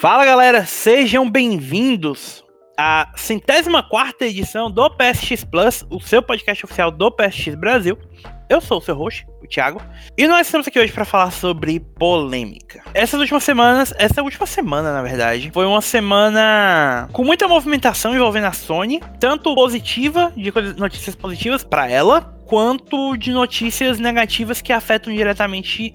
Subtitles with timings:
[0.00, 2.44] Fala galera, sejam bem-vindos
[2.78, 7.98] à centésima quarta edição do PSX Plus, o seu podcast oficial do PSX Brasil.
[8.48, 9.82] Eu sou o seu host, o Thiago,
[10.16, 12.80] e nós estamos aqui hoje para falar sobre polêmica.
[12.94, 18.46] Essas últimas semanas, essa última semana, na verdade, foi uma semana com muita movimentação envolvendo
[18.46, 25.12] a Sony, tanto positiva, de notícias positivas para ela, quanto de notícias negativas que afetam
[25.12, 25.92] diretamente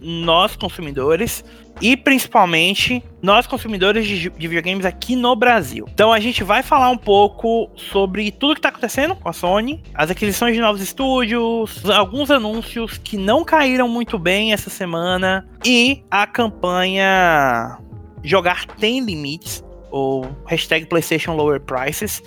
[0.00, 1.44] nós consumidores
[1.80, 5.86] e principalmente nós consumidores de, de, videogames aqui no Brasil.
[5.92, 9.82] Então a gente vai falar um pouco sobre tudo que está acontecendo com a Sony,
[9.94, 16.02] as aquisições de novos estúdios, alguns anúncios que não caíram muito bem essa semana e
[16.10, 17.78] a campanha
[18.22, 22.22] Jogar Tem Limites, ou hashtag PlayStation Lower Prices,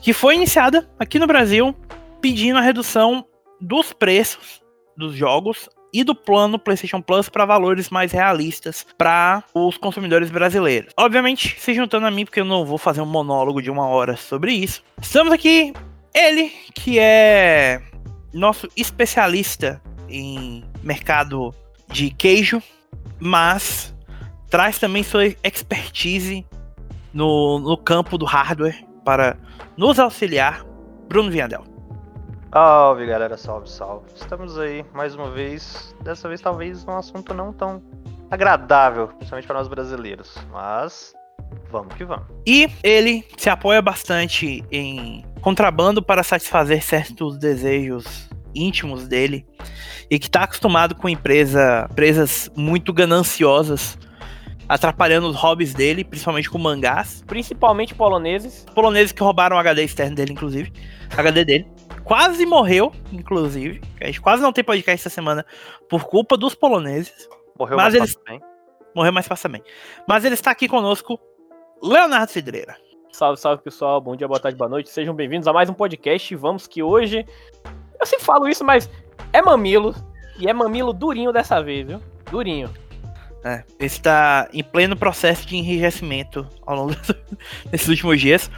[0.00, 1.74] que foi iniciada aqui no Brasil
[2.20, 3.24] pedindo a redução
[3.60, 4.62] dos preços
[4.96, 10.92] dos jogos e do plano PlayStation Plus para valores mais realistas para os consumidores brasileiros.
[10.94, 14.14] Obviamente, se juntando a mim, porque eu não vou fazer um monólogo de uma hora
[14.14, 14.82] sobre isso.
[15.00, 15.72] Estamos aqui,
[16.14, 17.80] ele que é
[18.30, 21.54] nosso especialista em mercado
[21.90, 22.62] de queijo,
[23.18, 23.94] mas
[24.50, 26.44] traz também sua expertise
[27.10, 29.38] no, no campo do hardware para
[29.78, 30.62] nos auxiliar,
[31.08, 31.75] Bruno Viandel.
[32.56, 34.06] Salve galera, salve, salve.
[34.14, 35.94] Estamos aí mais uma vez.
[36.02, 37.82] Dessa vez, talvez um assunto não tão
[38.30, 40.34] agradável, principalmente para nós brasileiros.
[40.50, 41.12] Mas
[41.70, 42.24] vamos que vamos.
[42.46, 49.46] E ele se apoia bastante em contrabando para satisfazer certos desejos íntimos dele
[50.10, 53.98] e que está acostumado com empresa, empresas muito gananciosas
[54.66, 57.22] atrapalhando os hobbies dele, principalmente com mangás.
[57.26, 58.64] Principalmente poloneses.
[58.74, 60.72] Poloneses que roubaram o HD externo dele, inclusive.
[61.14, 61.75] HD dele
[62.06, 63.82] quase morreu, inclusive.
[64.00, 65.44] A gente quase não tem podcast essa semana
[65.88, 67.28] por culpa dos poloneses.
[67.58, 68.40] Morreu mas mais ele...
[68.94, 69.64] Morreu mais facilmente.
[70.08, 71.20] Mas ele está aqui conosco,
[71.82, 72.76] Leonardo Cidreira.
[73.12, 74.88] Salve, salve pessoal, bom dia, boa tarde, boa noite.
[74.88, 76.34] Sejam bem-vindos a mais um podcast.
[76.36, 77.26] Vamos que hoje.
[77.98, 78.88] Eu sempre falo isso, mas
[79.32, 79.94] é mamilo.
[80.38, 82.00] E é mamilo durinho dessa vez, viu?
[82.30, 82.72] Durinho.
[83.44, 86.94] É, está em pleno processo de enrijecimento ao longo
[87.70, 88.50] desses últimos dias.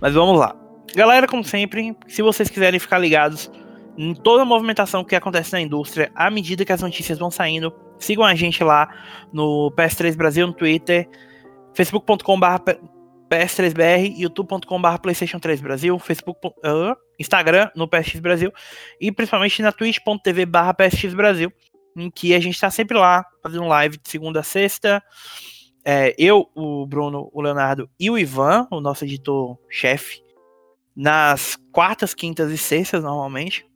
[0.00, 0.63] Mas vamos lá.
[0.94, 3.50] Galera, como sempre, se vocês quiserem ficar ligados
[3.96, 7.74] em toda a movimentação que acontece na indústria, à medida que as notícias vão saindo,
[7.98, 8.88] sigam a gente lá
[9.32, 11.08] no PS3 Brasil, no Twitter,
[11.74, 12.46] facebook.com.br
[13.28, 18.52] PS3BR, youtube.com.br PlayStation 3 Brasil, Facebook, uh, Instagram no PSX Brasil
[19.00, 21.52] e principalmente na twitch.tv barra PSX Brasil,
[21.96, 25.02] em que a gente está sempre lá fazendo live de segunda a sexta.
[25.84, 30.23] É, eu, o Bruno, o Leonardo e o Ivan, o nosso editor-chefe,
[30.96, 33.66] nas quartas, quintas e sextas, normalmente.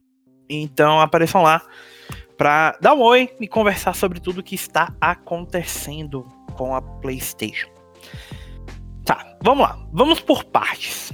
[0.49, 1.63] Então apareçam lá
[2.37, 7.69] para dar um oi e conversar sobre tudo que está acontecendo com a PlayStation.
[9.05, 9.79] Tá, vamos lá.
[9.93, 11.13] Vamos por partes,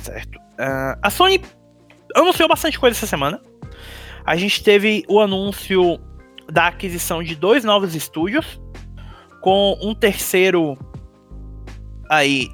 [0.00, 0.36] certo?
[0.36, 1.40] Uh, a Sony
[2.14, 3.40] anunciou bastante coisa essa semana.
[4.24, 6.00] A gente teve o anúncio
[6.50, 8.60] da aquisição de dois novos estúdios,
[9.40, 10.76] com um terceiro
[12.10, 12.48] aí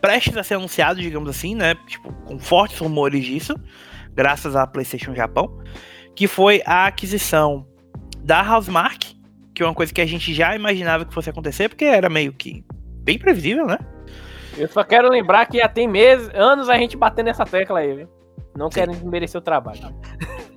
[0.00, 1.74] prestes a ser anunciado, digamos assim, né?
[1.86, 3.54] Tipo, com fortes rumores disso,
[4.14, 5.62] graças à PlayStation Japão,
[6.14, 7.66] que foi a aquisição
[8.18, 9.14] da Housemark,
[9.54, 12.32] que é uma coisa que a gente já imaginava que fosse acontecer, porque era meio
[12.32, 12.64] que
[13.02, 13.78] bem previsível, né?
[14.56, 17.94] Eu só quero lembrar que já tem meses, anos a gente batendo nessa tecla aí,
[17.94, 18.08] viu?
[18.56, 19.80] Não querem desmerecer o trabalho.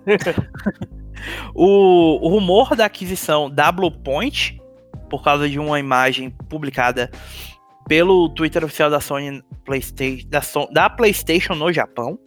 [1.54, 4.60] o, o rumor da aquisição da Bluepoint,
[5.10, 7.10] por causa de uma imagem publicada
[7.88, 12.18] pelo Twitter oficial da Sony PlayStation, da, so da PlayStation no Japão,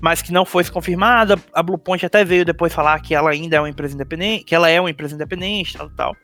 [0.00, 1.36] mas que não foi confirmada.
[1.52, 4.68] A Bluepoint até veio depois falar que ela ainda é uma empresa independente, que ela
[4.68, 6.16] é uma empresa independente, tal, tal.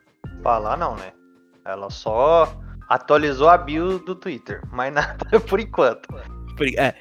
[0.43, 1.13] Falar não, né?
[1.65, 6.09] Ela só atualizou a bio do Twitter, mas nada por enquanto.
[6.77, 6.95] É.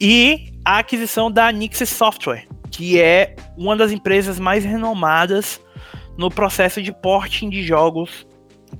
[0.00, 5.60] E a aquisição da Nixie Software, que é uma das empresas mais renomadas
[6.18, 8.26] no processo de porting de jogos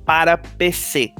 [0.05, 1.11] para PC.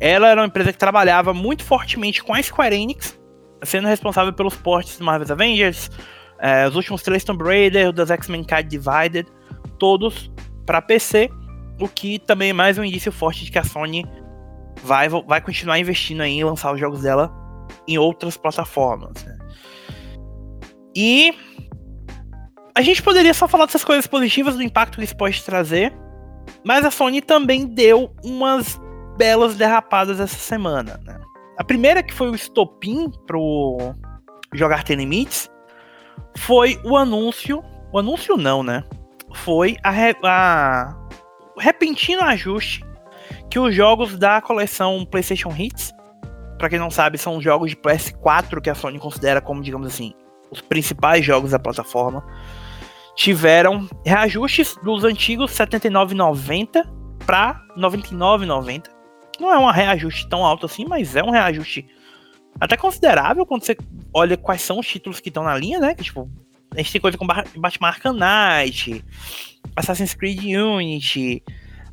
[0.00, 3.20] Ela era uma empresa que trabalhava muito fortemente com a Square Enix,
[3.62, 5.90] sendo responsável pelos portes do Marvel's Avengers,
[6.38, 9.26] é, os últimos três Tomb Raider, das X-Men Card Divided,
[9.78, 10.32] todos
[10.64, 11.30] para PC,
[11.78, 14.06] o que também é mais um indício forte de que a Sony
[14.82, 17.30] vai, vai continuar investindo em lançar os jogos dela
[17.86, 19.22] em outras plataformas.
[19.24, 19.38] Né?
[20.96, 21.34] E
[22.74, 25.92] a gente poderia só falar dessas coisas positivas, do impacto que isso pode trazer,
[26.64, 28.80] mas a Sony também deu umas
[29.16, 31.00] belas derrapadas essa semana.
[31.04, 31.20] Né?
[31.58, 33.94] A primeira que foi o estopim pro
[34.54, 35.50] Jogar Tem Limites
[36.36, 37.62] foi o anúncio.
[37.92, 38.84] O anúncio não, né?
[39.34, 39.90] Foi a,
[40.24, 40.96] a
[41.56, 42.84] o repentino ajuste
[43.50, 45.92] que os jogos da coleção PlayStation Hits,
[46.58, 50.14] para quem não sabe, são jogos de PS4 que a Sony considera como, digamos assim,
[50.50, 52.24] os principais jogos da plataforma,
[53.14, 56.86] tiveram reajustes dos antigos R$ 79,90
[57.26, 58.99] para R$ 99,90.
[59.40, 61.88] Não é um reajuste tão alto assim, mas é um reajuste
[62.60, 63.76] até considerável quando você
[64.12, 65.94] olha quais são os títulos que estão na linha, né?
[65.94, 66.30] Que, tipo,
[66.72, 69.04] a gente tem coisa com Batman Arkham Knight,
[69.74, 71.42] Assassin's Creed Unity,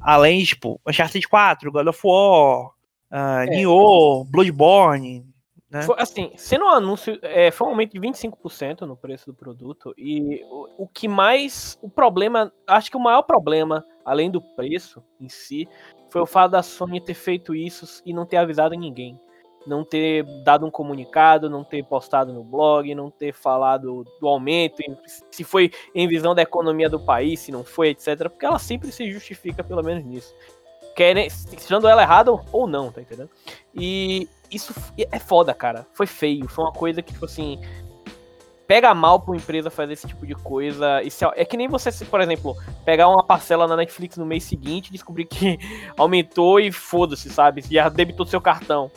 [0.02, 2.74] além tipo, Uncharted 4, God of War, uh,
[3.12, 3.46] é.
[3.48, 5.26] Nioh, Bloodborne,
[5.70, 5.82] né?
[5.82, 9.94] Foi, assim, sendo um anúncio, é, foi um aumento de 25% no preço do produto.
[9.98, 11.78] E o, o, que mais.
[11.82, 12.54] O problema.
[12.66, 15.68] Acho que o maior problema, além do preço em si,
[16.10, 19.20] foi o fato da Sony ter feito isso e não ter avisado ninguém.
[19.66, 24.82] Não ter dado um comunicado, não ter postado no blog, não ter falado do aumento,
[25.30, 28.30] se foi em visão da economia do país, se não foi, etc.
[28.30, 30.34] Porque ela sempre se justifica, pelo menos nisso.
[30.96, 33.30] Querem, sendo ela errada ou não, tá entendendo?
[33.76, 35.86] E isso é foda, cara.
[35.94, 36.48] Foi feio.
[36.48, 37.60] Foi uma coisa que, tipo assim.
[38.68, 41.02] Pega mal pra uma empresa fazer esse tipo de coisa.
[41.02, 44.44] Isso é, é que nem você, por exemplo, pegar uma parcela na Netflix no mês
[44.44, 45.58] seguinte e descobrir que
[45.98, 47.64] aumentou e foda-se, sabe?
[47.70, 48.92] Já debitou seu cartão.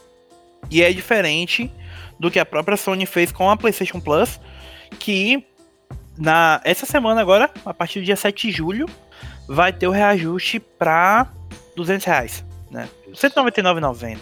[0.71, 1.73] E é diferente
[2.19, 4.41] do que a própria Sony fez com a PlayStation Plus,
[4.99, 5.47] que
[6.19, 8.87] na essa semana agora, a partir do dia 7 de julho,
[9.49, 11.29] vai ter o reajuste para
[11.77, 12.89] 200 reais, né?
[13.07, 14.19] R$ 199,90.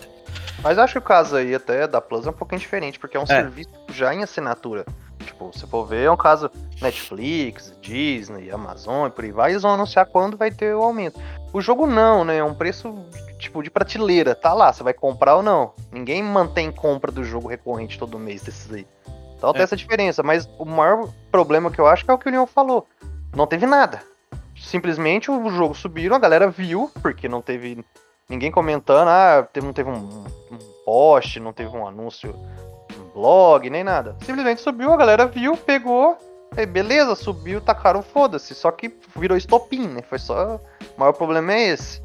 [0.62, 3.20] Mas acho que o caso aí até da Plus é um pouquinho diferente, porque é
[3.20, 3.26] um é.
[3.26, 4.84] serviço já em assinatura.
[5.28, 9.62] Tipo, se for ver, é um caso Netflix, Disney, Amazon e por aí vai, eles
[9.62, 11.20] vão anunciar quando vai ter o aumento.
[11.52, 12.38] O jogo não, né?
[12.38, 12.94] É um preço
[13.38, 14.34] tipo de prateleira.
[14.34, 15.74] Tá lá, você vai comprar ou não.
[15.92, 18.86] Ninguém mantém compra do jogo recorrente todo mês desses aí.
[19.36, 19.52] Então é.
[19.52, 22.46] tem essa diferença, mas o maior problema que eu acho é o que o Leon
[22.46, 22.86] falou.
[23.36, 24.02] Não teve nada.
[24.56, 27.84] Simplesmente o jogo subiu, a galera viu, porque não teve
[28.28, 32.34] ninguém comentando, ah, não teve um, um post, não teve um anúncio,
[33.12, 34.16] blog, nem nada.
[34.20, 36.16] Simplesmente subiu, a galera viu, pegou,
[36.56, 38.54] e beleza, subiu, tacaram, foda-se.
[38.54, 40.02] Só que virou estopim, né?
[40.02, 40.56] Foi só.
[40.96, 42.02] O maior problema é esse.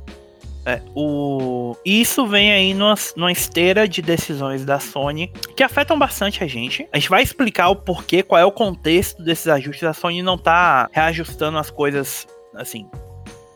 [0.66, 1.76] É, o...
[1.84, 5.28] Isso vem aí numa, numa esteira de decisões da Sony
[5.58, 6.88] que afetam bastante a gente.
[6.92, 9.84] A gente vai explicar o porquê, qual é o contexto desses ajustes.
[9.84, 12.26] A Sony não tá reajustando as coisas
[12.56, 12.90] assim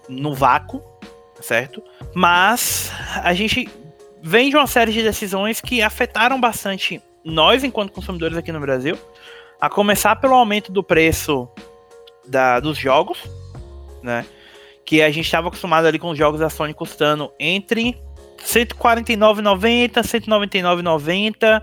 [0.09, 0.81] no vácuo
[1.41, 1.83] certo?
[2.13, 2.91] Mas
[3.23, 3.69] a gente
[4.21, 8.97] vem de uma série de decisões que afetaram bastante nós, enquanto consumidores aqui no Brasil,
[9.59, 11.47] a começar pelo aumento do preço
[12.25, 13.29] da, dos jogos,
[14.01, 14.25] né?
[14.85, 18.01] Que a gente estava acostumado ali com os jogos da Sony custando entre
[18.37, 21.61] 149,90, 199,90.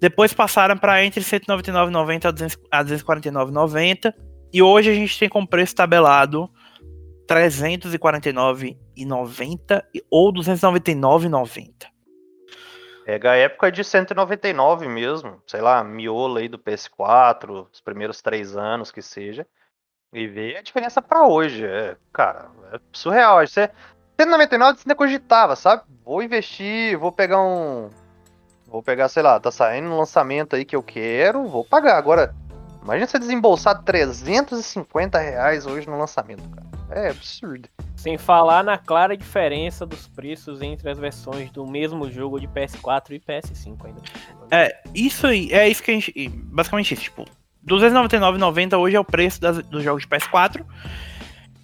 [0.00, 4.12] Depois passaram para entre 199,90 a 249,90.
[4.52, 6.50] E hoje a gente tem com preço tabelado
[7.26, 11.97] 349,90 ou 299,90.
[13.08, 18.54] Pega a época de 199 mesmo, sei lá, miolo aí do PS4, os primeiros três
[18.54, 19.46] anos que seja,
[20.12, 21.64] e vê a diferença para hoje.
[21.64, 23.40] É, cara, é surreal.
[23.40, 23.70] Você,
[24.20, 25.84] 199 você ainda cogitava, sabe?
[26.04, 27.88] Vou investir, vou pegar um.
[28.66, 31.96] Vou pegar, sei lá, tá saindo um lançamento aí que eu quero, vou pagar.
[31.96, 32.34] Agora,
[32.82, 36.67] imagina você desembolsar 350 reais hoje no lançamento, cara.
[36.90, 37.68] É absurdo.
[37.96, 43.10] Sem falar na clara diferença dos preços entre as versões do mesmo jogo de PS4
[43.10, 44.02] e PS5 ainda.
[44.50, 46.28] É, isso aí, é isso que a gente.
[46.28, 47.24] Basicamente isso, tipo,
[47.66, 50.64] 299,90 hoje é o preço das, dos jogos de PS4,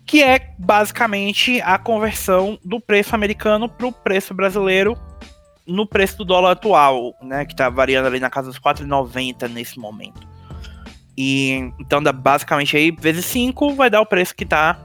[0.04, 4.96] que é basicamente a conversão do preço americano para o preço brasileiro
[5.66, 9.78] no preço do dólar atual, né, que tá variando ali na casa dos 4,90 nesse
[9.78, 10.28] momento.
[11.16, 14.76] E então dá basicamente aí vezes 5 vai dar o preço que tá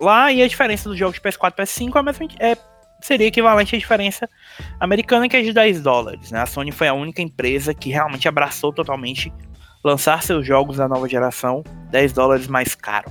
[0.00, 2.56] lá e a diferença dos jogos de PS4 e PS5 é, mesma, é
[3.00, 4.28] seria equivalente à diferença
[4.78, 6.30] americana que é de 10 dólares.
[6.30, 6.40] Né?
[6.40, 9.32] A Sony foi a única empresa que realmente abraçou totalmente
[9.82, 13.10] lançar seus jogos da nova geração 10 dólares mais caro.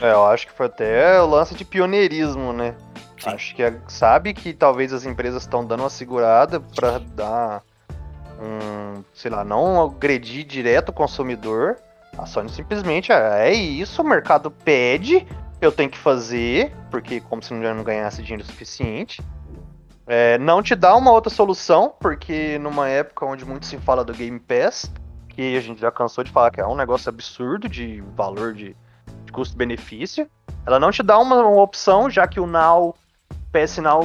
[0.00, 2.74] É, eu acho que foi até o lance de pioneirismo, né?
[3.18, 3.30] Sim.
[3.30, 7.62] Acho que é, sabe que talvez as empresas estão dando uma segurada para dar
[8.40, 11.76] um, sei lá, não agredir direto o consumidor.
[12.18, 15.26] A Sony simplesmente é, é isso, o mercado pede,
[15.60, 19.22] eu tenho que fazer, porque como se não ganhasse dinheiro suficiente.
[20.06, 24.12] É, não te dá uma outra solução, porque numa época onde muito se fala do
[24.12, 24.90] Game Pass,
[25.28, 28.76] que a gente já cansou de falar que é um negócio absurdo de valor de,
[29.24, 30.30] de custo-benefício,
[30.64, 32.94] ela não te dá uma, uma, opção, já que o Now,
[33.52, 34.02] PS Now,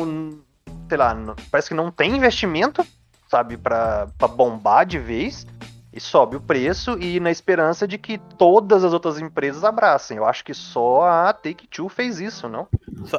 [0.90, 1.16] sei lá,
[1.52, 2.86] parece que não tem investimento,
[3.30, 5.46] sabe, para bombar de vez.
[5.94, 10.18] E sobe o preço e na esperança de que todas as outras empresas abracem.
[10.18, 12.68] Eu acho que só a Take-Two fez isso, não?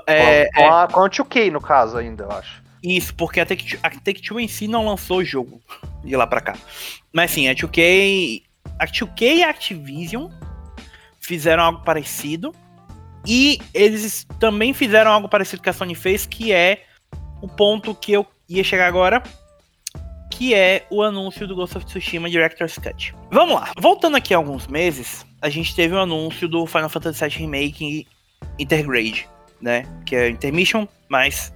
[0.06, 2.62] É, com, a, com a 2K, no caso, ainda, eu acho.
[2.82, 5.60] Isso, porque a Take-Two Take em si não lançou o jogo
[6.02, 6.56] de lá pra cá.
[7.12, 8.42] Mas sim, a 2K,
[8.78, 10.30] a 2K e a Activision
[11.20, 12.54] fizeram algo parecido.
[13.24, 16.84] E eles também fizeram algo parecido que a Sony fez, que é
[17.40, 19.22] o ponto que eu ia chegar agora,
[20.42, 23.14] que é o anúncio do Ghost of Tsushima Director's Cut.
[23.30, 27.28] Vamos lá, voltando aqui alguns meses, a gente teve o um anúncio do Final Fantasy
[27.28, 28.08] VII Remake
[28.58, 29.28] Intergrade,
[29.60, 29.86] né?
[30.04, 31.54] Que é Intermission mais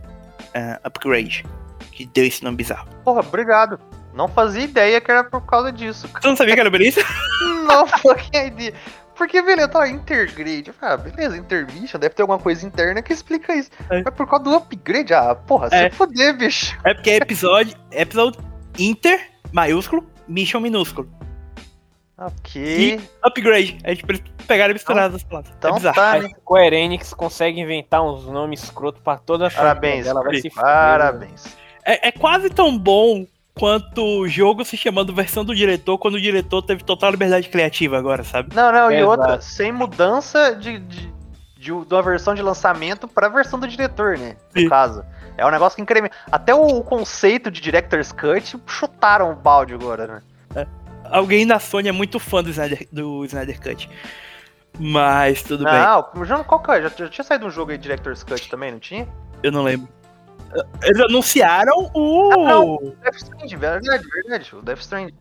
[0.55, 1.45] uh, Upgrade,
[1.91, 2.89] que deu esse nome bizarro.
[3.03, 3.81] Porra, obrigado.
[4.15, 6.07] Não fazia ideia que era por causa disso.
[6.07, 7.01] Você não sabia que era isso?
[7.67, 8.73] não fucking ideia.
[9.17, 10.73] Porque, beleza, tá, Intergrade.
[10.81, 13.71] Ah, beleza, Intermission, deve ter alguma coisa interna que explica isso.
[13.91, 14.01] É.
[14.05, 15.91] Mas por causa do upgrade, ah, porra, é.
[15.91, 16.79] se foder, bicho.
[16.85, 18.41] É porque é episódio, é episódio
[18.79, 21.09] Inter, maiúsculo, Mission minúsculo.
[22.19, 22.63] Ok.
[22.63, 23.79] E upgrade.
[23.85, 24.05] A gente
[24.47, 25.53] pegaram e misturaram as palavras.
[25.59, 25.95] Então é bizarro.
[25.95, 26.31] Tá, né?
[26.47, 31.57] O Erenix consegue inventar uns nomes escroto pra toda a Parabéns, dela, vai se Parabéns.
[31.85, 36.21] É, é quase tão bom quanto o jogo se chamando versão do diretor, quando o
[36.21, 38.55] diretor teve total liberdade criativa agora, sabe?
[38.55, 41.13] Não, não, e outra, sem mudança de, de, de,
[41.59, 44.37] de, uma versão de lançamento pra versão do diretor, né?
[44.55, 44.69] No Sim.
[44.69, 45.05] caso.
[45.37, 46.15] É um negócio que incrementa.
[46.31, 50.23] Até o conceito de Director's Cut chutaram o balde agora, né?
[50.55, 50.67] É.
[51.11, 53.89] Alguém da Sony é muito fã do Snyder, do Snyder Cut.
[54.79, 56.29] Mas tudo não, bem.
[56.29, 56.83] Não, qual que é?
[56.83, 59.09] Já, já tinha saído um jogo aí Director's Cut também, não tinha?
[59.43, 59.89] Eu não lembro.
[60.83, 62.31] Eles anunciaram o.
[62.33, 64.57] Ah, não, o Death Stranding, verdade, verdade.
[64.57, 65.15] O Death Stranding.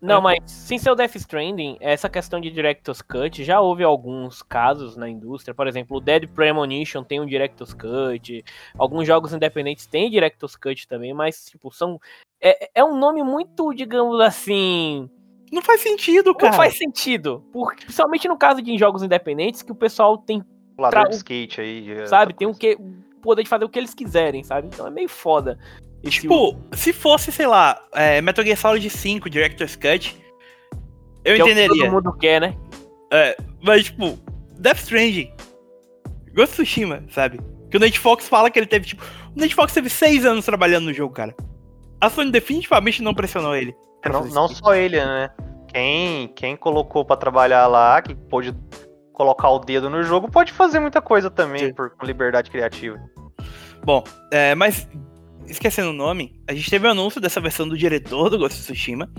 [0.00, 4.42] Não, mas sem ser o Death Stranding, essa questão de Director's Cut, já houve alguns
[4.42, 5.54] casos na indústria.
[5.54, 8.42] Por exemplo, o Dead Premonition tem um Director's Cut.
[8.78, 12.00] Alguns jogos independentes têm Director's Cut também, mas, tipo, são.
[12.40, 15.08] É, é um nome muito, digamos assim.
[15.52, 16.52] Não faz sentido, cara.
[16.52, 17.44] Não faz sentido.
[17.52, 20.42] Porque, principalmente no caso de jogos independentes, que o pessoal tem.
[20.78, 21.90] Ladrão de skate aí.
[21.92, 22.32] É sabe?
[22.32, 22.78] Tem um que
[23.20, 24.68] poder de fazer o que eles quiserem, sabe?
[24.68, 25.58] Então é meio foda.
[26.08, 30.16] Tipo, se fosse, sei lá, é, Metal Gear Solid 5, Director's Cut,
[31.24, 31.64] eu que entenderia.
[31.64, 32.56] É o que todo mundo quer, né?
[33.12, 34.18] É, mas tipo,
[34.58, 35.30] Death Stranding,
[36.34, 37.40] Ghost of Tsushima, sabe?
[37.70, 39.04] Que o Nate Fox fala que ele teve, tipo,
[39.36, 41.34] o Nate Fox teve seis anos trabalhando no jogo, cara.
[42.00, 43.74] A Sony definitivamente não pressionou ele.
[44.10, 45.30] Não, não só ele, né?
[45.68, 48.54] Quem, quem colocou para trabalhar lá, que pôde
[49.12, 51.74] colocar o dedo no jogo, pode fazer muita coisa também, Sim.
[51.74, 52.98] por liberdade criativa.
[53.84, 54.02] Bom,
[54.32, 54.88] é, mas
[55.50, 58.58] esquecendo o nome, a gente teve o um anúncio dessa versão do diretor do Ghost
[58.58, 59.10] of Tsushima,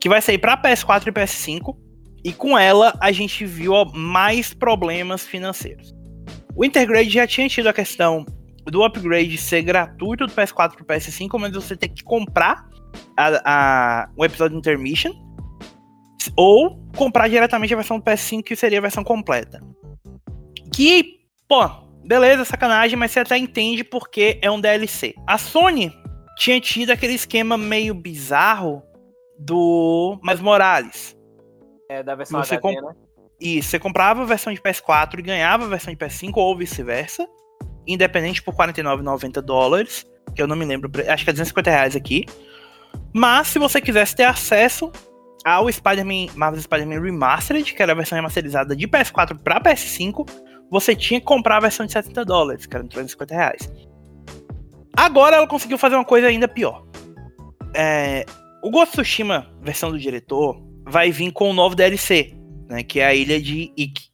[0.00, 1.76] que vai sair para PS4 e PS5,
[2.24, 5.92] e com ela a gente viu mais problemas financeiros.
[6.54, 8.24] O Intergrade já tinha tido a questão
[8.66, 12.68] do upgrade ser gratuito do PS4 para PS5, mas você tem que comprar
[13.16, 15.12] a, a, o episódio Intermission
[16.36, 19.60] ou comprar diretamente a versão do PS5, que seria a versão completa.
[20.72, 21.68] Que, pô,
[22.04, 25.14] beleza, sacanagem, mas você até entende porque é um DLC.
[25.26, 25.92] A Sony
[26.36, 28.82] tinha tido aquele esquema meio bizarro
[29.38, 31.16] do Mais Morales.
[31.88, 32.94] É, da versão você HD, né?
[33.40, 37.26] Isso, você comprava a versão de PS4 e ganhava a versão de PS5 ou vice-versa,
[37.86, 42.24] independente por 49,90 dólares, que eu não me lembro, acho que é 250 reais aqui.
[43.12, 44.92] Mas se você quisesse ter acesso
[45.44, 50.28] ao Spider-Man, Marvel Spider-Man Remastered, que era a versão remasterizada de PS4 para PS5,
[50.70, 53.72] você tinha que comprar a versão de 70 dólares, que era 350 reais.
[54.96, 56.84] Agora ela conseguiu fazer uma coisa ainda pior.
[57.74, 58.24] É,
[58.62, 62.34] o Ghost of Tsushima, versão do diretor, vai vir com um novo DLC,
[62.68, 64.12] né, que é a ilha de Ikki.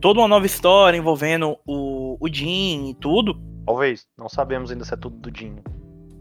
[0.00, 3.40] Toda uma nova história envolvendo o, o Jin e tudo.
[3.66, 5.56] Talvez, não sabemos ainda se é tudo do Jin.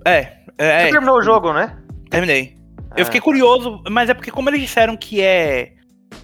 [0.06, 0.86] É, é.
[0.86, 1.78] Você terminou o jogo, né?
[2.10, 2.58] Terminei.
[2.96, 5.74] Eu fiquei curioso, mas é porque como eles disseram que é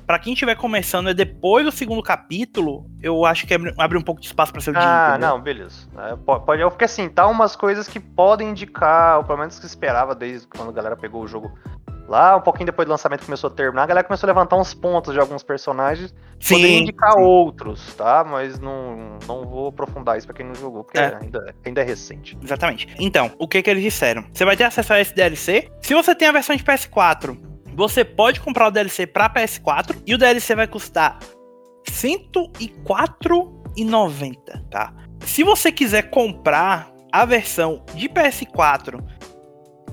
[0.05, 4.21] para quem estiver começando é depois do segundo capítulo, eu acho que abre, um pouco
[4.21, 5.87] de espaço para ser o Ah, não, beleza.
[5.97, 10.15] É, pode, porque assim, tá umas coisas que podem indicar, ou pelo menos que esperava
[10.15, 11.51] desde quando a galera pegou o jogo
[12.09, 14.73] Lá, um pouquinho depois do lançamento começou a terminar, a galera começou a levantar uns
[14.73, 16.11] pontos de alguns personagens.
[16.39, 17.21] Sim, poderia indicar sim.
[17.21, 18.25] outros, tá?
[18.27, 21.15] Mas não, não vou aprofundar isso pra quem não jogou, porque é.
[21.21, 22.35] ainda, ainda é recente.
[22.41, 22.87] Exatamente.
[22.97, 24.25] Então, o que que eles disseram?
[24.33, 25.71] Você vai ter acesso a esse DLC.
[25.83, 27.37] Se você tem a versão de PS4,
[27.79, 31.17] você pode comprar o DLC pra PS4 e o DLC vai custar
[31.87, 34.93] R$ 104,90, tá?
[35.21, 39.01] Se você quiser comprar a versão de PS4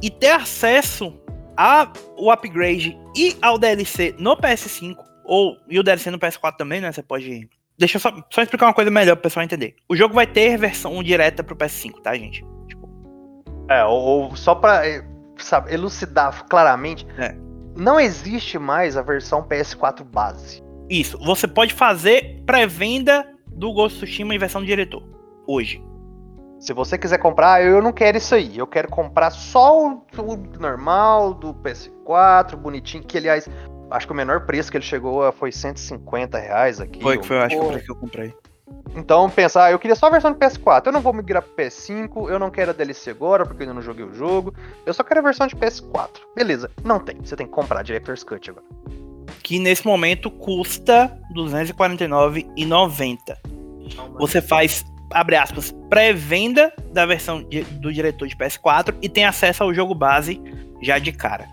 [0.03, 1.17] e ter acesso
[1.57, 6.81] a, o upgrade e ao DLC no PS5, ou e o DLC no PS4 também,
[6.81, 6.91] né?
[6.91, 7.49] Você pode.
[7.79, 9.77] Deixa eu só, só explicar uma coisa melhor pro pessoal entender.
[9.89, 12.45] O jogo vai ter versão direta pro PS5, tá, gente?
[12.67, 12.91] Tipo...
[13.71, 15.05] É, ou, ou só pra eh,
[15.39, 17.07] sabe, elucidar claramente.
[17.17, 17.46] É.
[17.77, 20.63] não existe mais a versão PS4 base.
[20.89, 21.19] Isso.
[21.19, 25.03] Você pode fazer pré-venda do Ghost of Tsushima em versão diretor.
[25.47, 25.85] Hoje.
[26.59, 28.57] Se você quiser comprar, eu não quero isso aí.
[28.57, 33.05] Eu quero comprar só o, o normal do PS4, bonitinho.
[33.05, 33.49] Que, aliás,
[33.91, 37.03] acho que o menor preço que ele chegou foi 150 reais aqui.
[37.03, 38.35] Foi que foi, acho que, que eu comprei.
[38.97, 40.87] Então, pensar, ah, eu queria só a versão de PS4.
[40.87, 43.75] Eu não vou migrar pro PS5, eu não quero a DLC agora, porque eu ainda
[43.75, 44.55] não joguei o jogo.
[44.85, 46.21] Eu só quero a versão de PS4.
[46.35, 47.17] Beleza, não tem.
[47.23, 48.65] Você tem que comprar Director's Cut agora.
[49.43, 53.19] Que nesse momento custa R$ 249,90.
[54.19, 59.63] Você faz, abre aspas, pré-venda da versão de, do diretor de PS4 e tem acesso
[59.63, 60.43] ao jogo base
[60.83, 61.47] já de cara.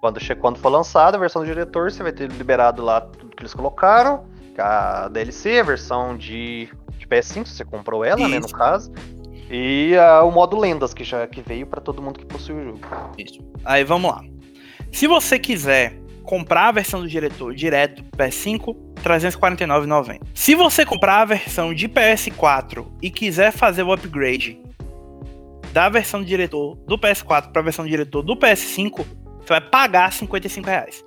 [0.00, 3.42] Quando, quando for lançada a versão do diretor, você vai ter liberado lá tudo que
[3.42, 4.24] eles colocaram
[4.60, 8.28] a DLC, a versão de, de PS5, se você comprou ela, Isso.
[8.28, 8.92] né, no caso.
[9.50, 12.64] E uh, o modo lendas, que já que veio para todo mundo que possui o
[12.64, 12.80] jogo.
[13.16, 13.40] Isso.
[13.64, 14.22] Aí vamos lá.
[14.92, 20.20] Se você quiser comprar a versão do diretor direto PS5, 349,90.
[20.34, 24.60] Se você comprar a versão de PS4 e quiser fazer o upgrade
[25.72, 29.06] da versão do diretor do PS4 para a versão do diretor do PS5,
[29.40, 31.04] você vai pagar 55 reais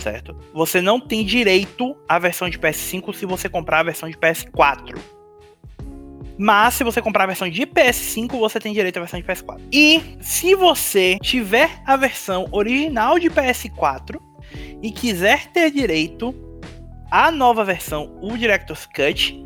[0.00, 0.36] certo?
[0.52, 4.98] Você não tem direito à versão de PS5 se você comprar a versão de PS4.
[6.36, 9.60] Mas se você comprar a versão de PS5, você tem direito à versão de PS4.
[9.72, 14.20] E se você tiver a versão original de PS4
[14.82, 16.34] e quiser ter direito
[17.10, 19.42] à nova versão, o Director's Cut,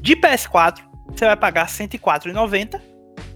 [0.00, 2.80] de PS4, você vai pagar R$ 104,90.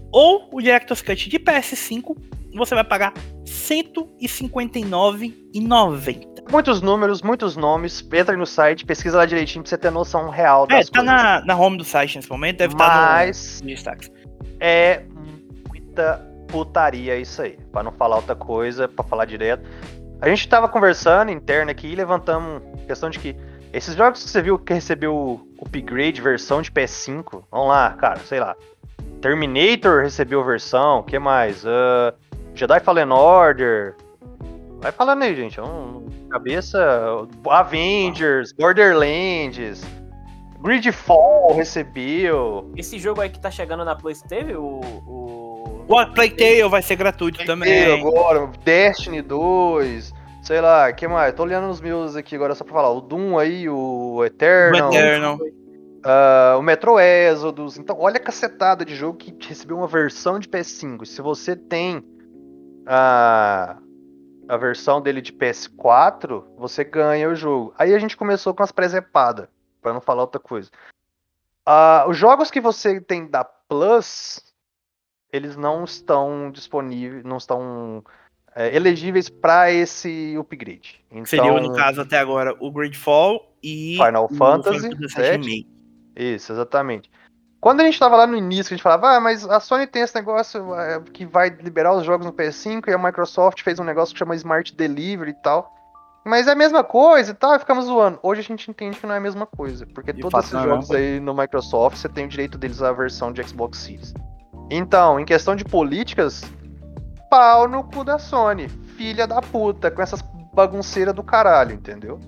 [0.09, 2.15] Ou o Director's Cut de PS5,
[2.55, 8.07] você vai pagar R$ 159,90 muitos números, muitos nomes.
[8.11, 10.99] Entra no site, pesquisa lá direitinho pra você ter noção real é, das é, tá
[10.99, 11.05] coisas.
[11.05, 14.11] Na, na home do site nesse momento, deve Mas estar no destaque.
[14.59, 15.03] É
[15.67, 17.57] muita putaria isso aí.
[17.71, 19.67] Pra não falar outra coisa, pra falar direto.
[20.21, 23.35] A gente tava conversando interno aqui e levantamos questão de que
[23.71, 28.19] esses jogos que você viu que recebeu o upgrade versão de PS5, vamos lá, cara,
[28.21, 28.55] sei lá.
[29.21, 31.63] Terminator recebeu versão, que mais?
[31.63, 32.13] Uh,
[32.55, 33.95] Jedi Fallen Order.
[34.79, 35.59] Vai falando aí, gente.
[35.59, 39.83] É um, cabeça, Avengers, Borderlands,
[40.61, 42.71] Gridfall recebeu.
[42.75, 44.81] Esse jogo aí que tá chegando na Play teve o.
[45.05, 47.91] O, o Playtale vai ser gratuito também.
[47.93, 50.13] agora, Destiny 2.
[50.43, 51.33] Sei lá, que mais?
[51.33, 52.89] Tô olhando os meus aqui agora só pra falar.
[52.91, 54.89] O Doom aí, o Eternal.
[54.89, 55.37] O Eternal.
[55.37, 57.77] Uh, o Metro Exodus.
[57.77, 61.05] Então, olha a cacetada de jogo que recebeu uma versão de PS5.
[61.05, 61.97] Se você tem.
[61.97, 63.86] Uh,
[64.47, 67.73] a versão dele de PS4, você ganha o jogo.
[67.77, 69.47] Aí a gente começou com as presepadas,
[69.81, 70.69] para não falar outra coisa.
[71.67, 74.41] Uh, os jogos que você tem da Plus,
[75.31, 78.03] eles não estão disponíveis, não estão
[78.55, 81.03] é, elegíveis para esse upgrade.
[81.11, 85.67] Então, Seria, no caso, até agora, o Gridfall e Final Fantasy, Final Fantasy
[86.15, 87.11] Isso, exatamente.
[87.59, 90.03] Quando a gente tava lá no início, a gente falava, ah, mas a Sony tem
[90.03, 93.83] esse negócio é, que vai liberar os jogos no PS5 e a Microsoft fez um
[93.83, 95.73] negócio que chama Smart Delivery e tal.
[96.23, 98.19] Mas é a mesma coisa e tal, e ficamos zoando.
[98.21, 100.61] Hoje a gente entende que não é a mesma coisa, porque de todos esses é
[100.61, 104.13] jogos aí no Microsoft, você tem o direito deles à versão de Xbox Series.
[104.69, 106.43] Então, em questão de políticas,
[107.29, 108.67] pau no cu da Sony.
[108.97, 110.21] Filha da puta, com essas
[110.53, 112.19] bagunceiras do caralho, entendeu?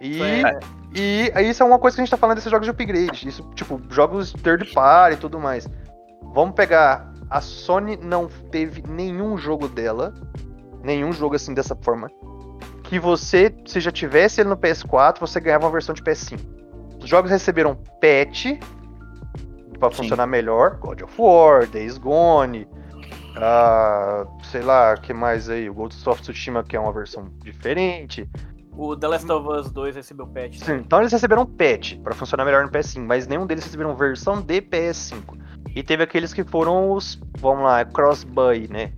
[0.00, 0.58] E é.
[0.98, 3.28] E isso é uma coisa que a gente tá falando desses jogos de upgrade.
[3.28, 5.68] Isso, tipo, jogos third party e tudo mais.
[6.34, 7.12] Vamos pegar.
[7.28, 10.14] A Sony não teve nenhum jogo dela.
[10.82, 12.08] Nenhum jogo assim dessa forma.
[12.84, 16.40] Que você, se já tivesse ele no PS4, você ganhava uma versão de PS5.
[17.02, 18.58] Os jogos receberam patch
[19.78, 20.78] para funcionar melhor.
[20.78, 22.66] God of War, Days Gone.
[23.36, 25.68] Uh, sei lá, que mais aí?
[25.68, 28.26] O Ghost of Tsushima, que é uma versão diferente.
[28.76, 30.58] O The Last of Us 2 recebeu patch.
[30.58, 34.40] Sim, então eles receberam patch para funcionar melhor no PS5, mas nenhum deles receberam versão
[34.40, 35.38] de PS5.
[35.74, 38.92] E teve aqueles que foram os, vamos lá, cross-buy, né?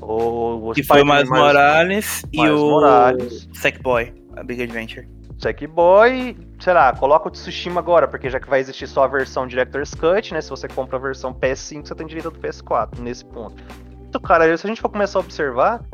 [0.00, 3.48] O, o que foi o Miles Morales e o Morales.
[3.54, 5.08] Sackboy, a Big Adventure.
[5.38, 9.46] Sackboy, sei lá, coloca o Tsushima agora, porque já que vai existir só a versão
[9.46, 10.40] Director's Cut, né?
[10.40, 13.62] Se você compra a versão PS5, você tem direito do PS4 nesse ponto.
[14.08, 15.84] Então, cara, se a gente for começar a observar,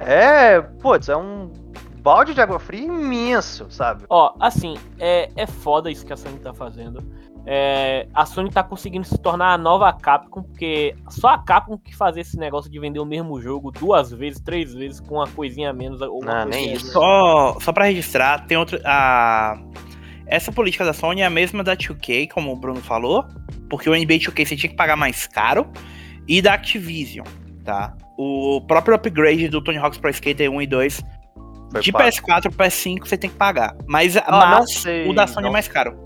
[0.00, 1.52] é, putz, é um
[2.00, 4.04] balde de água fria imenso, sabe?
[4.08, 7.02] Ó, assim, é, é foda isso que a Sony tá fazendo.
[7.46, 11.96] É, a Sony tá conseguindo se tornar a nova Capcom, porque só a Capcom que
[11.96, 15.70] fazia esse negócio de vender o mesmo jogo duas vezes, três vezes, com uma coisinha
[15.70, 16.00] a menos.
[16.00, 16.92] Ou Não, nem isso.
[16.92, 18.78] Só, só pra registrar, tem outro.
[18.84, 19.58] A...
[20.26, 23.24] Essa política da Sony é a mesma da 2K, como o Bruno falou,
[23.68, 25.66] porque o NBA 2K você tinha que pagar mais caro,
[26.28, 27.26] e da Activision
[27.64, 27.94] tá?
[28.16, 31.02] O próprio upgrade do Tony Hawk's Pro Skater 1 e 2
[31.70, 32.04] Foi de pago.
[32.04, 33.76] PS4 para PS5 você tem que pagar.
[33.86, 35.52] Mas, Ah, mas sei, o da Sony é não.
[35.52, 35.96] mais caro.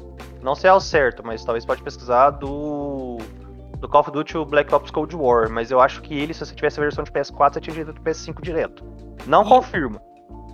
[0.42, 3.18] Não sei ao certo, mas talvez pode pesquisar do.
[3.79, 6.40] Do Call of Duty o Black Ops Cold War, mas eu acho que ele, se
[6.40, 8.83] você tivesse a versão de PS4, você tinha direito do PS5 direto.
[9.27, 10.00] Não E- confirmo.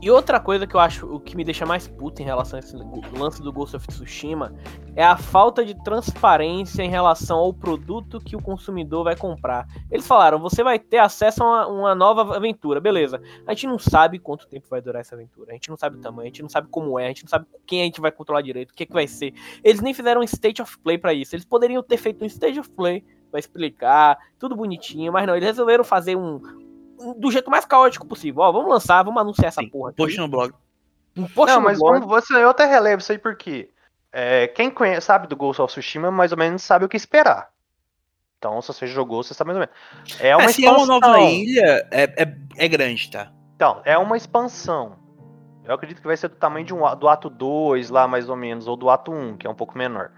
[0.02, 2.60] E outra coisa que eu acho, o que me deixa mais puto em relação a
[2.60, 2.74] esse
[3.12, 4.54] lance do Ghost of Tsushima
[4.96, 9.66] é a falta de transparência em relação ao produto que o consumidor vai comprar.
[9.90, 13.20] Eles falaram, você vai ter acesso a uma, uma nova aventura, beleza.
[13.46, 16.00] A gente não sabe quanto tempo vai durar essa aventura, a gente não sabe o
[16.00, 18.10] tamanho, a gente não sabe como é, a gente não sabe quem a gente vai
[18.10, 19.34] controlar direito, o que, que vai ser.
[19.62, 21.34] Eles nem fizeram um state of play pra isso.
[21.34, 25.46] Eles poderiam ter feito um stage of play pra explicar, tudo bonitinho, mas não, eles
[25.46, 26.69] resolveram fazer um-
[27.18, 28.42] do jeito mais caótico possível.
[28.42, 29.90] Ó, vamos lançar, vamos anunciar essa Sim, porra.
[29.90, 29.96] aqui.
[29.96, 30.52] Post no blog.
[31.16, 32.00] Um post não, no mas blog.
[32.00, 33.70] vamos, você, eu até relevo isso aí porque
[34.12, 37.50] é, quem conhece, sabe do Ghost of Tsushima mais ou menos sabe o que esperar.
[38.38, 40.20] Então, se você jogou, você sabe mais ou menos.
[40.20, 41.00] É uma É, se é uma expansão.
[41.00, 43.30] nova ilha, é, é, é grande, tá?
[43.56, 44.96] Então, é uma expansão.
[45.64, 48.36] Eu acredito que vai ser do tamanho de um, do ato 2 lá, mais ou
[48.36, 50.10] menos, ou do ato 1, que é um pouco menor.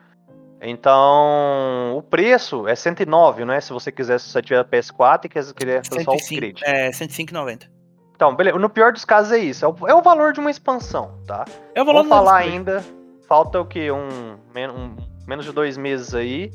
[0.63, 3.61] Então, o preço é 109, né?
[3.61, 6.63] Se você quiser, se você tiver PS4 e quiser querer fazer só o 105, upgrade.
[6.65, 7.69] é, 105,90.
[8.15, 8.59] Então, beleza.
[8.59, 9.65] No pior dos casos é isso.
[9.65, 11.45] É o, é o valor de uma expansão, tá?
[11.75, 12.85] Eu vou lá Vamos no falar ainda.
[13.29, 13.91] Falta o quê?
[13.91, 14.97] Um, um-
[15.27, 16.53] menos de dois meses aí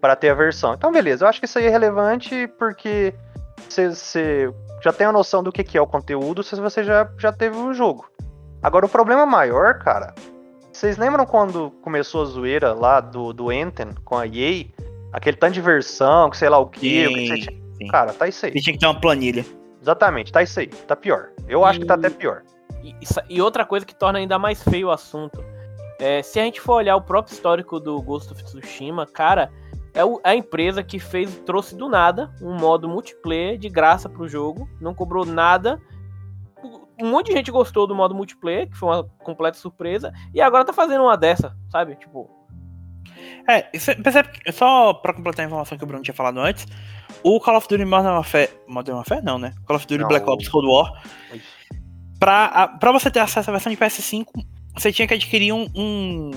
[0.00, 0.74] para ter a versão.
[0.74, 1.24] Então, beleza.
[1.24, 3.12] Eu acho que isso aí é relevante porque
[3.68, 7.10] você, você já tem a noção do que, que é o conteúdo se você já,
[7.18, 8.08] já teve o jogo.
[8.62, 10.14] Agora, o problema maior, cara.
[10.72, 14.66] Vocês lembram quando começou a zoeira lá do, do Anthem com a EA?
[15.12, 17.06] Aquele tanto de versão, que sei lá o quê.
[17.08, 17.86] o que você Sim, tinha- sim.
[17.88, 18.52] Cara, tá isso aí.
[18.54, 19.44] E tinha que ter uma planilha.
[19.82, 20.66] Exatamente, tá isso aí.
[20.68, 21.30] Tá pior.
[21.48, 22.42] Eu acho que tá E- até pior.
[22.84, 22.94] E,
[23.28, 25.42] e outra coisa que torna ainda mais feio o assunto.
[25.98, 29.50] É, se a gente for olhar o próprio histórico do Ghost of Tsushima, cara,
[29.92, 34.28] é o- a empresa que fez, trouxe do nada um modo multiplayer de graça pro
[34.28, 35.80] jogo, não cobrou nada.
[37.02, 40.64] Um monte de gente gostou do modo multiplayer, que foi uma completa surpresa, e agora
[40.64, 41.96] tá fazendo uma dessa, sabe?
[41.96, 42.28] Tipo,
[43.48, 46.66] É, isso, percebe que- só pra completar a informação que o Bruno tinha falado antes,
[47.22, 48.48] o Call of Duty Modern Warfare.
[48.68, 49.52] Modern Warfare não, né?
[49.66, 51.02] Call of Duty Não, Black Ops Cold War.
[52.18, 54.26] Pra, a- pra você ter acesso à versão de PS5,
[54.74, 56.30] você tinha que adquirir um, um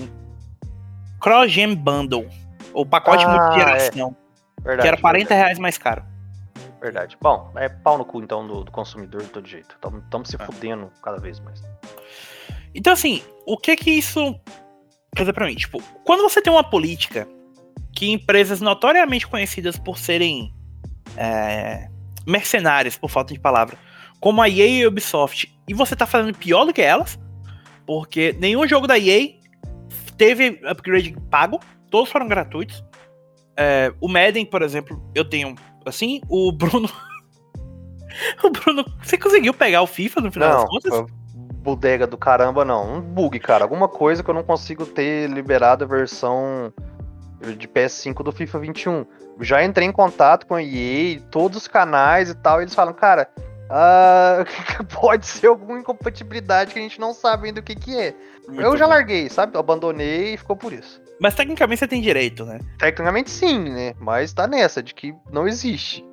[1.20, 2.26] Cross-Gen Bundle.
[2.72, 4.16] Ou pacote Ah, multigeração.
[4.60, 4.82] Verdade.
[4.82, 6.02] que era 40 reais mais caro.
[6.84, 7.16] Verdade.
[7.18, 9.74] Bom, é pau no cu então do, do consumidor de todo jeito.
[9.74, 10.44] Estamos se É.
[10.44, 11.62] fudendo cada vez mais.
[12.74, 14.38] Então, assim, o que que isso
[15.16, 15.54] quer dizer pra mim?
[15.54, 17.26] Tipo, quando você tem uma política
[17.90, 20.52] que empresas notoriamente conhecidas por serem
[21.16, 21.88] é,
[22.26, 23.78] mercenárias, por falta de palavra,
[24.20, 27.18] como a EA e a Ubisoft, e você tá fazendo pior do que elas,
[27.86, 29.30] porque nenhum jogo da EA
[30.18, 32.84] teve upgrade pago, todos foram gratuitos.
[33.56, 35.54] É, o Madden, por exemplo, eu tenho,
[35.86, 36.88] assim, o Bruno...
[38.42, 40.90] o Bruno, você conseguiu pegar o FIFA no final das Não, contas?
[40.90, 41.06] foi
[41.64, 42.96] bodega do caramba, não.
[42.96, 43.64] Um bug, cara.
[43.64, 46.72] Alguma coisa que eu não consigo ter liberado a versão
[47.40, 49.06] de PS5 do FIFA 21.
[49.40, 52.92] Já entrei em contato com a EA, todos os canais e tal, e eles falam,
[52.92, 53.28] cara,
[53.70, 54.44] ah,
[55.00, 58.14] pode ser alguma incompatibilidade que a gente não sabe ainda o que, que é.
[58.46, 58.92] Muito eu já bom.
[58.92, 59.56] larguei, sabe?
[59.56, 61.02] Eu abandonei e ficou por isso.
[61.20, 62.58] Mas tecnicamente você tem direito, né?
[62.78, 63.94] Tecnicamente sim, né?
[63.98, 66.04] Mas tá nessa, de que não existe.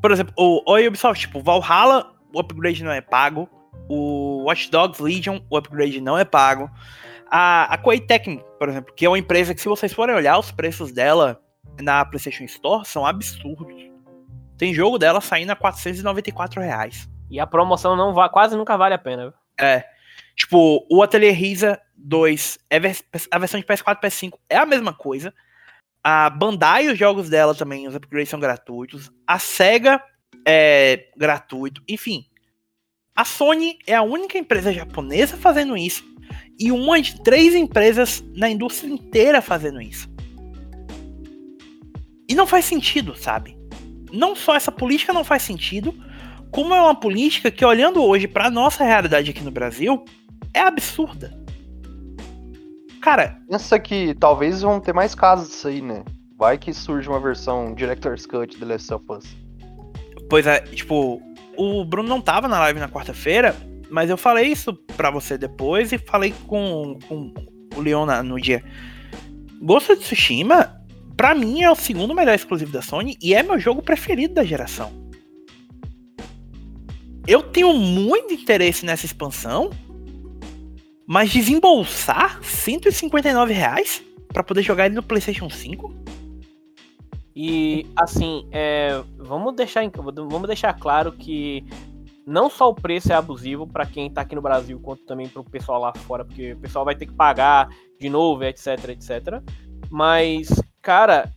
[0.00, 3.48] Por exemplo, o, o Ubisoft, tipo, Valhalla, o upgrade não é pago.
[3.88, 6.70] O Watch Dogs Legion, o upgrade não é pago.
[7.30, 10.38] A, a Koei Tecmo, por exemplo, que é uma empresa que, se vocês forem olhar
[10.38, 11.40] os preços dela
[11.80, 13.82] na PlayStation Store, são absurdos.
[14.56, 17.08] Tem jogo dela saindo a 494 reais.
[17.30, 19.24] e a promoção não va quase nunca vale a pena.
[19.24, 19.34] viu?
[19.58, 19.84] É.
[20.36, 24.66] Tipo, o Atelier Risa 2, é vers- a versão de PS4 e PS5 é a
[24.66, 25.32] mesma coisa.
[26.02, 29.10] A Bandai, os jogos dela também, os upgrades são gratuitos.
[29.26, 30.02] A SEGA
[30.46, 31.82] é gratuito.
[31.88, 32.26] Enfim,
[33.16, 36.04] a Sony é a única empresa japonesa fazendo isso.
[36.58, 40.08] E uma de três empresas na indústria inteira fazendo isso.
[42.28, 43.56] E não faz sentido, sabe?
[44.12, 45.94] Não só essa política não faz sentido,
[46.50, 50.04] como é uma política que, olhando hoje pra nossa realidade aqui no Brasil,
[50.52, 51.43] é absurda.
[53.04, 56.02] Cara, Pensa que talvez vão ter mais casos disso aí, né?
[56.38, 59.24] Vai que surge uma versão Director's Cut de The Last of Us.
[60.30, 61.20] pois é, tipo,
[61.56, 63.54] o Bruno não tava na live na quarta-feira,
[63.90, 67.32] mas eu falei isso pra você depois e falei com, com
[67.76, 68.64] o Leon na- no dia.
[69.60, 70.74] Ghost of Tsushima,
[71.16, 74.44] pra mim, é o segundo melhor exclusivo da Sony e é meu jogo preferido da
[74.44, 74.90] geração.
[77.26, 79.70] Eu tenho muito interesse nessa expansão,
[81.06, 85.94] mas desembolsar 159 reais pra poder jogar ele no PlayStation 5?
[87.36, 89.82] E assim, é, vamos deixar
[90.28, 91.64] vamos deixar claro que
[92.26, 95.42] não só o preço é abusivo para quem está aqui no Brasil, quanto também para
[95.42, 97.68] o pessoal lá fora, porque o pessoal vai ter que pagar
[98.00, 99.42] de novo, etc, etc.
[99.90, 100.48] Mas,
[100.80, 101.30] cara,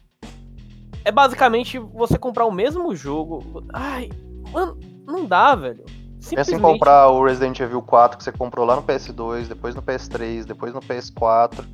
[1.04, 3.66] é basicamente você comprar o mesmo jogo.
[3.74, 4.10] Ai,
[4.52, 5.86] mano, não dá, velho.
[6.20, 6.36] Simplesmente...
[6.36, 9.82] Pensa em comprar o Resident Evil 4 que você comprou lá no PS2, depois no
[9.82, 11.66] PS3, depois no PS4.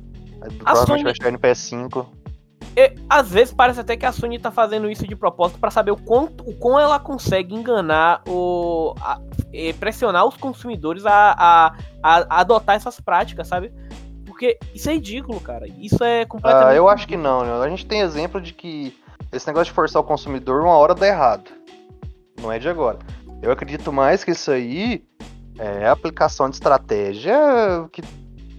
[0.42, 1.02] Aí, provavelmente Sony...
[1.04, 2.06] vai chegar no PS5.
[2.76, 5.92] E, às vezes parece até que a Sony tá fazendo isso de propósito para saber
[5.92, 9.20] o quanto o quão ela consegue enganar o a,
[9.78, 13.72] pressionar os consumidores a, a, a, adotar essas práticas, sabe?
[14.26, 15.66] Porque isso é ridículo, cara.
[15.78, 16.70] Isso é completamente.
[16.70, 17.64] Ah, eu acho que não, né?
[17.64, 18.98] A gente tem exemplo de que
[19.30, 21.50] esse negócio de forçar o consumidor uma hora dá errado.
[22.40, 22.98] Não é de agora.
[23.44, 25.04] Eu acredito mais que isso aí
[25.58, 27.36] é aplicação de estratégia
[27.92, 28.00] que,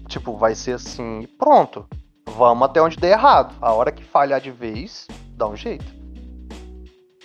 [0.06, 1.88] tipo, vai ser assim, pronto.
[2.36, 3.52] Vamos até onde der errado.
[3.60, 5.84] A hora que falhar de vez, dá um jeito.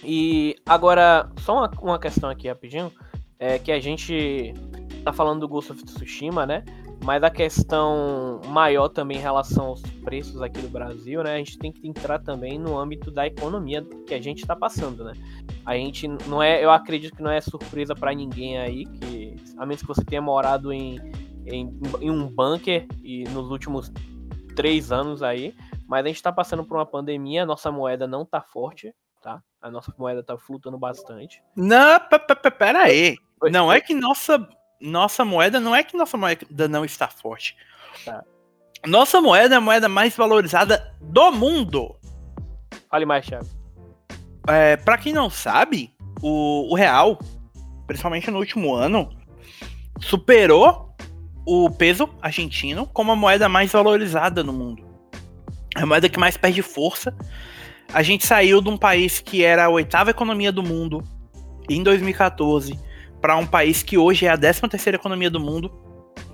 [0.04, 2.92] E agora, só uma, uma questão aqui rapidinho.
[3.38, 4.56] É que a gente
[5.04, 6.64] tá falando do Ghost of Tsushima, né?
[7.04, 11.34] Mas a questão maior também em relação aos preços aqui do Brasil, né?
[11.34, 15.04] A gente tem que entrar também no âmbito da economia que a gente está passando,
[15.04, 15.14] né?
[15.66, 19.66] A gente não é, eu acredito que não é surpresa para ninguém aí, que a
[19.66, 21.00] menos que você tenha morado em,
[21.46, 23.92] em, em, um bunker e nos últimos
[24.56, 25.56] três anos aí,
[25.88, 29.42] mas a gente está passando por uma pandemia, a nossa moeda não tá forte, tá?
[29.60, 31.42] A nossa moeda tá flutuando bastante.
[31.56, 32.00] Não,
[32.60, 33.18] pera aí.
[33.52, 34.48] Não é que nossa
[34.82, 37.56] nossa moeda não é que nossa moeda não está forte.
[38.04, 38.24] Tá.
[38.86, 41.96] Nossa moeda é a moeda mais valorizada do mundo.
[42.90, 43.48] Fale mais, Thiago.
[44.48, 47.20] É, para quem não sabe, o, o real,
[47.86, 49.10] principalmente no último ano,
[50.00, 50.96] superou
[51.46, 54.84] o peso argentino como a moeda mais valorizada no mundo.
[55.78, 57.16] É a moeda que mais perde força.
[57.94, 61.04] A gente saiu de um país que era a oitava economia do mundo
[61.70, 62.80] em 2014
[63.22, 65.72] para um país que hoje é a décima terceira economia do mundo,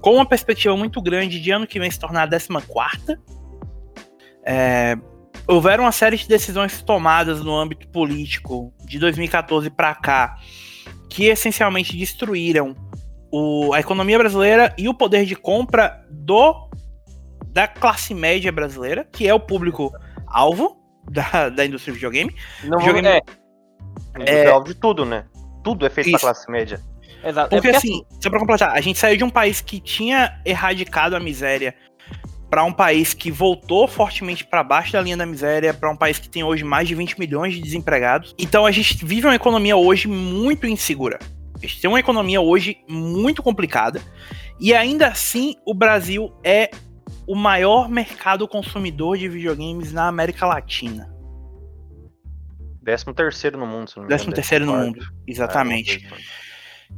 [0.01, 3.19] com uma perspectiva muito grande de ano que vem se tornar a décima quarta.
[4.45, 4.97] É,
[5.45, 10.37] houveram uma série de decisões tomadas no âmbito político de 2014 para cá
[11.09, 12.75] que essencialmente destruíram
[13.31, 16.67] o, a economia brasileira e o poder de compra do
[17.47, 19.91] da classe média brasileira, que é o público
[20.27, 20.77] alvo
[21.09, 22.35] da, da indústria de videogame.
[22.63, 23.21] Não, videogame é,
[24.19, 25.25] é, é alvo de tudo, né?
[25.67, 26.79] Tudo é feito para classe média.
[27.23, 27.49] Exato.
[27.49, 29.79] Porque, é porque assim, assim, só pra completar, a gente saiu de um país que
[29.79, 31.75] tinha erradicado a miséria
[32.49, 36.17] para um país que voltou fortemente para baixo da linha da miséria, para um país
[36.17, 38.33] que tem hoje mais de 20 milhões de desempregados.
[38.37, 41.19] Então a gente vive uma economia hoje muito insegura.
[41.55, 44.01] A gente tem uma economia hoje muito complicada.
[44.59, 46.71] E ainda assim, o Brasil é
[47.27, 51.16] o maior mercado consumidor de videogames na América Latina.
[52.87, 56.07] Décimo terceiro no mundo, se não me Décimo terceiro no mundo, exatamente.
[56.09, 56.17] É,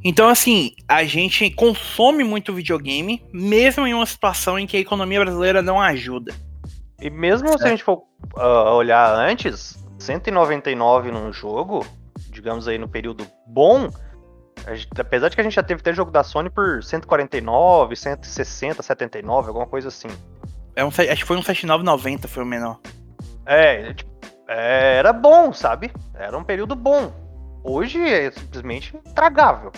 [0.04, 5.20] então, assim, a gente consome muito videogame, mesmo em uma situação em que a economia
[5.20, 6.32] brasileira não ajuda.
[7.02, 8.04] E mesmo se a gente for
[8.38, 11.84] uh, olhar antes, 199 num jogo,
[12.30, 13.90] digamos aí no período bom,
[14.68, 18.84] gente, apesar de que a gente já teve até jogo da Sony por 149, 160,
[18.84, 20.10] 79, alguma coisa assim.
[20.76, 22.80] É um, acho que foi um 79,90 foi o menor.
[23.48, 23.96] É,
[24.56, 25.92] era bom, sabe?
[26.14, 27.12] Era um período bom.
[27.64, 29.72] Hoje é simplesmente tragável.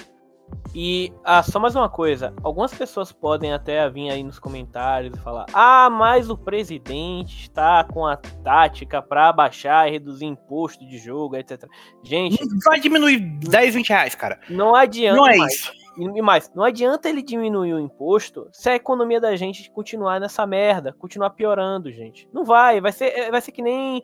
[0.74, 5.20] E ah, só mais uma coisa, algumas pessoas podem até vir aí nos comentários e
[5.20, 10.98] falar: "Ah, mas o presidente está com a tática para baixar e reduzir imposto de
[10.98, 11.66] jogo, etc".
[12.04, 14.40] Gente, vai diminuir 10, 20 reais, cara.
[14.50, 15.54] Não adianta Não é mais.
[15.54, 15.82] isso.
[15.98, 20.48] E mais, não adianta ele diminuir o imposto se a economia da gente continuar nessa
[20.48, 22.30] merda, continuar piorando, gente.
[22.32, 24.02] Não vai, vai ser, é, vai ser que nem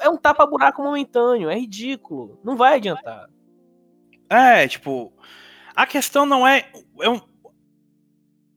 [0.00, 2.38] é um tapa-buraco momentâneo, é ridículo.
[2.44, 3.28] Não vai adiantar.
[4.28, 5.12] É, tipo,
[5.74, 6.70] a questão não é.
[7.00, 7.20] é um,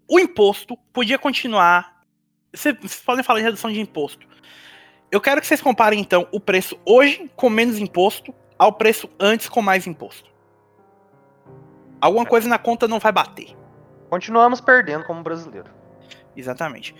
[0.10, 2.04] o imposto podia continuar.
[2.54, 4.28] Vocês podem falar em redução de imposto.
[5.12, 9.50] Eu quero que vocês comparem, então, o preço hoje com menos imposto ao preço antes
[9.50, 10.32] com mais imposto.
[12.00, 13.56] Alguma coisa na conta não vai bater.
[14.10, 15.72] Continuamos perdendo como brasileiro.
[16.36, 16.96] Exatamente.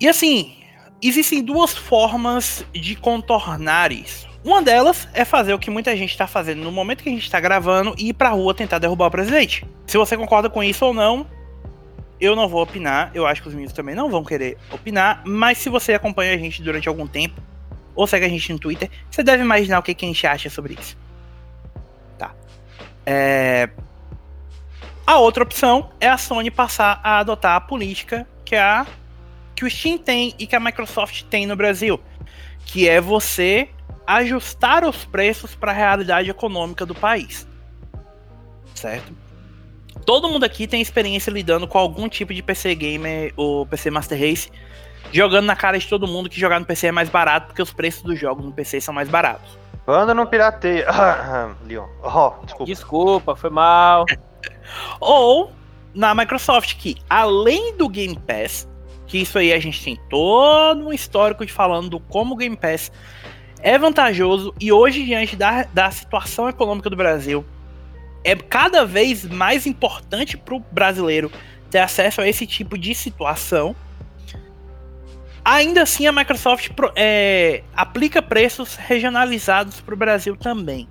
[0.00, 0.62] E assim,
[1.08, 4.28] existem duas formas de contornar isso.
[4.44, 7.22] Uma delas é fazer o que muita gente está fazendo no momento que a gente
[7.22, 9.64] está gravando e ir pra rua tentar derrubar o presidente.
[9.86, 11.26] Se você concorda com isso ou não,
[12.20, 13.10] eu não vou opinar.
[13.14, 15.22] Eu acho que os meninos também não vão querer opinar.
[15.24, 17.40] Mas se você acompanha a gente durante algum tempo,
[17.94, 20.50] ou segue a gente no Twitter, você deve imaginar o que, que a gente acha
[20.50, 20.96] sobre isso.
[22.18, 22.32] Tá.
[23.06, 23.68] É...
[25.06, 28.86] A outra opção é a Sony passar a adotar a política que é a
[29.62, 32.00] que o Steam tem e que a Microsoft tem no Brasil,
[32.66, 33.68] que é você
[34.04, 37.46] ajustar os preços para a realidade econômica do país.
[38.74, 39.12] Certo?
[40.04, 44.18] Todo mundo aqui tem experiência lidando com algum tipo de PC Gamer ou PC Master
[44.18, 44.50] Race,
[45.12, 47.72] jogando na cara de todo mundo que jogar no PC é mais barato porque os
[47.72, 49.56] preços dos jogos no PC são mais baratos.
[49.84, 50.88] Quando não pirateia.
[51.66, 51.86] Leon.
[52.02, 52.64] Oh, desculpa.
[52.64, 54.06] Desculpa, foi mal.
[54.98, 55.52] Ou
[55.94, 58.66] na Microsoft, que além do Game Pass,
[59.12, 62.56] que isso aí a gente tem todo um histórico de falando do como o Game
[62.56, 62.90] Pass
[63.60, 67.44] é vantajoso e hoje, diante da, da situação econômica do Brasil,
[68.24, 71.30] é cada vez mais importante para o brasileiro
[71.70, 73.76] ter acesso a esse tipo de situação.
[75.44, 80.88] Ainda assim, a Microsoft é, aplica preços regionalizados para o Brasil também.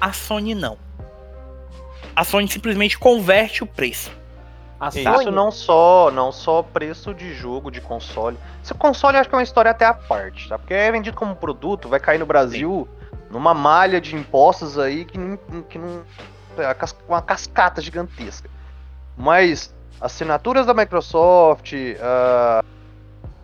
[0.00, 0.78] A Sony não.
[2.16, 4.17] A Sony simplesmente converte o preço.
[4.80, 5.04] A Sony...
[5.04, 8.38] Isso não só, não só preço de jogo, de console.
[8.62, 10.58] Esse console eu acho que é uma história até à parte, tá?
[10.58, 13.16] Porque é vendido como produto, vai cair no Brasil Sim.
[13.30, 15.36] numa malha de impostos aí que não,
[15.68, 16.02] que não
[17.08, 18.48] uma cascata gigantesca.
[19.16, 22.64] Mas assinaturas da Microsoft, uh,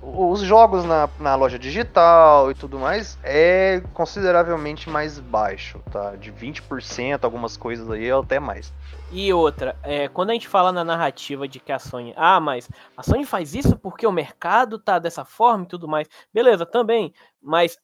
[0.06, 6.14] os jogos na, na loja digital e tudo mais é consideravelmente mais baixo, tá?
[6.16, 8.72] De 20%, algumas coisas aí, até mais.
[9.10, 12.68] E outra, é, quando a gente fala na narrativa de que a Sony, ah, mas
[12.96, 17.12] a Sony faz isso porque o mercado tá dessa forma e tudo mais, beleza, também,
[17.42, 17.78] mas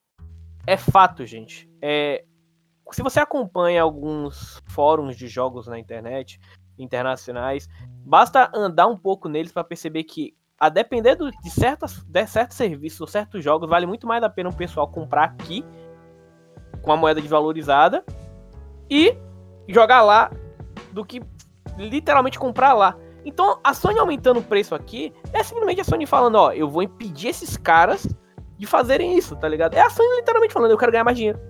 [0.67, 1.71] é fato, gente.
[1.81, 2.25] É,
[2.93, 6.39] se você acompanha alguns fóruns de jogos na internet
[6.77, 7.69] internacionais,
[8.05, 12.59] basta andar um pouco neles para perceber que a depender do, de, certas, de certos
[12.59, 15.65] serviços ou certos jogos, vale muito mais a pena o pessoal comprar aqui
[16.83, 18.05] com a moeda desvalorizada
[18.89, 19.17] e
[19.67, 20.31] jogar lá
[20.93, 21.23] do que
[21.79, 22.95] literalmente comprar lá.
[23.25, 26.83] Então, a Sony aumentando o preço aqui é simplesmente a Sony falando, ó, eu vou
[26.83, 28.07] impedir esses caras
[28.59, 29.75] de fazerem isso, tá ligado?
[29.75, 31.41] É a Sony literalmente falando, eu quero ganhar mais dinheiro.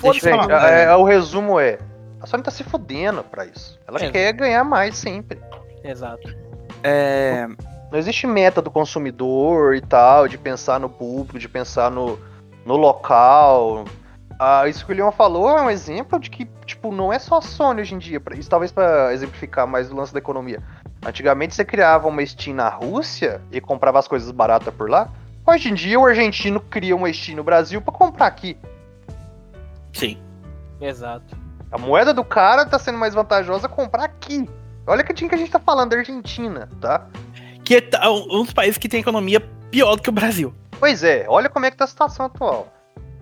[0.00, 1.78] Deixa eu ver, é, é, o resumo é,
[2.20, 3.78] a Sony tá se fudendo pra isso.
[3.88, 4.10] Ela é.
[4.10, 5.40] quer ganhar mais sempre.
[5.82, 6.28] Exato.
[6.84, 7.48] É,
[7.92, 12.18] não existe meta do consumidor e tal, de pensar no público, de pensar no,
[12.64, 13.84] no local.
[14.40, 17.36] Ah, isso que o Leon falou é um exemplo de que, tipo, não é só
[17.36, 18.20] a Sony hoje em dia.
[18.32, 20.62] Isso talvez para exemplificar mais o lance da economia.
[21.04, 25.10] Antigamente você criava uma Steam na Rússia e comprava as coisas baratas por lá.
[25.46, 28.56] Hoje em dia o argentino cria uma Steam no Brasil para comprar aqui.
[29.92, 30.18] Sim.
[30.80, 31.36] Exato.
[31.70, 34.48] A moeda do cara tá sendo mais vantajosa comprar aqui.
[34.86, 37.06] Olha que que a gente tá falando da Argentina, tá?
[37.64, 40.54] Que é um dos países que tem economia pior do que o Brasil.
[40.78, 42.72] Pois é, olha como é que tá a situação atual.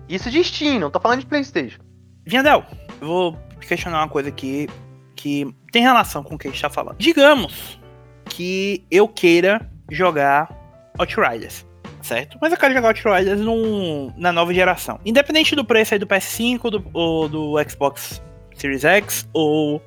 [0.09, 1.79] Isso de Steam, não tô falando de Playstation.
[2.25, 2.65] Viandel,
[2.99, 4.67] eu vou questionar uma coisa aqui
[5.15, 6.97] que tem relação com o que a gente tá falando.
[6.97, 7.79] Digamos
[8.25, 10.49] que eu queira jogar
[10.97, 11.65] Outriders,
[12.01, 12.37] certo?
[12.41, 14.99] Mas eu quero jogar Outriders num, na nova geração.
[15.05, 18.21] Independente do preço aí do PS5 do, ou do Xbox
[18.55, 19.81] Series X ou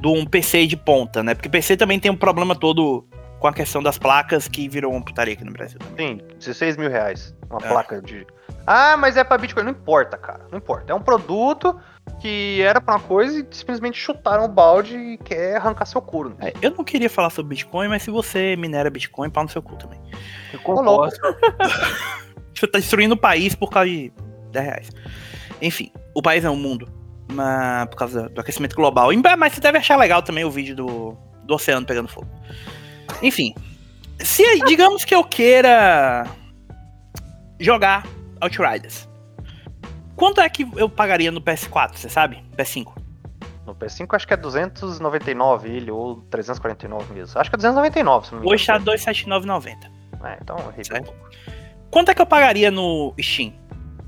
[0.00, 1.34] do um PC de ponta, né?
[1.34, 3.06] Porque PC também tem um problema todo
[3.44, 5.78] com a questão das placas que virou uma putaria aqui no Brasil.
[5.78, 6.18] Também.
[6.18, 7.34] Sim, 16 mil reais.
[7.50, 7.68] Uma é.
[7.68, 8.26] placa de.
[8.66, 9.64] Ah, mas é pra Bitcoin.
[9.64, 10.46] Não importa, cara.
[10.50, 10.90] Não importa.
[10.90, 11.78] É um produto
[12.22, 16.30] que era pra uma coisa e simplesmente chutaram o balde e quer arrancar seu couro.
[16.30, 16.36] Né?
[16.48, 19.60] É, eu não queria falar sobre Bitcoin, mas se você minera Bitcoin, pau no seu
[19.60, 20.00] cu também.
[20.50, 21.14] Eu concordo.
[22.54, 24.10] você tá destruindo o país por causa de
[24.52, 24.90] 10 reais.
[25.60, 26.90] Enfim, o país é o mundo.
[27.30, 29.10] Mas, por causa do aquecimento global.
[29.36, 32.26] Mas você deve achar legal também o vídeo do, do oceano pegando fogo.
[33.22, 33.54] Enfim.
[34.18, 36.26] Se digamos que eu queira
[37.58, 38.06] jogar
[38.40, 39.08] Outriders.
[40.16, 42.42] Quanto é que eu pagaria no PS4, você sabe?
[42.56, 42.92] PS5?
[43.66, 47.40] No PS5 acho que é 299 ele, ou 349 mesmo.
[47.40, 48.54] Acho que é 299, se não me engano.
[48.54, 49.90] Hoje tá 279,90.
[50.22, 51.12] É, então certo?
[51.90, 53.52] Quanto é que eu pagaria no Steam?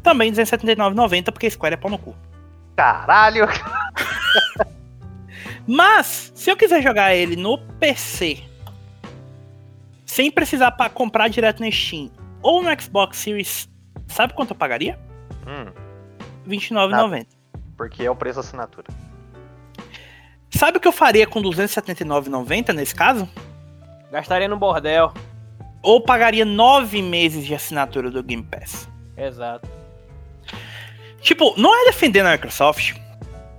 [0.02, 2.14] Também 279,90, porque Square é pau no cu.
[2.76, 3.46] Caralho!
[5.66, 8.44] Mas, se eu quiser jogar ele no PC
[10.16, 12.10] sem precisar pra comprar direto na Steam
[12.42, 13.68] ou no Xbox Series,
[14.06, 14.98] sabe quanto eu pagaria?
[15.46, 15.70] Hum.
[16.46, 17.26] R$29,90.
[17.76, 18.86] Porque é o preço da assinatura.
[20.50, 23.28] Sabe o que eu faria com R$279,90 nesse caso?
[24.10, 25.12] Gastaria no bordel.
[25.82, 28.88] Ou pagaria nove meses de assinatura do Game Pass.
[29.18, 29.68] Exato.
[31.20, 32.94] Tipo, não é defendendo a Microsoft,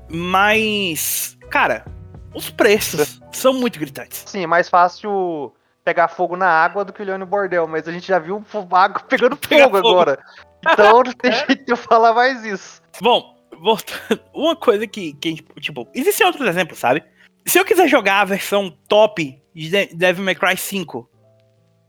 [0.10, 1.86] mas, cara,
[2.34, 4.24] os preços são muito gritantes.
[4.26, 5.54] Sim, é mais fácil
[5.88, 9.00] pegar fogo na água do que olhando no bordel, mas a gente já viu água
[9.08, 10.20] pegando fogo, fogo, agora.
[10.62, 12.82] Então não tem jeito de eu falar mais isso.
[13.02, 17.06] Bom, voltando, uma coisa que, que, tipo, existem outros exemplos, sabe?
[17.46, 21.10] Se eu quiser jogar a versão top de Devil May Cry 5,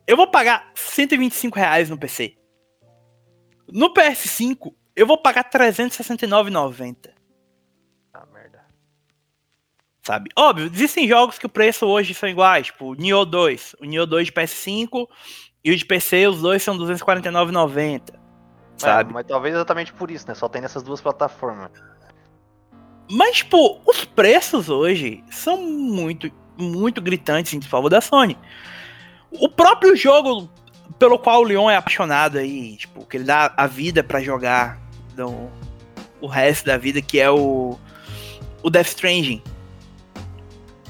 [0.07, 2.37] eu vou pagar 125 reais no PC.
[3.67, 7.11] No PS5, eu vou pagar 369,90.
[10.09, 10.31] Sabe?
[10.35, 13.77] Óbvio, existem jogos que o preço hoje são iguais, tipo o Nioh 2.
[13.79, 15.07] O Nioh 2 de PS5
[15.63, 18.15] e o de PC, os dois são 249,90.
[18.79, 19.11] Sabe?
[19.11, 20.35] É, mas talvez exatamente por isso, né?
[20.35, 21.73] Só tem nessas duas plataformas.
[23.11, 28.39] Mas, tipo, os preços hoje são muito, muito gritantes em favor da Sony.
[29.31, 30.49] O próprio jogo
[30.99, 34.81] pelo qual o Leon é apaixonado aí, tipo, que ele dá a vida para jogar
[35.15, 35.51] do,
[36.19, 37.79] o resto da vida, que é o,
[38.63, 39.43] o Death Stranding.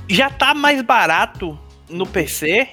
[0.08, 2.72] Já tá mais barato no PC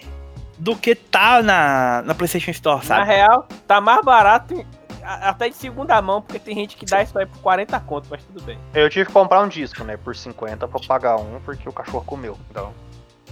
[0.58, 3.02] do que tá na, na PlayStation Store, sabe?
[3.02, 4.66] Na real, tá mais barato
[5.04, 8.24] até de segunda mão, porque tem gente que dá isso aí por 40 conto, mas
[8.24, 8.58] tudo bem.
[8.74, 12.04] Eu tive que comprar um disco, né, por 50 pra pagar um, porque o cachorro
[12.06, 12.74] comeu, então...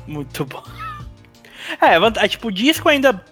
[0.05, 0.63] Muito bom.
[1.79, 3.23] É, é tipo, o disco ainda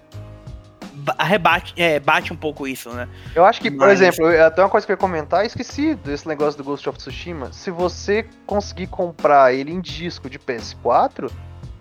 [1.20, 3.08] rebate, é, bate um pouco isso, né?
[3.36, 4.02] Eu acho que, por Mas...
[4.02, 6.97] exemplo, até uma coisa que eu ia comentar, eu esqueci desse negócio do Ghost of
[6.97, 7.52] Tsushima.
[7.52, 11.32] Se você conseguir comprar ele em disco de PS4,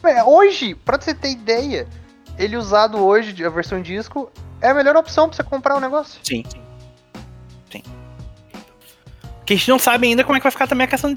[0.03, 1.87] é, hoje, pra você ter ideia,
[2.39, 5.79] ele usado hoje, a versão em disco, é a melhor opção pra você comprar o
[5.79, 6.21] um negócio.
[6.23, 6.45] Sim.
[7.71, 7.83] Sim.
[9.45, 11.17] Que a gente não sabe ainda como é que vai ficar também a questão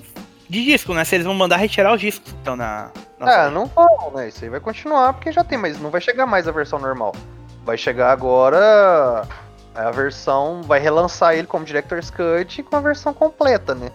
[0.49, 1.04] de disco, né?
[1.04, 2.91] Se eles vão mandar retirar os discos então na.
[3.20, 4.28] na é, não vão, né?
[4.28, 7.16] Isso aí vai continuar porque já tem, mas não vai chegar mais a versão normal.
[7.64, 9.28] Vai chegar agora
[9.74, 10.61] a versão.
[10.64, 13.89] Vai relançar ele como Director's Cut com a versão completa, né?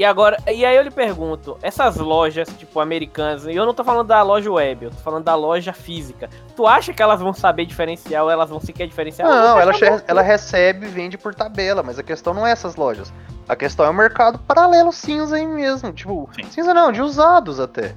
[0.00, 3.84] E agora, e aí eu lhe pergunto, essas lojas, tipo, americanas, e eu não tô
[3.84, 6.30] falando da loja web, eu tô falando da loja física.
[6.56, 9.28] Tu acha que elas vão saber diferenciar ou elas vão sequer diferenciar?
[9.28, 9.72] Não, ela,
[10.08, 13.12] ela recebe e vende por tabela, mas a questão não é essas lojas.
[13.46, 15.92] A questão é o mercado paralelo cinza aí mesmo.
[15.92, 16.50] Tipo, Sim.
[16.50, 17.94] cinza não, de usados até.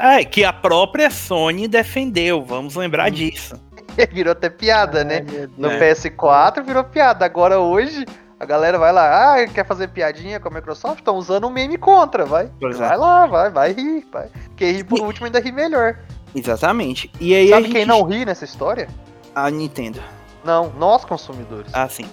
[0.00, 3.14] É, que a própria Sony defendeu, vamos lembrar hum.
[3.14, 3.60] disso.
[4.12, 5.24] virou até piada, né?
[5.56, 7.24] No PS4 virou piada.
[7.24, 8.04] Agora hoje
[8.38, 10.98] a galera vai lá, ah, quer fazer piadinha com a Microsoft?
[10.98, 12.50] Estão usando um meme contra, vai.
[12.60, 14.06] Vai lá, vai, vai rir.
[14.12, 14.28] Vai.
[14.56, 15.98] Quem ri por último ainda ri melhor.
[16.34, 17.10] Exatamente.
[17.20, 18.88] E aí Sabe quem não ri nessa história?
[19.34, 20.00] A Nintendo.
[20.44, 21.72] Não, nós consumidores.
[21.74, 22.08] Ah, sim.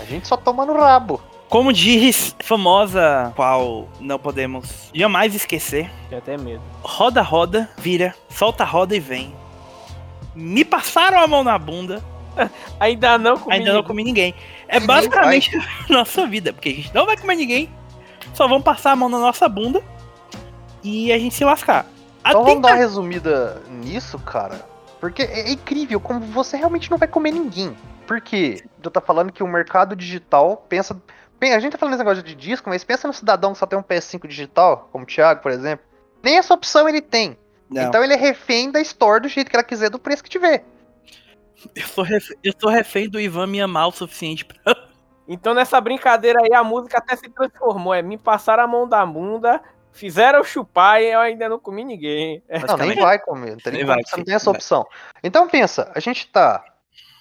[0.00, 1.20] A gente só toma no rabo.
[1.48, 5.90] Como diz famosa, qual não podemos jamais esquecer.
[6.08, 6.62] Tem até medo.
[6.82, 9.34] Roda, roda, vira, solta a roda e vem.
[10.34, 12.02] Me passaram a mão na bunda.
[12.80, 14.34] Ainda não comi Ainda não comi ninguém.
[14.68, 15.56] É basicamente
[15.88, 17.70] a nossa vida, porque a gente não vai comer ninguém,
[18.34, 19.82] só vão passar a mão na nossa bunda
[20.82, 21.86] e a gente se lascar.
[22.28, 24.66] Então vamos dar uma resumida nisso, cara.
[25.00, 27.76] Porque é, é incrível como você realmente não vai comer ninguém.
[28.06, 31.00] Porque eu tô falando que o mercado digital pensa.
[31.40, 33.78] A gente tá falando desse negócio de disco, mas pensa no cidadão que só tem
[33.78, 35.84] um PS5 digital, como o Thiago, por exemplo.
[36.22, 37.38] Nem essa opção ele tem.
[37.70, 37.82] Não.
[37.82, 40.64] Então ele é refém da Store do jeito que ela quiser, do preço que tiver.
[41.74, 44.56] Eu sou, refém, eu sou refém do Ivan me amar o suficiente pra.
[45.28, 47.92] Então nessa brincadeira aí a música até se transformou.
[47.92, 49.60] É me passar a mão da bunda,
[49.90, 52.40] fizeram chupar e eu ainda não comi ninguém.
[52.68, 53.50] Não, nem vai comer.
[53.50, 54.86] Não tem nem vai, você não tem essa opção.
[55.24, 56.64] Então pensa, a gente tá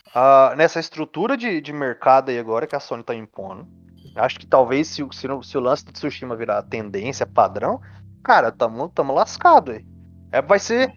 [0.10, 3.68] uh, nessa estrutura de, de mercado aí agora que a Sony tá impondo.
[4.16, 7.82] Acho que talvez se, se, se o lance do Tsushima virar tendência, padrão,
[8.24, 9.86] cara, tamo, tamo lascado aí.
[10.32, 10.92] É, vai ser.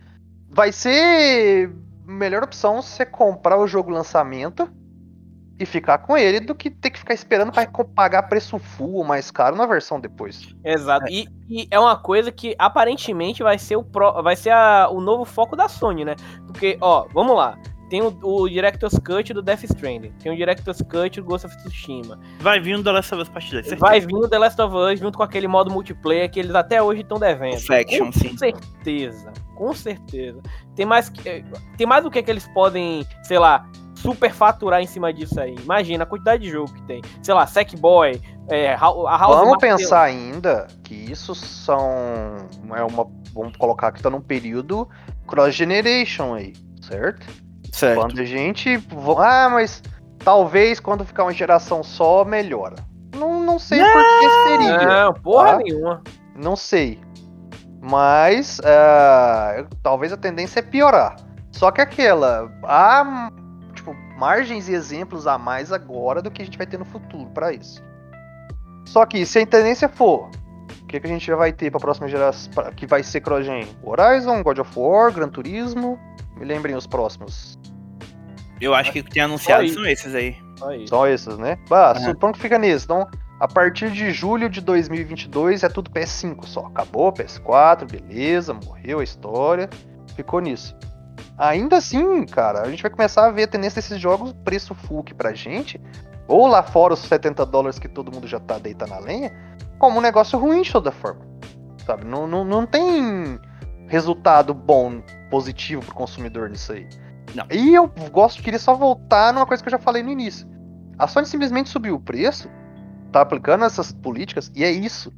[0.50, 1.70] Vai ser
[2.06, 4.66] melhor opção você comprar o jogo lançamento
[5.58, 9.04] e ficar com ele do que ter que ficar esperando para pagar preço full ou
[9.04, 10.54] mais caro na versão depois.
[10.64, 11.06] Exato.
[11.06, 11.10] É.
[11.10, 15.00] E, e, é uma coisa que aparentemente vai ser o pro, vai ser a, o
[15.00, 16.14] novo foco da Sony, né?
[16.46, 17.58] Porque, ó, vamos lá.
[17.89, 20.12] Tem o, o Director's Cut do Death Stranding.
[20.22, 22.18] Tem o Director's Cut do Ghost of Tsushima.
[22.41, 23.78] Vai vir o The Last of Us Part 2.
[23.78, 26.82] Vai vir o The Last of Us junto com aquele modo multiplayer que eles até
[26.82, 27.61] hoje estão devendo.
[27.61, 28.36] Faction, com sim.
[28.36, 29.32] certeza.
[29.55, 30.41] Com certeza.
[30.74, 31.11] Tem mais,
[31.76, 33.66] tem mais o que, que eles podem, sei lá,
[33.97, 35.55] super faturar em cima disso aí.
[35.62, 37.03] Imagina a quantidade de jogo que tem.
[37.22, 42.36] Sei lá, Sackboy, é, a House Vamos pensar ainda que isso são.
[42.76, 44.89] É uma, vamos colocar que tá num período
[45.26, 47.26] cross-generation aí, certo?
[47.79, 48.01] Certo.
[48.01, 48.83] Quando a gente.
[49.18, 49.81] Ah, mas
[50.18, 52.74] talvez quando ficar uma geração só, melhora.
[53.14, 54.79] Não, não sei não, por que seria.
[54.87, 55.57] Não, porra tá?
[55.59, 56.03] nenhuma.
[56.35, 56.99] Não sei.
[57.81, 61.16] Mas uh, talvez a tendência é piorar.
[61.53, 62.51] Só que aquela.
[62.64, 63.31] Há
[63.74, 67.31] tipo, margens e exemplos a mais agora do que a gente vai ter no futuro
[67.31, 67.81] para isso.
[68.87, 70.29] Só que se a tendência for.
[70.83, 72.51] O que, que a gente já vai ter para a próxima geração?
[72.74, 73.68] Que vai ser cross-gen?
[73.85, 75.97] Horizon, God of War, Gran Turismo.
[76.39, 77.59] Me lembrem os próximos.
[78.61, 80.36] Eu acho que tem anunciado são esses aí.
[80.89, 81.59] São esses, né?
[81.68, 82.05] Bah, uhum.
[82.05, 82.84] suponho que fica nisso.
[82.84, 83.07] Então,
[83.39, 86.66] a partir de julho de 2022 é tudo PS5 só.
[86.66, 89.70] Acabou PS4, beleza, morreu a história.
[90.16, 90.76] Ficou nisso.
[91.36, 95.05] ainda assim, cara, a gente vai começar a ver a tendência desses jogos, preço full
[95.05, 95.80] que pra gente,
[96.26, 99.32] ou lá fora os 70 dólares que todo mundo já tá deitando na lenha,
[99.78, 101.24] como um negócio ruim de toda forma.
[101.86, 102.05] Sabe?
[102.05, 103.39] Não, não, não tem
[103.89, 106.86] resultado bom, positivo pro consumidor nisso aí.
[107.34, 107.47] Não.
[107.51, 110.47] E eu gosto, queria só voltar numa coisa que eu já falei no início.
[110.99, 112.49] A Sony simplesmente subiu o preço,
[113.12, 115.12] tá aplicando essas políticas, e é isso.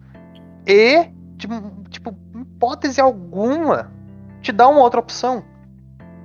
[0.67, 1.55] E, tipo,
[1.89, 3.91] tipo hipótese alguma,
[4.41, 5.45] te dá uma outra opção.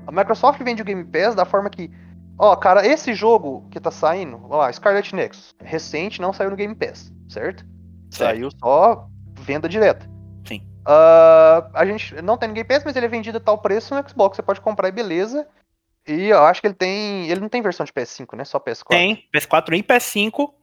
[0.05, 1.89] A Microsoft vende o Game Pass da forma que,
[2.37, 6.75] ó, cara, esse jogo que tá saindo, ó, Scarlet Nexus, recente, não saiu no Game
[6.75, 7.65] Pass, certo?
[8.11, 8.29] Certo.
[8.35, 9.07] Saiu só
[9.39, 10.14] venda direta.
[10.85, 14.07] Ah, a gente não tem Game Pass, mas ele é vendido a tal preço no
[14.07, 14.35] Xbox.
[14.35, 15.47] Você pode comprar e beleza.
[16.07, 17.29] E eu acho que ele tem.
[17.29, 18.45] Ele não tem versão de PS5, né?
[18.45, 18.87] Só PS4.
[18.89, 20.53] Tem PS4 e PS5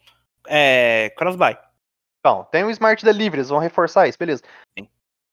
[0.46, 1.58] é, cross-buy.
[2.20, 4.42] Então, tem o Smart Delivery, eles vão reforçar isso, beleza.
[4.78, 4.88] Sim.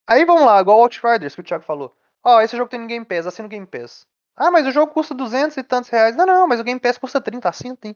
[0.08, 1.96] Aí vamos lá, igual o Outriders que o Thiago falou.
[2.24, 4.08] Ó, esse jogo tem no Game Pass, assina o Game Pass.
[4.36, 6.16] Ah, mas o jogo custa 200 e tantos reais.
[6.16, 7.96] Não, não, mas o Game Pass custa 30, assina, tem.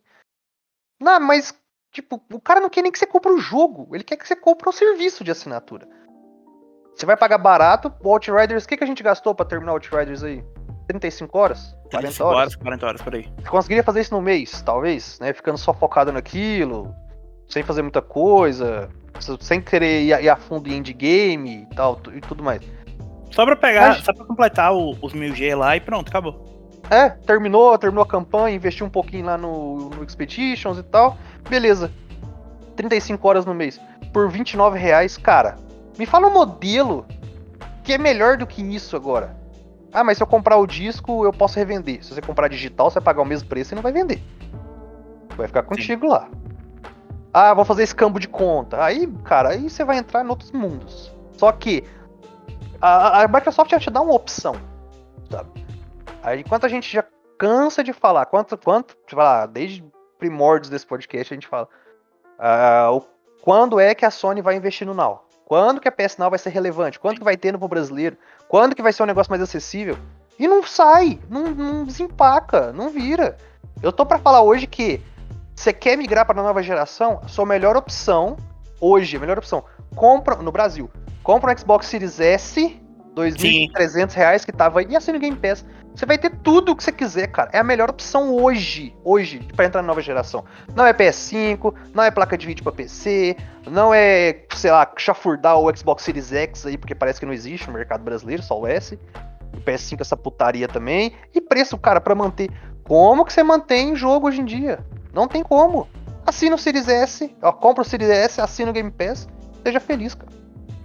[0.99, 1.57] Não, mas,
[1.91, 4.35] tipo, o cara não quer nem que você compre o jogo, ele quer que você
[4.35, 5.87] compre o serviço de assinatura.
[6.95, 9.75] Você vai pagar barato, o Outriders, o que, que a gente gastou pra terminar o
[9.75, 10.43] Outriders aí?
[10.87, 11.59] 35 horas?
[11.89, 12.37] 40 45 horas?
[12.39, 13.27] horas, 40 horas por aí.
[13.41, 15.33] Você conseguiria fazer isso no mês, talvez, né?
[15.33, 16.93] Ficando só focado naquilo,
[17.47, 18.89] sem fazer muita coisa,
[19.39, 22.61] sem querer ir a, ir a fundo em endgame e tal, e tudo mais.
[23.31, 26.51] Só pra pegar, Mas- só pra completar o- os 1000G lá e pronto, acabou.
[26.91, 31.17] É, terminou, terminou a campanha, investiu um pouquinho lá no, no Expeditions e tal,
[31.49, 31.89] beleza.
[32.75, 33.79] 35 horas no mês,
[34.11, 35.55] por 29 reais, cara.
[35.97, 37.05] Me fala um modelo
[37.83, 39.35] que é melhor do que isso agora.
[39.91, 42.03] Ah, mas se eu comprar o disco, eu posso revender.
[42.03, 44.21] Se você comprar digital, você vai pagar o mesmo preço e não vai vender.
[45.35, 46.27] Vai ficar contigo lá.
[47.31, 48.83] Ah, vou fazer escambo de conta.
[48.83, 51.11] Aí, cara, aí você vai entrar em outros mundos.
[51.37, 51.83] Só que
[52.81, 54.55] a, a Microsoft já te dá uma opção,
[55.29, 55.65] sabe?
[56.21, 57.03] Aí, enquanto a gente já
[57.37, 59.83] cansa de falar, quanto, quanto, sei lá, desde
[60.17, 61.67] primórdios desse podcast a gente fala,
[62.39, 63.03] ah, o,
[63.41, 65.27] quando é que a Sony vai investir no Now?
[65.53, 66.99] Quando que a PS Now vai ser relevante?
[66.99, 68.17] Quando que vai ter no brasileiro?
[68.47, 69.95] Quando que vai ser um negócio mais acessível?
[70.39, 73.37] E não sai, não, não desempaca, não vira.
[73.79, 74.99] Eu tô pra falar hoje que
[75.55, 78.35] você quer migrar para nova geração, a sua melhor opção
[78.81, 79.63] hoje, a melhor opção,
[79.95, 80.89] compra no Brasil,
[81.21, 82.81] compra um Xbox Series S,
[83.15, 85.63] 2.300 reais que tava e assina o Game Pass.
[85.95, 87.51] Você vai ter tudo o que você quiser, cara.
[87.53, 90.43] É a melhor opção hoje, hoje, para entrar na nova geração.
[90.75, 93.37] Não é PS5, não é placa de vídeo para PC,
[93.67, 97.67] não é, sei lá, chafurdar o Xbox Series X aí, porque parece que não existe
[97.67, 98.99] no mercado brasileiro, só o S.
[99.55, 101.13] O PS5 essa putaria também.
[101.33, 102.49] E preço, cara, para manter.
[102.83, 104.79] Como que você mantém jogo hoje em dia?
[105.13, 105.87] Não tem como.
[106.25, 109.27] Assina o Series S, ó, compra o Series S, assina o Game Pass,
[109.63, 110.42] seja feliz, cara.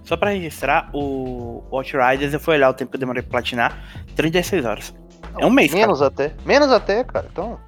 [0.09, 3.77] Só pra registrar, o Outriders, eu fui olhar o tempo que eu demorei pra platinar,
[4.15, 4.95] 36 horas.
[5.37, 5.81] É um mês, cara.
[5.81, 6.33] Menos até.
[6.43, 7.27] Menos até, cara.
[7.31, 7.59] Então.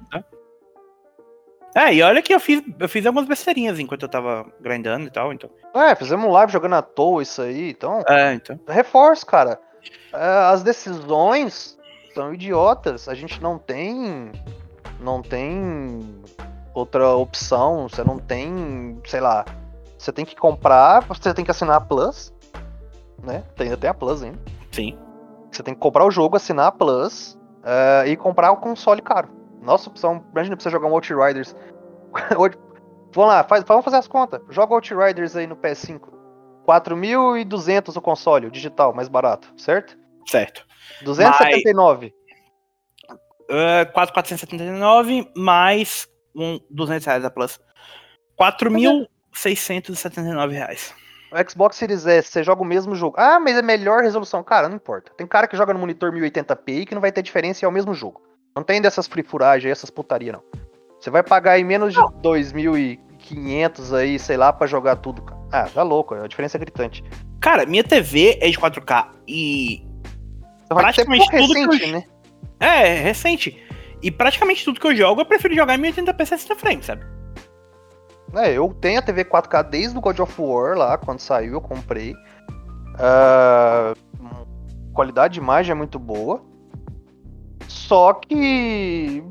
[1.72, 5.10] É, e olha que eu fiz, eu fiz algumas besteirinhas enquanto eu tava grindando e
[5.12, 5.48] tal, então.
[5.72, 8.02] É, fizemos um live jogando à toa isso aí, então.
[8.08, 8.58] É, então.
[8.66, 9.60] Reforço, cara.
[10.12, 11.78] É, as decisões
[12.12, 13.08] são idiotas.
[13.08, 14.32] A gente não tem.
[14.98, 16.20] Não tem
[16.74, 17.88] outra opção.
[17.88, 19.00] Você não tem.
[19.06, 19.44] Sei lá.
[20.02, 22.34] Você tem que comprar, você tem que assinar a Plus.
[23.22, 23.44] Né?
[23.54, 24.38] Tem até a Plus ainda.
[24.72, 24.98] Sim.
[25.48, 29.28] Você tem que comprar o jogo, assinar a Plus é, e comprar o console caro.
[29.62, 31.54] Nossa opção, imagina pra você jogar um Outriders.
[33.14, 34.40] Vamos lá, faz- vamos fazer as contas.
[34.48, 36.00] Joga Outriders aí no PS5.
[36.66, 39.96] 4.200 o console, o digital, mais barato, certo?
[40.26, 40.66] Certo.
[41.04, 42.12] 279.
[43.42, 47.60] Uh, 4,479 mais um 200 reais da Plus.
[49.34, 50.94] 4.679 reais.
[51.32, 53.16] O Xbox Series S, você joga o mesmo jogo.
[53.18, 54.44] Ah, mas é melhor resolução.
[54.44, 55.12] Cara, não importa.
[55.16, 57.72] Tem cara que joga no monitor 1080p que não vai ter diferença e é o
[57.72, 58.20] mesmo jogo.
[58.54, 60.42] Não tem dessas frifuragens aí, essas putaria, não.
[61.00, 65.40] Você vai pagar aí menos de 2.500 aí, sei lá, pra jogar tudo, cara.
[65.50, 67.02] Ah, tá louco, a diferença é gritante.
[67.40, 69.84] Cara, minha TV é de 4K e.
[70.64, 72.04] Então Praticamente tudo que eu recente, né?
[72.60, 73.62] É, é recente.
[74.02, 77.04] E praticamente tudo que eu jogo eu prefiro jogar em 1080p 60 frames, sabe?
[78.34, 81.60] É, eu tenho a TV 4K desde o God of War lá, quando saiu, eu
[81.60, 82.14] comprei.
[82.98, 83.94] Ah,
[84.94, 86.42] qualidade de imagem é muito boa.
[87.68, 89.22] Só que.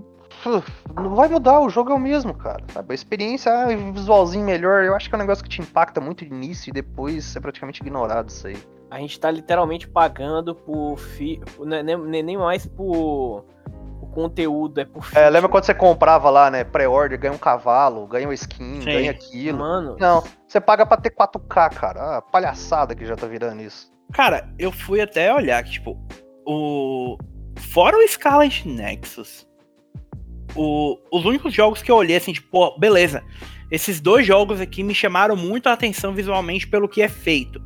[0.95, 2.63] Não vai mudar, o jogo é o mesmo, cara.
[2.73, 2.91] Sabe?
[2.91, 6.25] A experiência, ah, visualzinho melhor, eu acho que é um negócio que te impacta muito
[6.25, 8.57] de início e depois é praticamente ignorado isso aí.
[8.89, 10.97] A gente tá literalmente pagando por.
[10.97, 11.39] Fi...
[11.59, 13.45] né, nem- nem mais por.
[14.11, 15.05] Conteúdo, é por.
[15.15, 16.63] É, lembra quando você comprava lá, né?
[16.63, 18.85] Pré-order, ganha um cavalo, ganha uma skin, Sim.
[18.85, 19.59] ganha aquilo.
[19.59, 22.17] Mano, Não, você paga pra ter 4K, cara.
[22.17, 23.91] Ah, palhaçada que já tá virando isso.
[24.13, 25.97] Cara, eu fui até olhar que, tipo,
[26.45, 27.17] o.
[27.57, 29.47] fora o Scarlet Nexus,
[30.55, 33.23] o, os únicos jogos que eu olhei assim, tipo, beleza,
[33.71, 37.61] esses dois jogos aqui me chamaram muito a atenção visualmente pelo que é feito.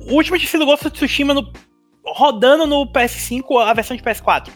[0.00, 1.50] O último tinha sido Ghost of Tsushima no,
[2.04, 4.50] rodando no PS5 a versão de PS4.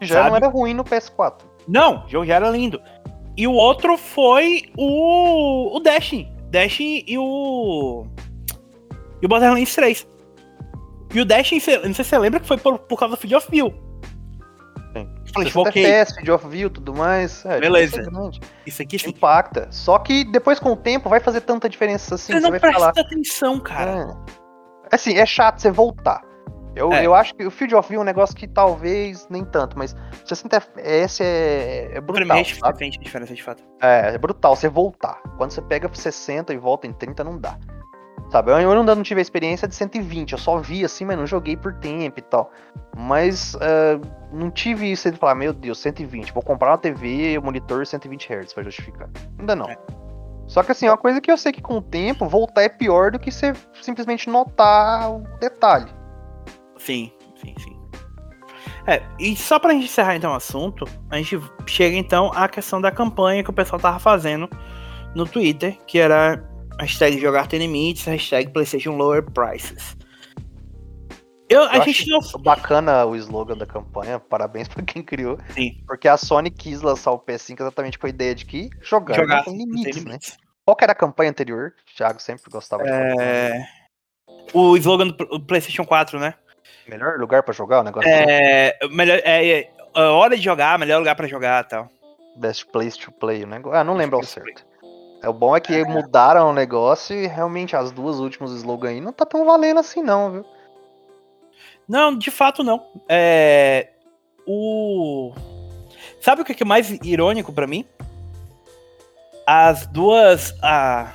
[0.00, 0.30] Já Sabe?
[0.30, 1.42] não era ruim no PS4.
[1.66, 2.80] Não, o jogo já era lindo.
[3.36, 6.30] E o outro foi o, o Destiny.
[6.50, 8.06] Destiny e o.
[9.22, 10.06] E o Borderlands 3.
[11.14, 13.36] E o Destiny, não sei se você lembra que foi por, por causa do Field
[13.36, 13.72] of View.
[14.96, 15.08] Sim.
[15.32, 15.84] Falei, tipo, ok.
[15.84, 17.44] FPS, Field of View tudo mais.
[17.44, 18.02] É, Beleza.
[18.66, 19.10] Isso aqui sim.
[19.10, 19.68] Impacta.
[19.70, 22.32] Só que depois com o tempo vai fazer tanta diferença assim.
[22.32, 22.92] Você não você vai presta falar.
[22.96, 24.16] atenção, cara.
[24.90, 24.94] É.
[24.94, 26.22] Assim, é chato você voltar.
[26.74, 27.04] Eu, é.
[27.04, 29.96] eu acho que o Field of View é um negócio que talvez nem tanto, mas
[30.24, 32.26] 60 FPS é, é brutal.
[32.26, 33.62] Pra mim é a diferença de fato.
[33.80, 35.20] É, é brutal você voltar.
[35.36, 37.58] Quando você pega 60 e volta em 30, não dá.
[38.30, 41.26] Sabe, eu, eu não, tive a experiência de 120, eu só vi assim, mas não
[41.26, 42.50] joguei por tempo e tal.
[42.94, 44.00] Mas uh,
[44.30, 47.86] não tive isso de falar, meu Deus, 120, vou comprar uma TV e um monitor
[47.86, 49.08] 120 Hz pra justificar.
[49.38, 49.70] Ainda não.
[49.70, 49.78] É.
[50.46, 52.68] Só que assim, é uma coisa que eu sei que com o tempo voltar é
[52.68, 55.97] pior do que você simplesmente notar o detalhe.
[56.78, 57.78] Sim, sim, sim.
[58.86, 62.80] É, e só pra gente encerrar então o assunto, a gente chega então à questão
[62.80, 64.48] da campanha que o pessoal tava fazendo
[65.14, 66.42] no Twitter, que era
[66.80, 69.96] hashtag jogar tem limites, hashtag PlayStation Lower Prices.
[71.48, 72.20] Eu, a Eu gente não...
[72.42, 75.38] Bacana o slogan da campanha, parabéns pra quem criou.
[75.54, 75.82] Sim.
[75.86, 79.44] Porque a Sony quis lançar o PS5 exatamente com a ideia de que jogar, jogar
[79.44, 80.30] tem limites, tem limites.
[80.32, 80.36] né?
[80.64, 81.74] Qual que era a campanha anterior?
[81.90, 83.66] O Thiago sempre gostava de é...
[84.52, 86.34] O slogan do PlayStation 4, né?
[86.86, 88.08] Melhor lugar pra jogar o negócio?
[88.08, 91.88] É, melhor, é, é, hora de jogar, melhor lugar pra jogar e tal.
[92.36, 93.78] Best place to play, o negócio.
[93.78, 94.64] Ah, não lembro ao certo.
[95.22, 95.84] É, o bom é que é.
[95.84, 100.02] mudaram o negócio e realmente as duas últimas slogans aí não tá tão valendo assim
[100.02, 100.46] não, viu?
[101.88, 102.86] Não, de fato não.
[103.08, 103.88] É...
[104.46, 105.32] O...
[106.20, 107.84] Sabe o que é mais irônico para mim?
[109.46, 110.54] As duas...
[110.62, 111.12] A...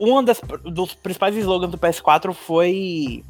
[0.00, 3.24] Um das, dos principais slogans do PS4 foi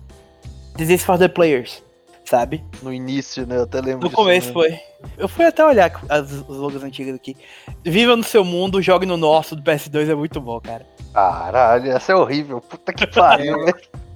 [0.76, 1.82] This is for the players,
[2.24, 2.64] sabe?
[2.82, 3.56] No início, né?
[3.56, 4.78] Eu até lembro No começo foi.
[5.18, 7.36] Eu fui até olhar as, os logos antigos aqui.
[7.84, 10.86] Viva no seu mundo, jogue no nosso do PS2 é muito bom, cara.
[11.12, 12.60] Caralho, essa é horrível.
[12.60, 13.72] Puta que pariu, né?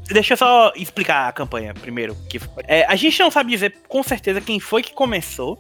[0.09, 2.17] Deixa eu só explicar a campanha primeiro.
[2.29, 5.59] Que, é, a gente não sabe dizer com certeza quem foi que começou,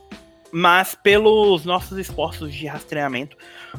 [0.52, 3.36] mas pelos nossos esforços de rastreamento,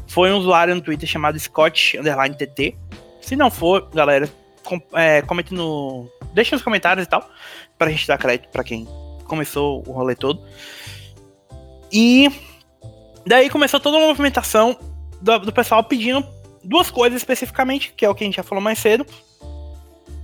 [0.07, 1.97] foi um usuário no Twitter chamado Scott
[2.37, 2.75] TT.
[3.21, 4.29] Se não for, galera,
[4.67, 6.09] com, é, comente no.
[6.33, 7.27] Deixa nos comentários e tal.
[7.77, 8.87] Pra gente dar crédito pra quem
[9.25, 10.43] começou o rolê todo.
[11.91, 12.29] E
[13.25, 14.77] daí começou toda uma movimentação
[15.21, 16.27] do, do pessoal pedindo
[16.63, 19.05] duas coisas especificamente, que é o que a gente já falou mais cedo,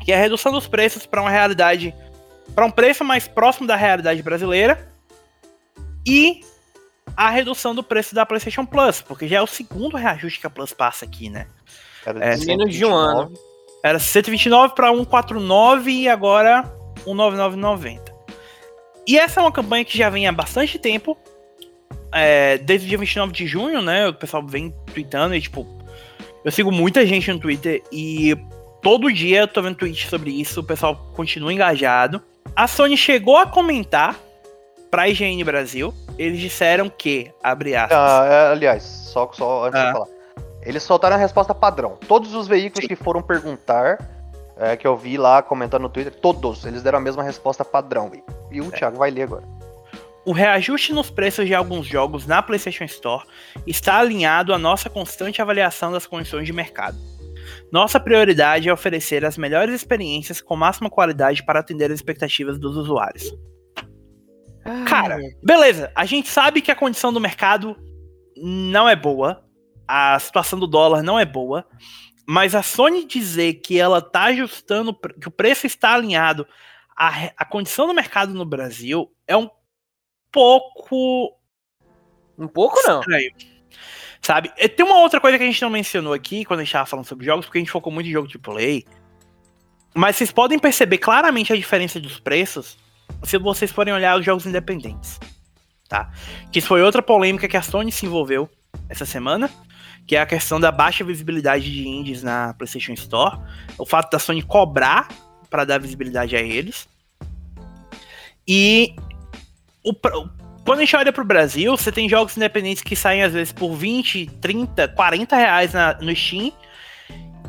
[0.04, 1.96] que é a redução dos preços para uma realidade,
[2.54, 4.91] para um preço mais próximo da realidade brasileira
[6.06, 6.41] e
[7.16, 10.50] a redução do preço da PlayStation Plus, porque já é o segundo reajuste que a
[10.50, 11.48] Plus passa aqui, né?
[12.06, 13.34] É, menos de um ano.
[13.84, 16.63] Era 129 para 149 e agora
[17.05, 17.99] 199,90.
[19.05, 21.17] E essa é uma campanha que já vem há bastante tempo.
[22.09, 24.07] É, desde o dia 29 de junho, né?
[24.07, 25.67] O pessoal vem tweetando e, tipo,
[26.45, 28.38] eu sigo muita gente no Twitter e
[28.81, 30.61] todo dia eu tô vendo tweets sobre isso.
[30.61, 32.21] O pessoal continua engajado.
[32.55, 34.17] A Sony chegou a comentar
[34.89, 35.93] pra IGN Brasil.
[36.17, 37.97] Eles disseram que, abre aspas.
[37.97, 39.86] Ah, é, aliás, só, só antes ah.
[39.88, 40.07] de falar.
[40.66, 41.97] Eles soltaram a resposta padrão.
[42.07, 42.88] Todos os veículos Sim.
[42.88, 43.97] que foram perguntar,
[44.57, 48.11] é, que eu vi lá comentando no Twitter, todos, eles deram a mesma resposta padrão.
[48.14, 48.72] E, e o é.
[48.72, 49.43] Thiago vai ler agora.
[50.26, 53.26] O reajuste nos preços de alguns jogos na PlayStation Store
[53.68, 56.97] está alinhado à nossa constante avaliação das condições de mercado.
[57.70, 62.78] Nossa prioridade é oferecer as melhores experiências com máxima qualidade para atender as expectativas dos
[62.78, 63.36] usuários.
[64.64, 64.86] Ai.
[64.86, 67.76] Cara, beleza, a gente sabe que a condição do mercado
[68.38, 69.43] não é boa,
[69.88, 71.65] a situação do dólar não é boa,
[72.25, 76.47] mas a Sony dizer que ela está ajustando, que o preço está alinhado
[76.95, 79.49] à, à condição do mercado no Brasil é um
[80.31, 81.38] pouco.
[82.38, 82.99] Um pouco não.
[82.99, 83.31] Estranho.
[84.21, 84.49] Sabe?
[84.49, 87.05] Tem uma outra coisa que a gente não mencionou aqui quando a gente estava falando
[87.05, 88.86] sobre jogos, porque a gente focou muito em jogo de play.
[89.93, 92.77] Mas vocês podem perceber claramente a diferença dos preços
[93.23, 95.19] se vocês forem olhar os jogos independentes.
[95.89, 96.09] Tá?
[96.51, 98.49] Que isso foi outra polêmica que a Sony se envolveu
[98.89, 99.51] essa semana
[100.06, 103.39] que é a questão da baixa visibilidade de indies na PlayStation Store,
[103.78, 105.08] o fato da Sony cobrar
[105.49, 106.88] para dar visibilidade a eles.
[108.47, 108.95] E
[109.84, 109.93] o,
[110.66, 113.74] quando a gente olha pro Brasil, você tem jogos independentes que saem às vezes por
[113.76, 116.51] 20, 30, 40 reais na, no Steam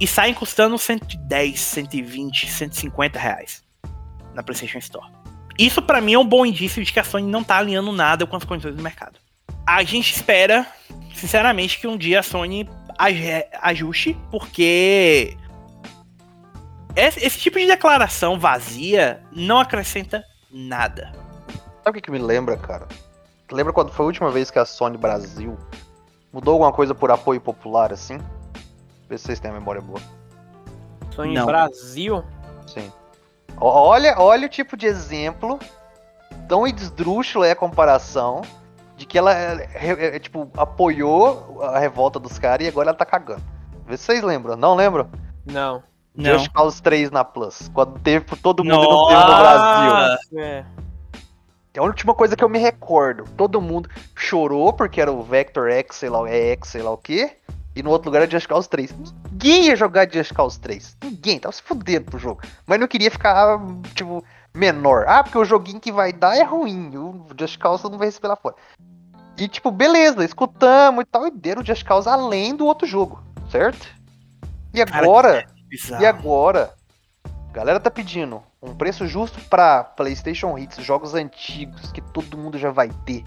[0.01, 3.63] e saem custando 110, 120, 150 reais
[4.35, 5.07] na PlayStation Store.
[5.57, 8.27] isso para mim é um bom indício de que a Sony não tá alinhando nada
[8.27, 9.19] com as condições do mercado.
[9.65, 10.67] A gente espera,
[11.15, 12.69] sinceramente, que um dia a Sony
[13.63, 15.37] ajuste, porque
[16.95, 21.13] esse tipo de declaração vazia não acrescenta nada.
[21.83, 22.87] Sabe o que, me lembra, cara?
[23.51, 25.59] Lembra quando foi a última vez que a Sony Brasil
[26.33, 28.19] mudou alguma coisa por apoio popular, assim?
[29.09, 30.01] Vê se vocês têm a memória boa.
[31.15, 31.47] Sony não.
[31.47, 32.25] Brasil?
[32.67, 32.91] Sim.
[33.57, 35.59] Olha, olha o tipo de exemplo,
[36.49, 38.43] tão esdrúxulo é a comparação,
[38.97, 42.97] de que ela, é, é, é, tipo, apoiou a revolta dos caras e agora ela
[42.97, 43.43] tá cagando.
[43.87, 44.57] Vê se vocês lembram.
[44.57, 45.09] Não lembram?
[45.45, 45.83] Não.
[46.17, 47.69] Just Cause 3 na Plus.
[47.75, 50.39] Quando teve todo mundo não teve no Brasil.
[50.39, 50.65] É.
[51.77, 53.25] É a última coisa que eu me recordo.
[53.37, 56.97] Todo mundo chorou porque era o Vector X, sei lá, é X, sei lá o
[56.97, 57.37] quê.
[57.75, 58.95] E no outro lugar era Just Cause 3.
[59.33, 60.97] Ninguém ia jogar Just Cause 3.
[61.03, 62.43] Ninguém, tava se fudendo pro jogo.
[62.65, 63.59] Mas não queria ficar,
[63.93, 64.25] tipo,
[64.55, 65.05] menor.
[65.09, 66.97] Ah, porque o joguinho que vai dar é ruim.
[66.97, 68.55] O Just Cause não vai receber lá fora.
[69.37, 71.27] E, tipo, beleza, escutamos e tal.
[71.27, 73.87] E deram o Just Cause além do outro jogo, certo?
[74.73, 75.43] E agora.
[75.43, 76.73] Cara, e agora,
[77.53, 82.71] galera tá pedindo um preço justo pra PlayStation Hits, jogos antigos que todo mundo já
[82.71, 83.25] vai ter.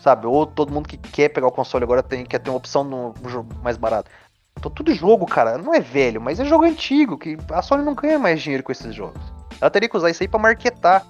[0.00, 0.26] Sabe?
[0.26, 3.12] Ou todo mundo que quer pegar o console agora tem, quer ter uma opção no,
[3.20, 4.10] no jogo mais barato.
[4.58, 7.94] Então, tudo jogo, cara, não é velho, mas é jogo antigo, que a Sony não
[7.94, 9.35] ganha mais dinheiro com esses jogos.
[9.60, 11.06] Ela teria que usar isso aí pra marketar.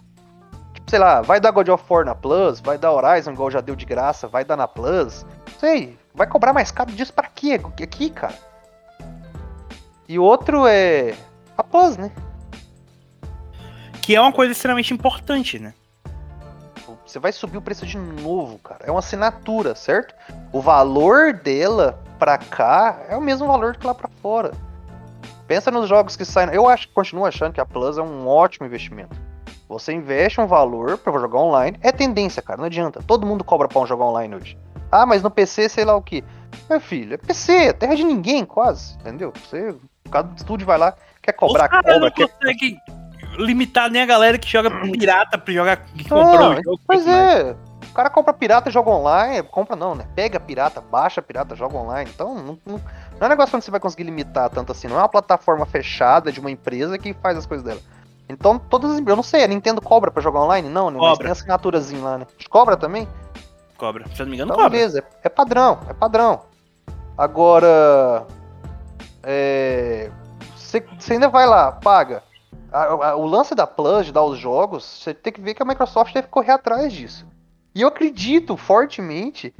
[0.74, 3.60] Tipo, sei lá, vai dar God of War na Plus, vai dar Horizon, igual já
[3.60, 5.24] deu de graça, vai dar na Plus.
[5.58, 7.60] Sei, vai cobrar mais caro disso pra quê?
[7.82, 8.34] Aqui, cara.
[10.08, 11.14] E outro é
[11.56, 12.12] a pós, né?
[14.00, 15.74] Que é uma coisa extremamente importante, né?
[17.04, 18.84] Você vai subir o preço de novo, cara.
[18.84, 20.14] É uma assinatura, certo?
[20.52, 24.52] O valor dela pra cá é o mesmo valor que lá pra fora.
[25.46, 26.52] Pensa nos jogos que saem.
[26.52, 29.16] Eu acho, continuo achando que a Plus é um ótimo investimento.
[29.68, 31.78] Você investe um valor para jogar online.
[31.82, 32.58] É tendência, cara.
[32.58, 33.02] Não adianta.
[33.02, 34.58] Todo mundo cobra pra um jogar online hoje.
[34.90, 36.22] Ah, mas no PC, sei lá o que.
[36.70, 38.94] Meu filho, é PC, é terra de ninguém, quase.
[39.00, 39.32] Entendeu?
[39.44, 39.74] Você
[40.10, 41.98] cada estúdio vai lá, quer cobrar, Os cobra.
[41.98, 42.28] Não quer...
[42.28, 42.76] consegue
[43.38, 45.76] limitar nem a galera que joga pirata pra jogar.
[45.78, 46.80] Que comprou o jogo.
[46.86, 47.52] Pois é.
[47.52, 49.42] O cara compra pirata e joga online.
[49.44, 50.06] Compra não, né?
[50.14, 52.10] Pega pirata, baixa pirata, joga online.
[52.12, 52.80] Então, não, não, não
[53.20, 54.86] é um negócio onde você vai conseguir limitar tanto assim.
[54.86, 57.80] Não é uma plataforma fechada de uma empresa que faz as coisas dela.
[58.28, 60.68] Então, todas as Eu não sei, a Nintendo cobra pra jogar online?
[60.68, 60.98] Não, né?
[60.98, 61.10] Cobra.
[61.10, 62.26] Mas tem assinaturazinha lá, né?
[62.50, 63.08] Cobra também?
[63.78, 64.04] Cobra.
[64.14, 64.70] Se eu não me engano, então, cobra.
[64.70, 64.98] beleza.
[64.98, 66.42] É, é padrão, é padrão.
[67.16, 68.26] Agora.
[69.22, 70.10] É,
[70.54, 72.22] você ainda vai lá, paga.
[72.70, 75.62] A, a, o lance da Plus, de dar os jogos, você tem que ver que
[75.62, 77.26] a Microsoft deve correr atrás disso.
[77.76, 79.54] E eu acredito fortemente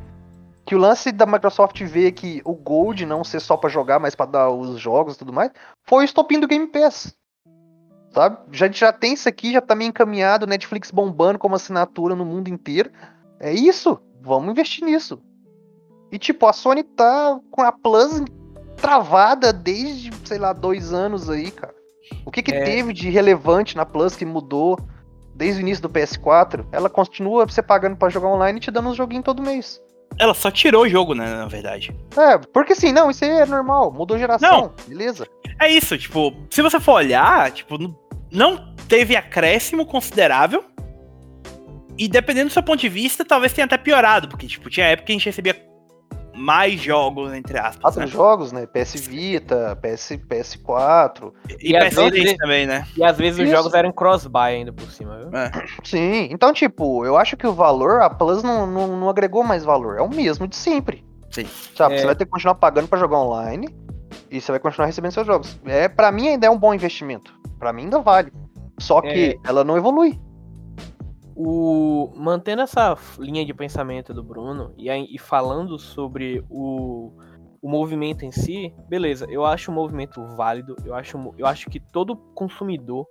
[0.64, 4.14] que o lance da Microsoft ver que o Gold não ser só para jogar, mas
[4.14, 5.50] para dar os jogos e tudo mais,
[5.84, 7.14] foi o estopim do Game Pass.
[8.14, 8.38] Sabe?
[8.52, 12.48] Já, já tem isso aqui, já tá meio encaminhado, Netflix bombando como assinatura no mundo
[12.48, 12.90] inteiro.
[13.38, 15.22] É isso, vamos investir nisso.
[16.10, 18.22] E tipo, a Sony tá com a Plus
[18.78, 21.74] travada desde, sei lá, dois anos aí, cara.
[22.24, 22.64] O que, que é.
[22.64, 24.78] teve de relevante na Plus que mudou
[25.36, 26.66] desde o início do PS4?
[26.72, 29.80] Ela continua você pagando para jogar online e te dando um joguinho todo mês.
[30.18, 31.94] Ela só tirou o jogo, né, na verdade.
[32.16, 35.26] É, porque assim, não, isso aí é normal, mudou geração, não, beleza.
[35.60, 37.76] É isso, tipo, se você for olhar, tipo,
[38.32, 40.64] não teve acréscimo considerável.
[41.98, 45.06] E dependendo do seu ponto de vista, talvez tenha até piorado, porque, tipo, tinha época
[45.06, 45.54] que a gente recebia
[46.36, 47.80] mais jogos, entre aspas.
[47.80, 48.06] Quatro né?
[48.06, 48.66] jogos, né?
[48.66, 51.32] PS Vita, PS, PS4.
[51.60, 52.86] E, e PS3 também, né?
[52.96, 53.48] E às vezes Isso.
[53.48, 55.36] os jogos eram cross-buy ainda por cima, viu?
[55.36, 55.50] É.
[55.82, 59.64] Sim, então, tipo, eu acho que o valor, a Plus não, não, não agregou mais
[59.64, 59.96] valor.
[59.98, 61.04] É o mesmo de sempre.
[61.30, 61.46] Sim.
[61.74, 61.98] Sabe, é.
[61.98, 63.68] você vai ter que continuar pagando para jogar online
[64.30, 65.58] e você vai continuar recebendo seus jogos.
[65.64, 67.34] É, para mim ainda é um bom investimento.
[67.58, 68.32] Para mim ainda vale.
[68.78, 69.48] Só que é.
[69.48, 70.18] ela não evolui.
[71.38, 77.12] O, mantendo essa linha de pensamento do Bruno e, e falando sobre o,
[77.60, 81.78] o movimento em si, beleza, eu acho o movimento válido, eu acho, eu acho que
[81.78, 83.06] todo consumidor,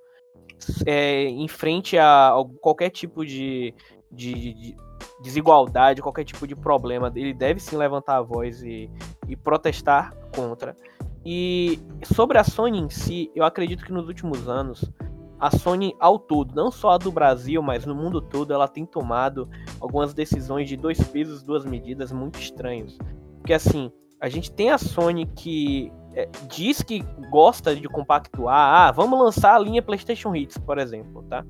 [0.87, 3.75] é, em frente a, a qualquer tipo de,
[4.11, 4.77] de, de,
[5.21, 8.89] desigualdade, qualquer tipo de problema, ele deve sim levantar a voz e,
[9.27, 10.75] e protestar contra.
[11.25, 14.89] E sobre a Sony em si, eu acredito que nos últimos anos
[15.39, 18.85] a Sony ao todo, não só a do Brasil, mas no mundo todo, ela tem
[18.85, 22.97] tomado algumas decisões de dois pesos, duas medidas muito estranhos.
[23.37, 28.91] Porque assim, a gente tem a Sony que é, diz que gosta de compactuar, ah,
[28.91, 31.45] vamos lançar a linha PlayStation Hits, por exemplo, tá?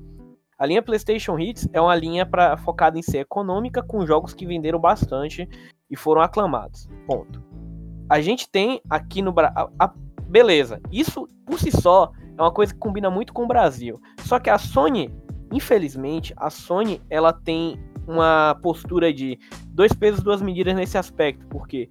[0.58, 4.46] A linha PlayStation Hits é uma linha pra, focada em ser econômica, com jogos que
[4.46, 5.48] venderam bastante
[5.90, 6.88] e foram aclamados.
[7.06, 7.44] Ponto.
[8.08, 9.68] A gente tem aqui no Brasil.
[10.28, 14.00] Beleza, isso por si só é uma coisa que combina muito com o Brasil.
[14.20, 15.10] Só que a Sony
[15.52, 21.88] infelizmente, a Sony ela tem uma postura de dois pesos, duas medidas nesse aspecto, porque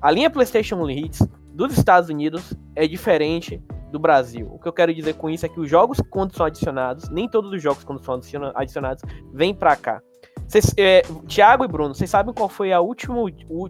[0.00, 3.60] a linha PlayStation Hits dos Estados Unidos é diferente
[3.90, 4.48] do Brasil.
[4.52, 7.28] O que eu quero dizer com isso é que os jogos, quando são adicionados, nem
[7.28, 8.20] todos os jogos, quando são
[8.54, 10.00] adicionados, vêm para cá.
[10.46, 13.16] Cês, é, Thiago e Bruno, vocês sabem qual foi a última,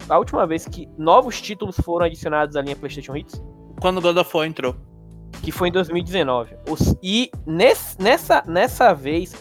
[0.09, 3.43] a última vez que novos títulos foram adicionados à linha PlayStation Hits?
[3.81, 4.77] Quando God of War entrou.
[5.43, 6.57] Que foi em 2019.
[6.69, 9.35] Os, e nesse, nessa, nessa vez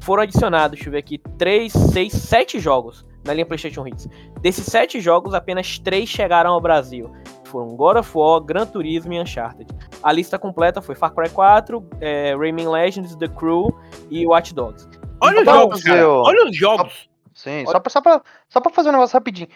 [0.00, 4.08] foram adicionados, deixa eu ver aqui, 3, 6, 7 jogos na linha PlayStation Hits.
[4.40, 7.10] Desses 7 jogos, apenas 3 chegaram ao Brasil.
[7.44, 9.66] Foram God of War, Gran Turismo e Uncharted.
[10.02, 13.76] A lista completa foi Far Cry 4, é, Rayman Legends, The Crew
[14.10, 14.88] e Watch Dogs.
[15.20, 16.08] Olha então, os jogos, cara.
[16.08, 17.10] Olha os jogos.
[17.34, 19.48] Sim, só pra, só, pra, só pra fazer um negócio rapidinho.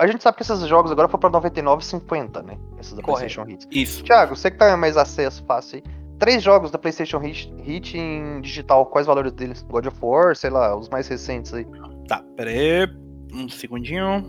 [0.00, 2.58] A gente sabe que esses jogos agora foram pra 99,50, né?
[2.80, 3.34] Esses da Correto.
[3.34, 3.68] PlayStation Hits.
[3.70, 4.02] Isso.
[4.02, 5.96] Thiago, você que tá mais acesso fácil aí.
[6.18, 9.62] Três jogos da PlayStation Hit, Hit em digital, quais valores deles?
[9.62, 11.66] God of War, sei lá, os mais recentes aí.
[12.08, 12.88] Tá, pera aí.
[13.32, 14.24] Um segundinho.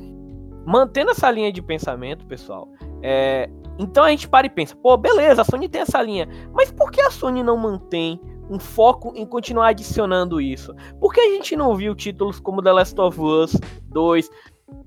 [0.65, 2.67] Mantendo essa linha de pensamento, pessoal,
[3.01, 3.49] é...
[3.79, 6.91] então a gente para e pensa, pô, beleza, a Sony tem essa linha, mas por
[6.91, 10.75] que a Sony não mantém um foco em continuar adicionando isso?
[10.99, 14.29] Por que a gente não viu títulos como The Last of Us 2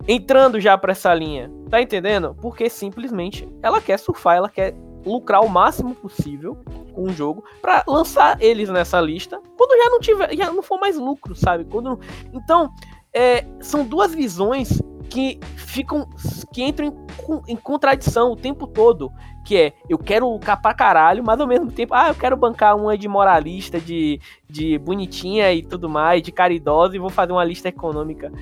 [0.06, 1.50] entrando já para essa linha?
[1.68, 2.36] Tá entendendo?
[2.40, 4.74] Porque simplesmente ela quer surfar, ela quer
[5.04, 6.58] lucrar o máximo possível
[6.92, 10.80] com o jogo para lançar eles nessa lista quando já não tiver, já não for
[10.80, 11.64] mais lucro, sabe?
[11.64, 12.00] Quando
[12.32, 12.70] então
[13.12, 16.08] é, são duas visões que ficam
[16.52, 19.12] que entram em, em, contradição o tempo todo,
[19.44, 22.76] que é eu quero lucrar pra caralho, mas ao mesmo tempo, ah, eu quero bancar
[22.76, 27.44] uma de moralista, de, de bonitinha e tudo mais, de caridosa e vou fazer uma
[27.44, 28.32] lista econômica.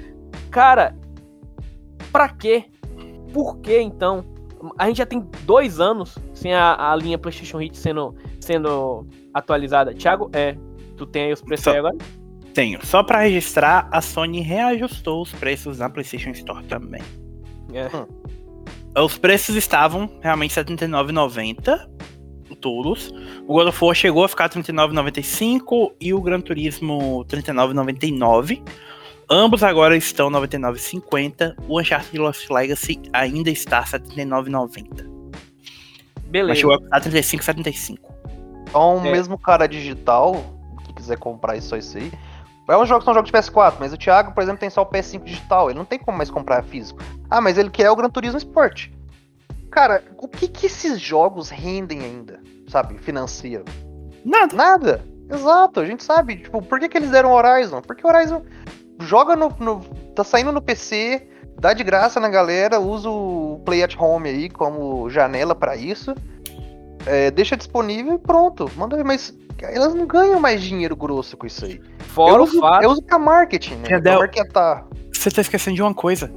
[0.51, 0.95] Cara,
[2.13, 2.65] pra quê?
[3.33, 4.25] Por que então?
[4.77, 9.95] A gente já tem dois anos sem a, a linha PlayStation Hit sendo, sendo atualizada.
[9.95, 10.57] Thiago, é,
[10.97, 11.71] tu tem aí os preços Só...
[11.71, 11.97] aí agora?
[12.55, 12.85] Tenho.
[12.85, 17.03] Só para registrar, a Sony reajustou os preços na PlayStation Store também.
[17.73, 17.87] É.
[17.97, 18.07] Hum.
[19.05, 21.89] Os preços estavam realmente R$ 79,90
[22.61, 23.13] todos.
[23.47, 28.63] O God of War chegou a ficar R$ 39,95 e o Gran Turismo R$ 39,99.
[29.31, 31.55] Ambos agora estão R$ 99,50.
[31.69, 35.07] O Uncharted Lost Legacy ainda está R$ 79,90.
[36.29, 36.49] Beleza.
[36.49, 37.99] Mas chegou a custar R$ 35,75.
[38.63, 39.13] Então, é.
[39.13, 40.43] mesmo cara digital,
[40.85, 42.13] que quiser comprar isso aí,
[42.69, 44.87] é um jogo, são jogos de PS4, mas o Thiago, por exemplo, tem só o
[44.87, 45.71] PS5 digital.
[45.71, 47.01] Ele não tem como mais comprar físico.
[47.31, 48.91] Ah, mas ele quer o Gran Turismo Sport.
[49.71, 53.65] Cara, o que que esses jogos rendem ainda, sabe, financeiro?
[54.25, 54.55] Nada.
[54.55, 55.05] Nada.
[55.31, 56.37] Exato, a gente sabe.
[56.37, 57.81] Tipo, por que, que eles deram Horizon?
[57.81, 58.43] Porque Horizon
[59.01, 59.81] joga no, no.
[60.15, 61.29] tá saindo no PC,
[61.59, 66.15] dá de graça na galera, usa o Play at Home aí como janela para isso.
[67.07, 68.71] É, deixa disponível e pronto.
[68.77, 71.81] Manda ver, mas elas não ganham mais dinheiro grosso com isso aí.
[71.99, 72.85] Fora eu o uso, fato.
[72.85, 74.01] Eu uso pra marketing, né?
[74.01, 74.87] Pra marketar.
[75.13, 76.31] Você tá esquecendo de uma coisa.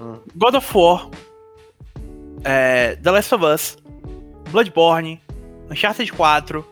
[0.00, 0.18] Hum.
[0.34, 1.08] God of War,
[2.44, 3.78] é, The Last of Us,
[4.50, 5.20] Bloodborne,
[5.70, 6.64] Uncharted 4.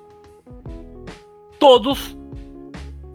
[1.58, 2.16] Todos.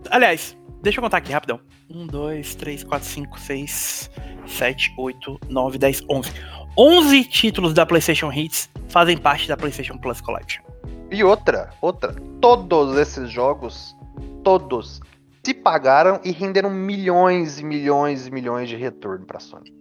[0.10, 0.57] Aliás,
[0.88, 1.60] deixa eu contar aqui rapidão.
[1.90, 4.12] 1, 2, 3, 4, 5, 6,
[4.48, 6.32] 7, 8, 9, 10, 11.
[6.78, 10.64] 11 títulos da PlayStation Hits fazem parte da PlayStation Plus Collection.
[11.12, 13.96] E outra, outra, todos esses jogos,
[14.44, 15.02] todos,
[15.44, 19.74] se pagaram e renderam milhões e milhões e milhões de retorno pra Sony.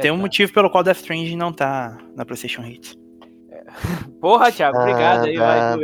[0.00, 2.99] Tem um motivo pelo qual Death Stranding não tá na PlayStation Hits.
[4.20, 5.76] Porra, Thiago, obrigado aí, vai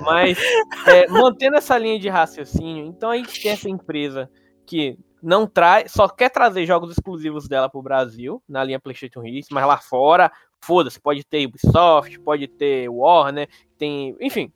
[0.00, 0.38] Mas,
[0.86, 4.30] é, mantendo essa linha de raciocínio, então a gente tem essa empresa
[4.64, 9.48] que não traz, só quer trazer jogos exclusivos dela pro Brasil, na linha PlayStation Hits,
[9.50, 10.30] mas lá fora
[10.66, 13.48] Foda-se, pode ter Ubisoft, pode ter Warner,
[13.78, 14.16] tem.
[14.20, 14.52] Enfim.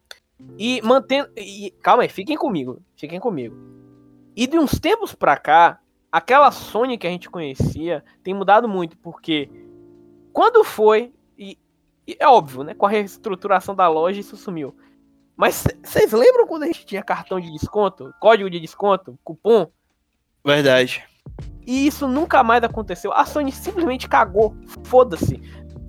[0.58, 1.30] E mantendo.
[1.36, 2.82] E, calma aí, fiquem comigo.
[2.96, 3.56] Fiquem comigo.
[4.34, 5.78] E de uns tempos pra cá,
[6.10, 9.48] aquela Sony que a gente conhecia tem mudado muito, porque
[10.32, 11.12] quando foi.
[12.06, 12.74] E, é óbvio, né?
[12.74, 14.74] Com a reestruturação da loja, isso sumiu.
[15.36, 18.12] Mas vocês lembram quando a gente tinha cartão de desconto?
[18.20, 19.18] Código de desconto?
[19.24, 19.68] Cupom?
[20.44, 21.02] Verdade.
[21.66, 23.12] E isso nunca mais aconteceu.
[23.12, 24.54] A Sony simplesmente cagou.
[24.84, 25.40] Foda-se.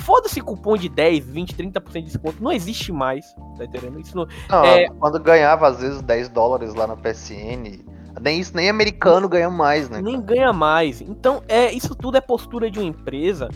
[0.03, 2.41] Foda-se cupom de 10, 20, 30% de desconto.
[2.43, 3.33] Não existe mais.
[3.57, 3.99] Tá entendendo?
[3.99, 4.27] Isso não.
[4.49, 4.87] não é...
[4.87, 7.83] Quando ganhava, às vezes, 10 dólares lá no PSN.
[8.19, 10.01] Nem isso, nem americano ganha mais, né?
[10.01, 11.01] Nem ganha mais.
[11.01, 13.49] Então, é, isso tudo é postura de uma empresa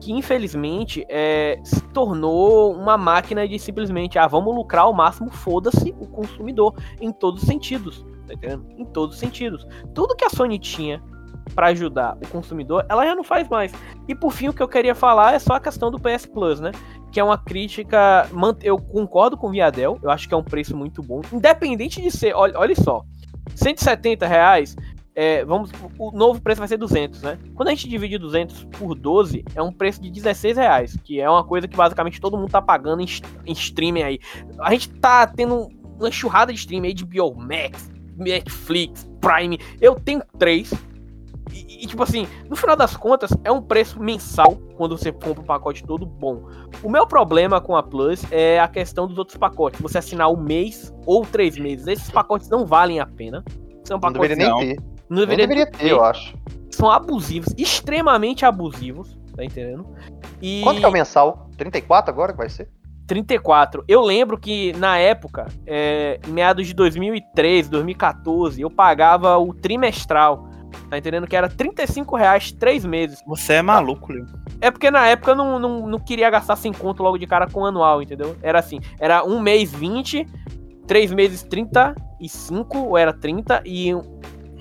[0.00, 5.94] que, infelizmente, é, se tornou uma máquina de simplesmente, ah, vamos lucrar ao máximo, foda-se
[5.98, 6.74] o consumidor.
[7.00, 8.04] Em todos os sentidos.
[8.26, 8.66] Tá entendendo?
[8.76, 9.66] Em todos os sentidos.
[9.94, 11.02] Tudo que a Sony tinha
[11.54, 13.72] para ajudar o consumidor, ela já não faz mais.
[14.06, 16.60] E por fim, o que eu queria falar é só a questão do PS Plus,
[16.60, 16.72] né?
[17.10, 18.28] que é uma crítica.
[18.62, 21.20] Eu concordo com o Viadel, eu acho que é um preço muito bom.
[21.32, 23.02] Independente de ser, olha, olha só,
[23.54, 24.76] 170 reais.
[25.20, 27.40] É, vamos, o novo preço vai ser 200, né?
[27.56, 31.28] Quando a gente divide 200 por 12, é um preço de 16 reais, que é
[31.28, 33.06] uma coisa que basicamente todo mundo tá pagando em,
[33.44, 34.20] em streaming aí.
[34.60, 39.58] A gente tá tendo uma enxurrada de streaming aí de Biomax, Netflix, Prime.
[39.80, 40.70] Eu tenho três,
[41.52, 45.44] e, tipo assim, no final das contas, é um preço mensal quando você compra o
[45.44, 46.44] pacote todo bom.
[46.80, 49.80] O meu problema com a Plus é a questão dos outros pacotes.
[49.80, 51.88] Você assinar um mês ou três meses.
[51.88, 53.44] Esses pacotes não valem a pena.
[53.82, 54.97] São pacotes, não deveria nem ter.
[55.08, 56.34] Não deveria, deveria ter, ter, eu acho.
[56.70, 59.86] São abusivos, extremamente abusivos, tá entendendo?
[60.40, 60.60] E...
[60.62, 61.48] Quanto que é o mensal?
[61.56, 62.68] 34 agora que vai ser?
[63.08, 63.82] 34.
[63.88, 70.46] Eu lembro que na época, é, em meados de 2013, 2014, eu pagava o trimestral.
[70.90, 71.26] Tá entendendo?
[71.26, 73.22] Que era 35 reais três meses.
[73.26, 74.26] Você é maluco, Leo.
[74.60, 77.48] É porque na época eu não, não, não queria gastar 5 conto logo de cara
[77.48, 78.36] com anual, entendeu?
[78.42, 80.26] Era assim, era um mês 20,
[80.86, 83.92] três meses 35, ou era 30, e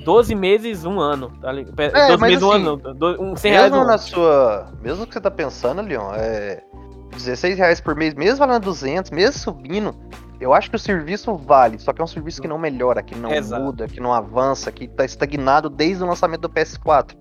[0.07, 1.29] 12 meses, um ano.
[1.41, 2.81] Tá é, 12 meses, assim, um ano.
[3.19, 4.71] Um, 100 reais mesmo na sua.
[4.81, 6.63] Mesmo que você tá pensando, Leon, é.
[7.11, 9.93] 16 reais por mês, mesmo valendo 200, mesmo subindo,
[10.39, 13.15] eu acho que o serviço vale, só que é um serviço que não melhora, que
[13.15, 13.61] não Exato.
[13.61, 17.15] muda, que não avança, que tá estagnado desde o lançamento do PS4.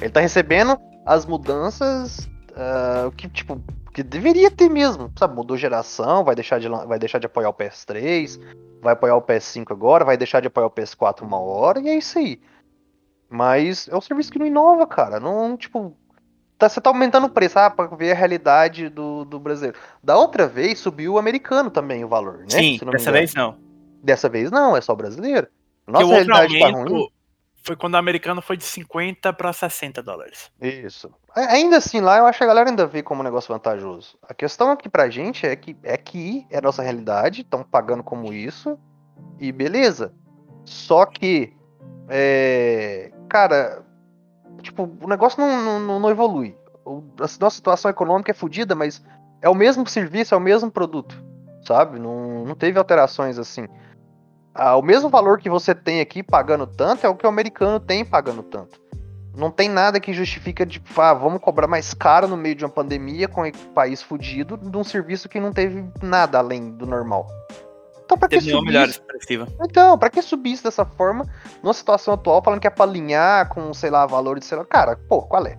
[0.00, 3.60] Ele tá recebendo as mudanças uh, que, tipo,
[3.92, 5.12] que deveria ter mesmo.
[5.18, 8.38] Sabe, mudou geração, vai deixar, de, vai deixar de apoiar o PS3,
[8.80, 11.96] vai apoiar o PS5 agora, vai deixar de apoiar o PS4 uma hora, e é
[11.96, 12.40] isso aí.
[13.28, 15.20] Mas é um serviço que não inova, cara.
[15.20, 15.96] Não, tipo,
[16.58, 19.78] tá, você tá aumentando o preço, ah, pra ver a realidade do, do brasileiro.
[20.02, 22.46] Da outra vez subiu o americano também o valor, né?
[22.48, 23.56] Sim, dessa vez não.
[24.02, 25.46] Dessa vez não, é só brasileiro.
[25.86, 27.08] Nossa realidade tá ruim.
[27.62, 30.50] Foi quando o americano foi de 50 para 60 dólares.
[30.60, 31.10] Isso.
[31.34, 34.18] Ainda assim, lá eu acho que a galera ainda vê como um negócio vantajoso.
[34.22, 38.02] A questão aqui pra gente é que é que é a nossa realidade, estão pagando
[38.02, 38.78] como isso,
[39.38, 40.12] e beleza.
[40.64, 41.52] Só que,
[42.08, 43.84] é, cara,
[44.62, 46.56] tipo, o negócio não, não, não evolui.
[46.84, 49.02] O, a nossa situação econômica é fodida, mas
[49.42, 51.22] é o mesmo serviço, é o mesmo produto,
[51.66, 51.98] sabe?
[51.98, 53.66] Não, não teve alterações assim.
[54.54, 57.78] Ah, o mesmo valor que você tem aqui pagando tanto é o que o americano
[57.78, 58.80] tem pagando tanto.
[59.36, 62.64] Não tem nada que justifica de, tipo, ah, vamos cobrar mais caro no meio de
[62.64, 66.84] uma pandemia com o país fudido de um serviço que não teve nada além do
[66.84, 67.26] normal.
[68.04, 69.46] Então, pra que subir melhor expressiva.
[69.62, 71.24] Então, pra que subir isso dessa forma,
[71.62, 74.64] numa situação atual, falando que é pra alinhar com, sei lá, valor de sei lá.
[74.64, 75.56] Cara, pô, qual é?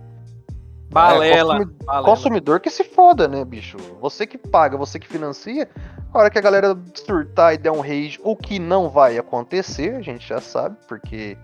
[0.92, 2.06] Balela, é, consumidor, balela.
[2.06, 3.76] consumidor que se foda, né, bicho?
[4.00, 5.68] Você que paga, você que financia.
[6.12, 9.94] A hora que a galera surtar e der um rage, o que não vai acontecer,
[9.94, 11.38] a gente já sabe, porque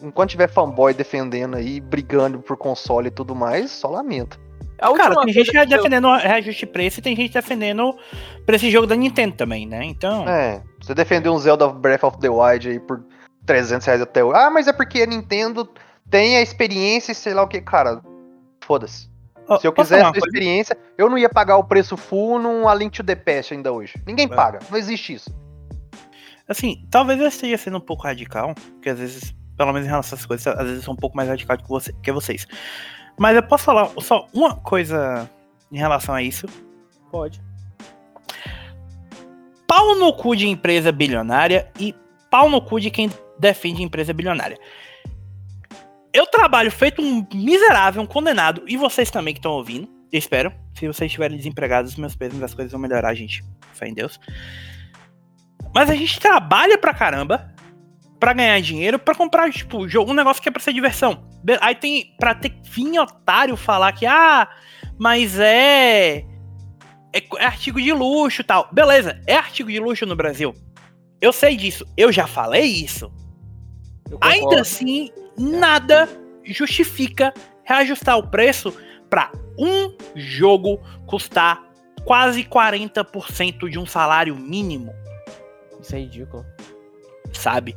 [0.00, 4.38] enquanto tiver fanboy defendendo aí, brigando por console e tudo mais, só lamento.
[4.78, 7.96] Cara, tem gente que defendendo reajuste de preço e tem gente defendendo
[8.46, 9.84] pra esse jogo da Nintendo também, né?
[9.84, 10.28] Então.
[10.28, 13.02] É, você defendeu um Zelda Breath of the Wild aí por
[13.44, 14.38] 300 reais até hoje.
[14.38, 15.68] Ah, mas é porque a Nintendo
[16.08, 17.60] tem a experiência e sei lá o que.
[17.60, 18.00] Cara,
[18.68, 19.08] foda-se.
[19.60, 22.94] Se eu quisesse a experiência, eu não ia pagar o preço full num A Link
[22.94, 23.94] to the Past ainda hoje.
[24.06, 24.28] Ninguém é.
[24.28, 25.30] paga, não existe isso.
[26.46, 30.16] Assim, talvez eu esteja sendo um pouco radical, porque às vezes, pelo menos em relação
[30.16, 32.46] a essas coisas, às vezes eu sou um pouco mais radical que, você, que vocês.
[33.18, 35.28] Mas eu posso falar só uma coisa
[35.72, 36.46] em relação a isso?
[37.10, 37.40] Pode.
[39.66, 41.94] Pau no cu de empresa bilionária e
[42.30, 44.58] pau no cu de quem defende empresa bilionária
[46.12, 50.52] eu trabalho feito um miserável, um condenado, e vocês também que estão ouvindo, espero.
[50.74, 53.44] Se vocês estiverem desempregados, meus pesos, as coisas vão melhorar, gente.
[53.72, 54.18] Fé em Deus.
[55.74, 57.54] Mas a gente trabalha pra caramba
[58.18, 61.24] pra ganhar dinheiro, pra comprar, tipo, um negócio que é pra ser diversão.
[61.60, 64.48] Aí tem pra ter fim otário falar que, ah,
[64.98, 66.24] mas é,
[67.12, 67.22] é.
[67.36, 68.68] É artigo de luxo tal.
[68.72, 70.54] Beleza, é artigo de luxo no Brasil.
[71.20, 73.12] Eu sei disso, eu já falei isso.
[74.20, 76.08] Ainda assim, nada
[76.44, 77.32] justifica
[77.64, 78.74] reajustar o preço
[79.08, 81.62] para um jogo custar
[82.04, 84.94] quase 40% de um salário mínimo.
[85.80, 86.44] Isso é ridículo.
[87.32, 87.76] Sabe?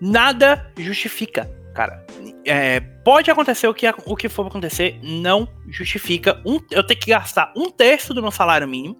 [0.00, 2.04] Nada justifica, cara.
[2.44, 7.10] É, pode acontecer o que, o que for acontecer, não justifica um, eu ter que
[7.10, 8.96] gastar um terço do meu salário mínimo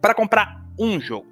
[0.00, 1.28] para comprar um jogo.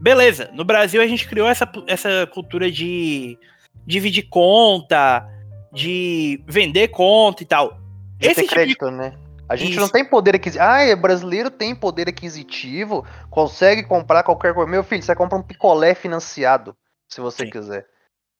[0.00, 3.38] Beleza, no Brasil a gente criou essa, essa cultura de
[3.86, 5.28] dividir conta,
[5.72, 7.78] de vender conta e tal.
[8.18, 8.92] De Esse tipo crédito, de...
[8.92, 9.18] né?
[9.48, 9.80] A gente Isso.
[9.80, 10.64] não tem poder aquisitivo.
[10.64, 14.70] Ah, é brasileiro tem poder aquisitivo, consegue comprar qualquer coisa.
[14.70, 16.76] Meu filho, você compra um picolé financiado,
[17.08, 17.50] se você Sim.
[17.50, 17.86] quiser.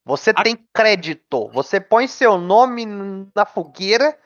[0.05, 0.43] Você a...
[0.43, 1.51] tem crédito.
[1.53, 2.87] Você põe seu nome
[3.35, 4.17] na fogueira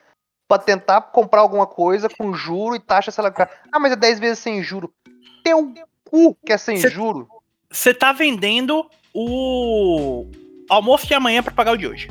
[0.47, 3.33] pra tentar comprar alguma coisa com juro e taxa, lá.
[3.71, 4.93] Ah, mas é 10 vezes sem juro.
[5.43, 5.73] Teu
[6.09, 7.27] cu que é sem Cê- juro.
[7.69, 10.25] Você tá vendendo o
[10.69, 12.07] almoço de amanhã pra pagar o de hoje.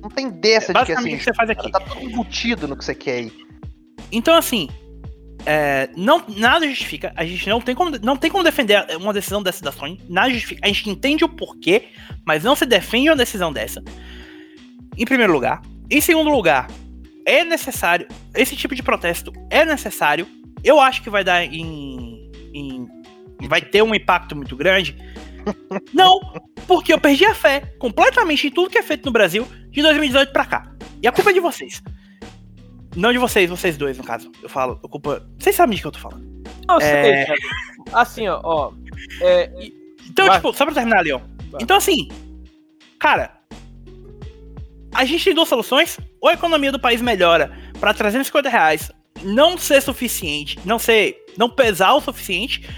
[0.00, 1.70] Não tem dessa de que é Basicamente sem o que você faz aqui.
[1.70, 3.32] Tá tudo embutido no que você quer aí.
[4.10, 4.68] Então, assim,
[5.46, 7.12] é, não, nada justifica.
[7.16, 10.00] A gente não tem, como, não tem como defender uma decisão dessa da Sony.
[10.08, 10.60] Nada justifica.
[10.64, 11.84] A gente entende o porquê,
[12.26, 13.82] mas não se defende uma decisão dessa.
[14.96, 15.62] Em primeiro lugar.
[15.90, 16.68] Em segundo lugar,
[17.26, 18.06] é necessário.
[18.34, 20.26] Esse tipo de protesto é necessário.
[20.64, 22.30] Eu acho que vai dar em.
[22.54, 22.88] em-
[23.48, 24.96] vai ter um impacto muito grande.
[25.92, 26.20] Não,
[26.66, 30.32] porque eu perdi a fé completamente em tudo que é feito no Brasil de 2018
[30.32, 30.72] pra cá.
[31.02, 31.82] E a culpa é de vocês.
[32.94, 34.30] Não de vocês, vocês dois, no caso.
[34.42, 35.26] Eu falo, a culpa.
[35.38, 36.24] Vocês sabem de que eu tô falando.
[36.68, 37.24] Não, sei, É.
[37.24, 37.40] Thiago.
[37.92, 38.72] Assim, ó, ó.
[39.20, 39.50] É,
[40.08, 40.36] Então, Vai.
[40.36, 41.20] tipo, só pra terminar, Leon.
[41.50, 41.62] Vai.
[41.62, 42.08] Então, assim,
[42.98, 43.38] cara,
[44.94, 45.98] a gente tem duas soluções.
[46.20, 51.48] Ou a economia do país melhora pra 350 reais não ser suficiente, não ser, não
[51.48, 52.68] pesar o suficiente.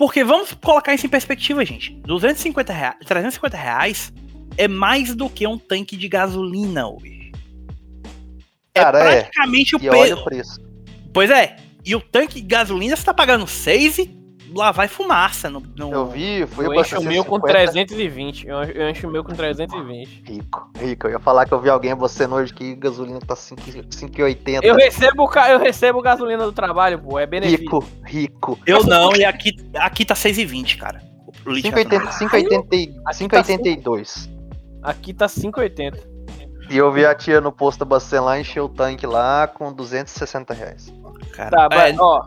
[0.00, 1.92] Porque vamos colocar isso em perspectiva, gente.
[2.06, 4.10] 250 reais, 350 reais
[4.56, 7.30] é mais do que um tanque de gasolina hoje.
[8.72, 9.22] Cara, é.
[9.24, 10.20] praticamente o E olha peso.
[10.22, 10.60] o preço.
[11.12, 11.58] Pois é.
[11.84, 14.06] E o tanque de gasolina você tá pagando 6 e
[14.54, 15.48] lá vai fumaça.
[15.50, 18.46] No, no- Eu vi, fui eu encho o meu com 320.
[18.46, 20.22] Eu eu encho o meu com 320.
[20.26, 21.06] Rico, rico.
[21.06, 24.60] Eu ia falar que eu vi alguém você hoje que gasolina tá 5 5,80.
[24.62, 27.18] Eu recebo, eu recebo gasolina do trabalho, pô.
[27.18, 27.60] É benefício.
[27.60, 28.58] Rico, rico.
[28.66, 31.00] Eu não, e aqui, aqui tá 6,20, cara.
[31.46, 34.30] O litro 5,80 5,80 e- Aqui tá 5,82.
[34.82, 35.98] Aqui tá 5,80.
[36.70, 39.72] E eu vi a tia no posto da Bacen lá encher o tanque lá com
[39.72, 40.92] 260 reais.
[41.32, 41.50] cara.
[41.50, 42.26] Tá, É, mas, ó.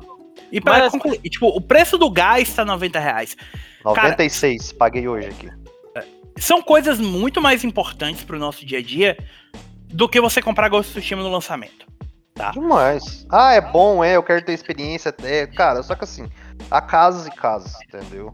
[0.51, 3.35] E pra mas- concluir, tipo, o preço do gás tá 90 reais.
[3.83, 5.49] 96, paguei hoje aqui.
[6.37, 9.17] São coisas muito mais importantes pro nosso dia a dia
[9.89, 11.85] do que você comprar Ghost of Tsushima no lançamento.
[12.53, 13.27] Demais.
[13.29, 15.13] Ah, é bom, é, eu quero ter experiência.
[15.23, 16.27] É, cara, só que assim,
[16.71, 18.33] há casos e casos, entendeu?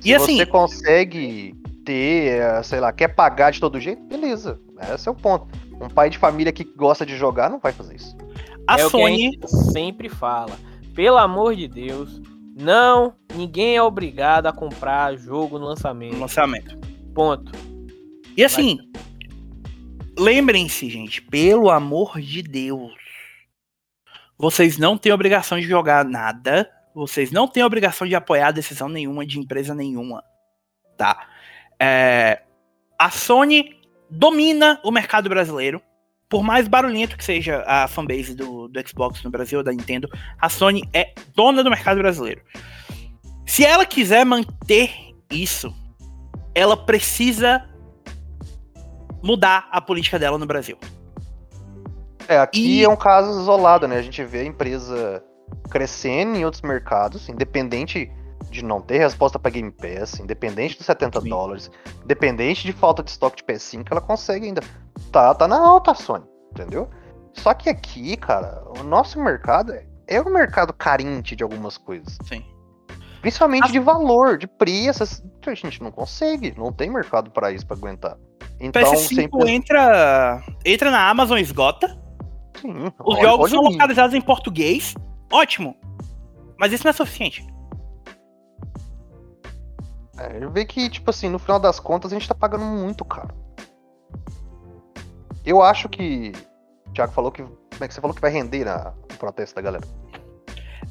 [0.00, 4.60] Se E assim- você consegue ter, eh, sei lá, quer pagar de todo jeito, beleza.
[4.94, 5.48] Esse é o ponto.
[5.80, 8.16] Um pai de família que gosta de jogar não vai fazer isso.
[8.68, 9.18] A é o que a Sony.
[9.32, 10.56] gente sempre fala.
[10.94, 12.20] Pelo amor de Deus,
[12.56, 16.18] não, ninguém é obrigado a comprar jogo no No lançamento.
[16.18, 16.78] lançamento.
[17.14, 17.52] Ponto.
[18.36, 18.78] E assim,
[20.18, 22.92] lembrem-se, gente, pelo amor de Deus.
[24.38, 26.70] Vocês não têm obrigação de jogar nada.
[26.94, 30.24] Vocês não têm obrigação de apoiar decisão nenhuma de empresa nenhuma.
[30.96, 31.28] Tá?
[31.78, 32.42] É,
[32.98, 33.76] a Sony
[34.10, 35.80] domina o mercado brasileiro.
[36.30, 40.08] Por mais barulhento que seja a fanbase do, do Xbox no Brasil, da Nintendo,
[40.40, 42.40] a Sony é dona do mercado brasileiro.
[43.44, 44.92] Se ela quiser manter
[45.28, 45.74] isso,
[46.54, 47.68] ela precisa
[49.20, 50.78] mudar a política dela no Brasil.
[52.28, 53.96] É, aqui E- é um caso isolado, né?
[53.96, 55.24] A gente vê a empresa
[55.68, 58.08] crescendo em outros mercados, independente
[58.48, 61.28] de não ter resposta para Game Pass, independente dos 70 Sim.
[61.28, 61.70] dólares,
[62.04, 64.60] independente de falta de estoque de PS5, ela consegue ainda.
[65.10, 66.88] Tá, tá na alta a Sony, entendeu?
[67.34, 72.16] Só que aqui, cara, o nosso mercado é- é um mercado carente de algumas coisas.
[72.24, 72.44] Sim.
[73.20, 75.02] Principalmente de valor, de preço.
[75.46, 78.16] A gente não consegue, não tem mercado para isso, para aguentar.
[78.58, 79.50] Então, PS5 sempre.
[79.50, 81.88] entra, entra na Amazon esgota.
[82.60, 84.94] Sim, Os olha- jogos olha são localizados em português.
[85.32, 85.76] Ótimo.
[86.58, 87.46] Mas isso não é suficiente.
[90.18, 93.04] É, eu vejo que, tipo assim, no final das contas a gente tá pagando muito
[93.04, 93.34] caro.
[95.50, 96.30] Eu acho que.
[96.86, 97.42] O Thiago falou que.
[97.42, 99.84] Como é que você falou que vai render a, o protesto da galera?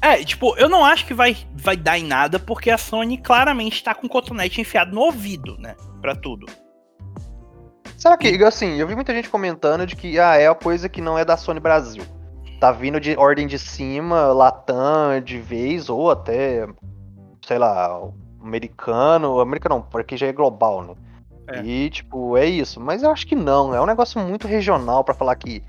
[0.02, 3.82] É, tipo, eu não acho que vai, vai dar em nada, porque a Sony claramente
[3.82, 5.76] tá com o cotonete enfiado no ouvido, né?
[6.02, 6.46] Pra tudo.
[7.96, 11.00] Será que, assim, eu vi muita gente comentando de que ah, é a coisa que
[11.00, 12.02] não é da Sony Brasil.
[12.60, 16.66] Tá vindo de ordem de cima, Latam, de vez, ou até,
[17.46, 17.98] sei lá,
[18.42, 19.40] americano.
[19.40, 20.94] Americano não, porque já é global, né?
[21.52, 21.62] É.
[21.64, 22.80] E, tipo, é isso.
[22.80, 23.74] Mas eu acho que não.
[23.74, 25.62] É um negócio muito regional pra falar que.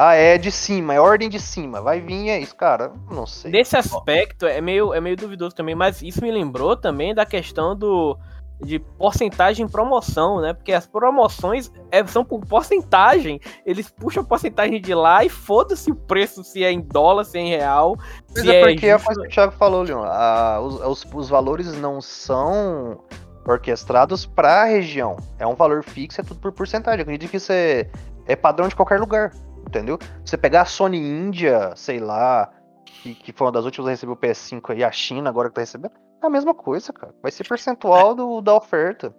[0.00, 1.80] Ah, é de cima, é ordem de cima.
[1.80, 2.92] Vai vir, é isso, cara.
[3.10, 3.50] Não sei.
[3.50, 7.74] Nesse aspecto é meio, é meio duvidoso também, mas isso me lembrou também da questão
[7.76, 8.16] do
[8.60, 10.52] de porcentagem em promoção, né?
[10.52, 13.40] Porque as promoções é- são por porcentagem.
[13.64, 17.38] Eles puxam a porcentagem de lá e foda-se o preço, se é em dólar, se
[17.38, 17.96] é em real.
[18.34, 19.06] Mas se é porque é a justo.
[19.06, 20.02] coisa que o Thiago falou, Leon.
[20.04, 23.00] ah, os, os, os valores não são
[23.48, 25.16] orquestrados para a região.
[25.38, 27.00] É um valor fixo, é tudo por porcentagem.
[27.00, 27.88] Eu acredito que isso é,
[28.26, 29.32] é padrão de qualquer lugar,
[29.66, 29.98] entendeu?
[30.24, 32.50] Você pegar a Sony Índia, sei lá,
[32.84, 35.54] que, que foi uma das últimas a receber o PS5 aí, a China agora que
[35.54, 35.92] tá recebendo,
[36.22, 37.14] é a mesma coisa, cara.
[37.22, 39.14] Vai ser percentual do, da oferta.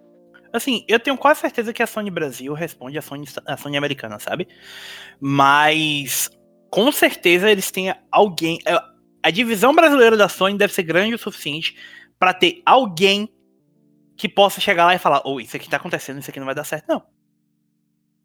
[0.52, 4.18] Assim, eu tenho quase certeza que a Sony Brasil responde a Sony, a Sony americana,
[4.18, 4.48] sabe?
[5.20, 6.30] Mas
[6.70, 8.58] com certeza eles têm alguém.
[8.66, 8.76] É,
[9.22, 11.76] a divisão brasileira da Sony deve ser grande o suficiente
[12.18, 13.28] para ter alguém
[14.20, 16.44] que possa chegar lá e falar: Ô, oh, isso aqui tá acontecendo, isso aqui não
[16.44, 17.02] vai dar certo, não.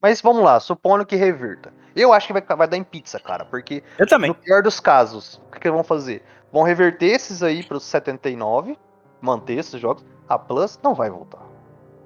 [0.02, 1.74] Mas vamos lá, supondo que revirta.
[1.96, 4.28] Eu acho que vai, vai dar em pizza, cara, porque eu também.
[4.28, 6.22] no pior dos casos, o que, que vão fazer?
[6.52, 8.78] Vão reverter esses aí para os 79,
[9.22, 10.06] manter esses jogos.
[10.28, 11.42] A Plus não vai voltar.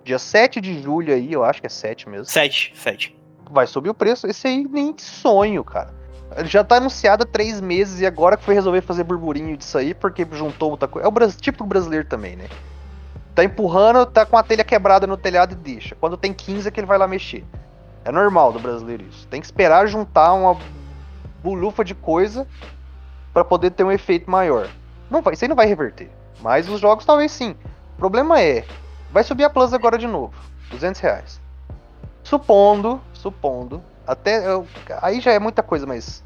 [0.04, 2.26] Dia 7 de julho aí, eu acho que é 7 mesmo.
[2.26, 3.18] 7, 7.
[3.50, 4.28] Vai subir o preço.
[4.28, 5.94] Esse aí nem sonho, cara.
[6.38, 9.78] Ele já tá anunciado há três meses e agora que foi resolver fazer burburinho disso
[9.80, 11.08] aí, porque juntou outra coisa.
[11.08, 12.48] É o tipo brasileiro também, né?
[13.40, 15.96] Tá empurrando, tá com a telha quebrada no telhado e deixa.
[15.96, 17.46] Quando tem 15 é que ele vai lá mexer.
[18.04, 19.26] É normal do brasileiro isso.
[19.30, 20.58] Tem que esperar juntar uma
[21.42, 22.46] bulufa de coisa
[23.34, 24.68] para poder ter um efeito maior.
[25.10, 26.12] Não vai, isso aí não vai reverter.
[26.42, 27.56] Mas os jogos talvez sim.
[27.94, 28.66] O problema é,
[29.10, 30.34] vai subir a Plus agora de novo,
[30.70, 31.40] 200 reais.
[32.26, 34.68] Supondo, supondo, até eu,
[35.02, 36.22] aí já é muita coisa, mas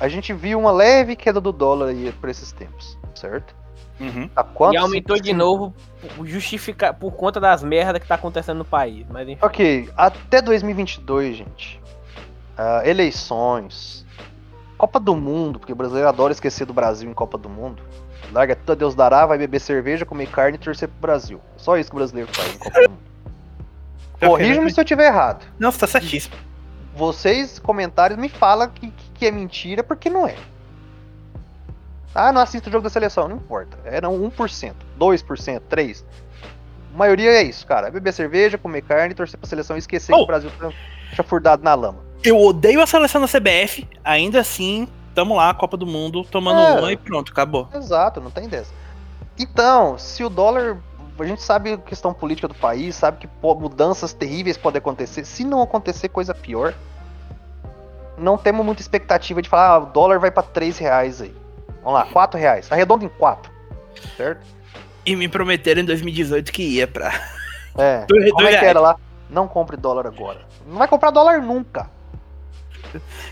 [0.00, 3.54] a gente viu uma leve queda do dólar aí por esses tempos, certo?
[4.00, 4.28] Uhum.
[4.72, 5.72] e aumentou de novo
[6.24, 9.06] justificar por conta das merdas que tá acontecendo no país.
[9.08, 9.44] Mas enfim.
[9.44, 11.80] Ok, até 2022, gente.
[12.58, 14.04] Uh, eleições,
[14.76, 17.82] Copa do Mundo, porque o brasileiro adora esquecer do Brasil em Copa do Mundo.
[18.32, 21.40] Larga tudo a Deus dará, vai beber cerveja, comer carne e torcer pro Brasil.
[21.56, 23.04] Só isso que o brasileiro faz em Copa do Mundo.
[24.26, 25.44] Corrija-me se eu tiver errado.
[25.58, 26.34] Não, você tá certíssimo.
[26.96, 30.36] Vocês, comentários, me falam que, que é mentira, porque não é.
[32.14, 33.28] Ah, não assisto o jogo da seleção.
[33.28, 33.76] Não importa.
[33.84, 36.04] Eram 1%, 2%, 3%.
[36.94, 37.90] A maioria é isso, cara.
[37.90, 40.18] Beber cerveja, comer carne, torcer pra seleção e esquecer oh.
[40.18, 40.70] que o Brasil tá
[41.12, 41.98] chafurdado na lama.
[42.22, 46.80] Eu odeio a seleção da CBF, ainda assim, tamo lá, Copa do Mundo, tomando é,
[46.80, 47.68] uma e pronto, acabou.
[47.74, 48.72] Exato, não tem dessa.
[49.38, 50.78] Então, se o dólar.
[51.16, 55.24] A gente sabe a questão política do país, sabe que mudanças terríveis podem acontecer.
[55.24, 56.74] Se não acontecer coisa pior,
[58.18, 61.32] não temos muita expectativa de falar, ah, o dólar vai para 3 reais aí.
[61.84, 62.72] Vamos lá, 4 reais.
[62.72, 63.52] Arredonda em 4.
[64.16, 64.44] Certo?
[65.04, 67.12] E me prometeram em 2018 que ia pra.
[67.76, 68.06] É.
[68.06, 68.96] Como é que era lá?
[69.28, 70.46] Não compre dólar agora.
[70.64, 71.90] Não vai comprar dólar nunca.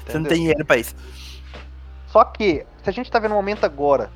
[0.05, 0.97] Você não tem dinheiro pra isso.
[2.09, 4.11] Só que, se a gente tá vendo um momento agora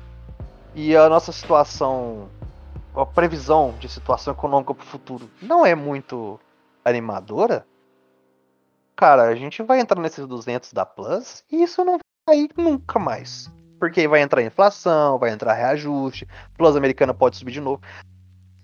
[0.75, 2.27] e a nossa situação,
[2.93, 6.37] a previsão de situação econômica pro futuro não é muito
[6.83, 7.65] animadora,
[8.97, 12.99] cara, a gente vai entrar nesses 200 da Plus e isso não vai ir nunca
[12.99, 13.49] mais.
[13.79, 16.27] Porque vai entrar inflação, vai entrar reajuste,
[16.57, 17.81] Plus americana pode subir de novo.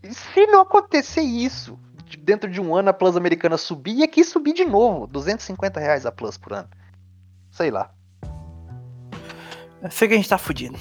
[0.03, 1.79] Se não acontecer isso,
[2.19, 6.05] dentro de um ano a Plus americana subir e aqui subir de novo, 250 reais
[6.05, 6.69] a Plus por ano.
[7.51, 7.91] Sei lá.
[9.81, 10.77] Eu sei que a gente tá fudido.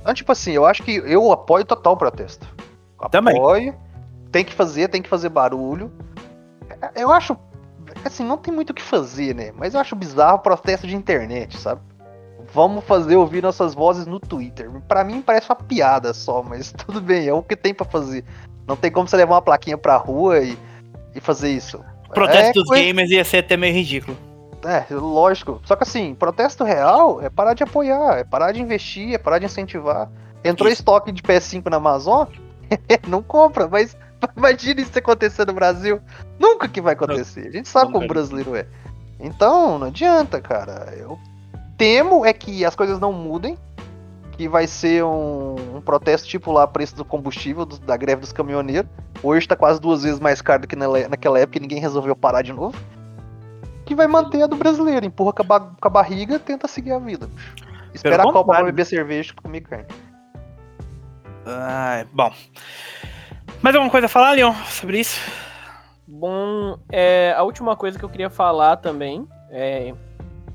[0.00, 2.46] Então, tipo assim, eu acho que eu apoio total o protesto.
[3.10, 3.36] Também.
[3.36, 3.74] Apoio.
[4.30, 5.92] Tem que fazer, tem que fazer barulho.
[6.94, 7.36] Eu acho.
[8.04, 9.52] Assim, não tem muito o que fazer, né?
[9.52, 11.80] Mas eu acho bizarro o protesto de internet, sabe?
[12.54, 14.70] Vamos fazer ouvir nossas vozes no Twitter.
[14.86, 18.24] Para mim parece uma piada só, mas tudo bem, é o que tem para fazer.
[18.66, 20.56] Não tem como você levar uma plaquinha pra rua e,
[21.14, 21.82] e fazer isso.
[22.10, 22.82] Protesto é, dos foi...
[22.82, 24.16] gamers ia ser até meio ridículo.
[24.64, 25.60] É, lógico.
[25.64, 29.38] Só que assim, protesto real é parar de apoiar, é parar de investir, é parar
[29.38, 30.08] de incentivar.
[30.44, 30.80] Entrou isso.
[30.80, 32.26] estoque de PS5 na Amazon?
[33.08, 33.96] não compra, mas
[34.36, 36.00] imagine isso acontecer no Brasil.
[36.38, 37.48] Nunca que vai acontecer.
[37.48, 38.66] A gente sabe como o brasileiro é.
[39.18, 40.92] Então, não adianta, cara.
[40.96, 41.18] Eu
[41.82, 43.58] temo é que as coisas não mudem,
[44.36, 48.32] que vai ser um, um protesto tipo lá preço do combustível do, da greve dos
[48.32, 48.88] caminhoneiros.
[49.20, 52.14] Hoje tá quase duas vezes mais caro do que na, naquela época e ninguém resolveu
[52.14, 52.78] parar de novo.
[53.84, 57.00] Que vai manter a do brasileiro, empurra com a, com a barriga tenta seguir a
[57.00, 57.28] vida.
[57.92, 59.86] Esperar a Copa pra beber cerveja e comer carne.
[61.44, 62.32] Ah, bom.
[63.60, 65.20] Mais alguma coisa a falar, Leon, sobre isso?
[66.06, 69.92] Bom, é, a última coisa que eu queria falar também é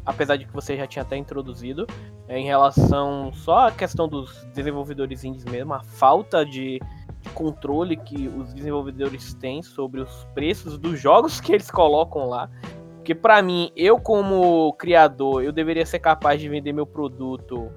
[0.07, 1.85] apesar de que você já tinha até introduzido,
[2.29, 6.79] é, em relação só à questão dos desenvolvedores indies mesmo, a falta de,
[7.19, 12.49] de controle que os desenvolvedores têm sobre os preços dos jogos que eles colocam lá.
[12.95, 17.69] Porque para mim, eu como criador, eu deveria ser capaz de vender meu produto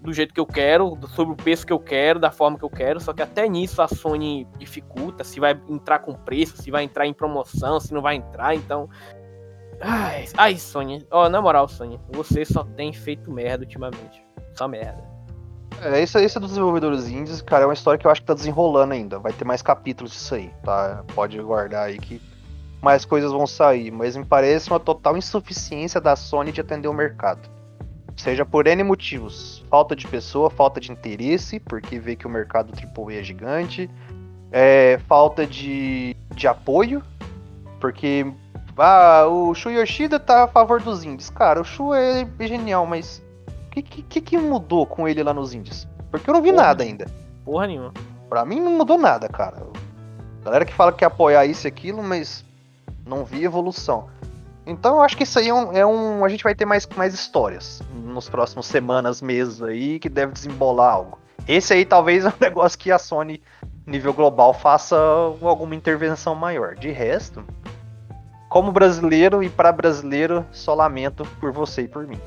[0.00, 2.70] do jeito que eu quero, sobre o preço que eu quero, da forma que eu
[2.70, 6.84] quero, só que até nisso a Sony dificulta, se vai entrar com preço, se vai
[6.84, 8.88] entrar em promoção, se não vai entrar, então
[9.80, 11.06] Ai, ai Sony.
[11.10, 14.24] Ó, oh, na moral, Sony, você só tem feito merda ultimamente.
[14.54, 15.02] Só merda.
[15.82, 18.34] É, esse, esse dos desenvolvedores indies, cara, é uma história que eu acho que tá
[18.34, 19.18] desenrolando ainda.
[19.18, 21.04] Vai ter mais capítulos disso aí, tá?
[21.14, 22.20] Pode guardar aí que
[22.80, 23.90] mais coisas vão sair.
[23.90, 27.48] Mas me parece uma total insuficiência da Sony de atender o mercado.
[28.16, 29.62] Seja por N motivos.
[29.68, 33.90] Falta de pessoa, falta de interesse, porque vê que o mercado AAA é gigante.
[34.50, 37.02] é, falta de, de apoio,
[37.80, 38.26] porque
[38.78, 41.30] ah, o Shu Yoshida tá a favor dos indies.
[41.30, 43.22] Cara, o Shu é genial, mas
[43.66, 45.86] o que, que, que mudou com ele lá nos indies?
[46.10, 46.62] Porque eu não vi Porra.
[46.64, 47.06] nada ainda.
[47.44, 47.92] Porra nenhuma.
[48.28, 49.62] Pra mim não mudou nada, cara.
[50.44, 52.44] Galera que fala que apoiar isso e aquilo, mas
[53.06, 54.08] não vi evolução.
[54.66, 55.72] Então eu acho que isso aí é um.
[55.72, 60.08] é um- a gente vai ter mais, mais histórias nos próximos semanas, meses aí, que
[60.08, 61.18] deve desembolar algo.
[61.46, 63.40] Esse aí talvez é um negócio que a Sony,
[63.86, 66.74] nível global, faça alguma intervenção maior.
[66.74, 67.44] De resto,
[68.56, 72.18] como brasileiro e para brasileiro, só lamento por você e por mim.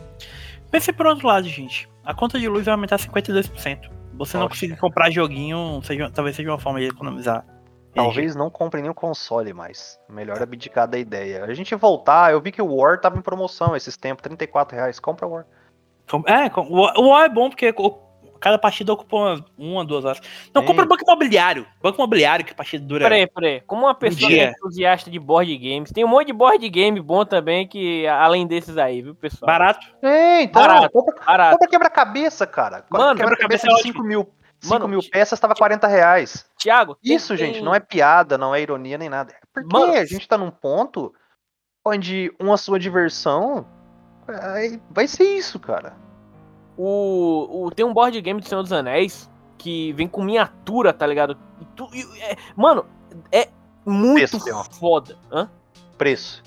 [0.70, 1.90] Pense por outro lado, gente.
[2.06, 3.90] A conta de luz vai aumentar 52%.
[4.14, 4.56] Você não Poxa.
[4.60, 7.44] conseguir comprar joguinho, seja- talvez seja uma forma de economizar.
[7.96, 10.00] Talvez não compre nenhum console mais.
[10.08, 11.46] Melhor abdicar da ideia.
[11.46, 15.00] A gente voltar, eu vi que o War tava em promoção esses tempos, 34 reais.
[15.00, 15.46] Compra o War.
[16.28, 17.74] É, o WoW é bom porque
[18.40, 20.22] cada partida ocupa uma, uma duas horas.
[20.54, 20.68] Não, Sim.
[20.68, 21.66] compra o banco imobiliário.
[21.82, 23.06] Banco imobiliário, que a partida dura.
[23.06, 23.62] Peraí, peraí.
[23.62, 24.48] Como uma pessoa que dia.
[24.48, 28.48] é entusiasta de board games, tem um monte de board game bom também, que além
[28.48, 29.48] desses aí, viu, pessoal?
[29.48, 29.86] Barato.
[30.02, 30.90] É, então, Barato.
[30.92, 31.52] compra, Barato.
[31.54, 32.86] compra quebra-cabeça, cara.
[32.90, 33.94] Mano, quebra-cabeça quebra-cabeça é de ótimo.
[33.94, 34.30] 5 mil,
[34.62, 36.46] 5 Mano, mil peças tava 40 reais.
[36.58, 39.32] Thiago, tem- Isso, tem- gente, não é piada, não é ironia nem nada.
[39.34, 41.14] É porque Mano, a gente tá num ponto
[41.86, 43.66] onde uma sua diversão
[44.28, 45.96] vai- vai ser isso, cara.
[46.82, 51.06] O, o, tem um board game do Senhor dos Anéis que vem com miniatura, tá
[51.06, 51.38] ligado?
[51.60, 52.86] E tu- e- é- mano,
[53.34, 53.50] é
[53.86, 54.40] muito Preço,
[54.80, 55.18] foda.
[55.30, 55.50] Hã?
[55.98, 56.42] Preço.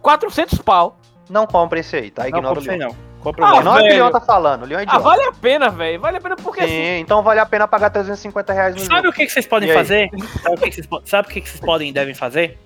[0.00, 0.96] 400 pau.
[1.28, 2.22] Não compra esse aí, tá?
[2.22, 2.88] Não, Ignora compra o Leon.
[2.88, 2.96] não.
[3.20, 3.62] Compra Ah, o Leon.
[3.64, 4.02] não é o que o velho.
[4.04, 6.00] Leon tá falando, o Leon é Ah, vale a pena, velho.
[6.00, 7.00] Vale a pena porque Sim, assim.
[7.00, 9.08] então vale a pena pagar 350 reais no Sabe jogo.
[9.08, 10.08] o que, que vocês podem E fazer?
[10.42, 12.58] Sabe o que, que vocês, sabe o que, que vocês podem e devem fazer?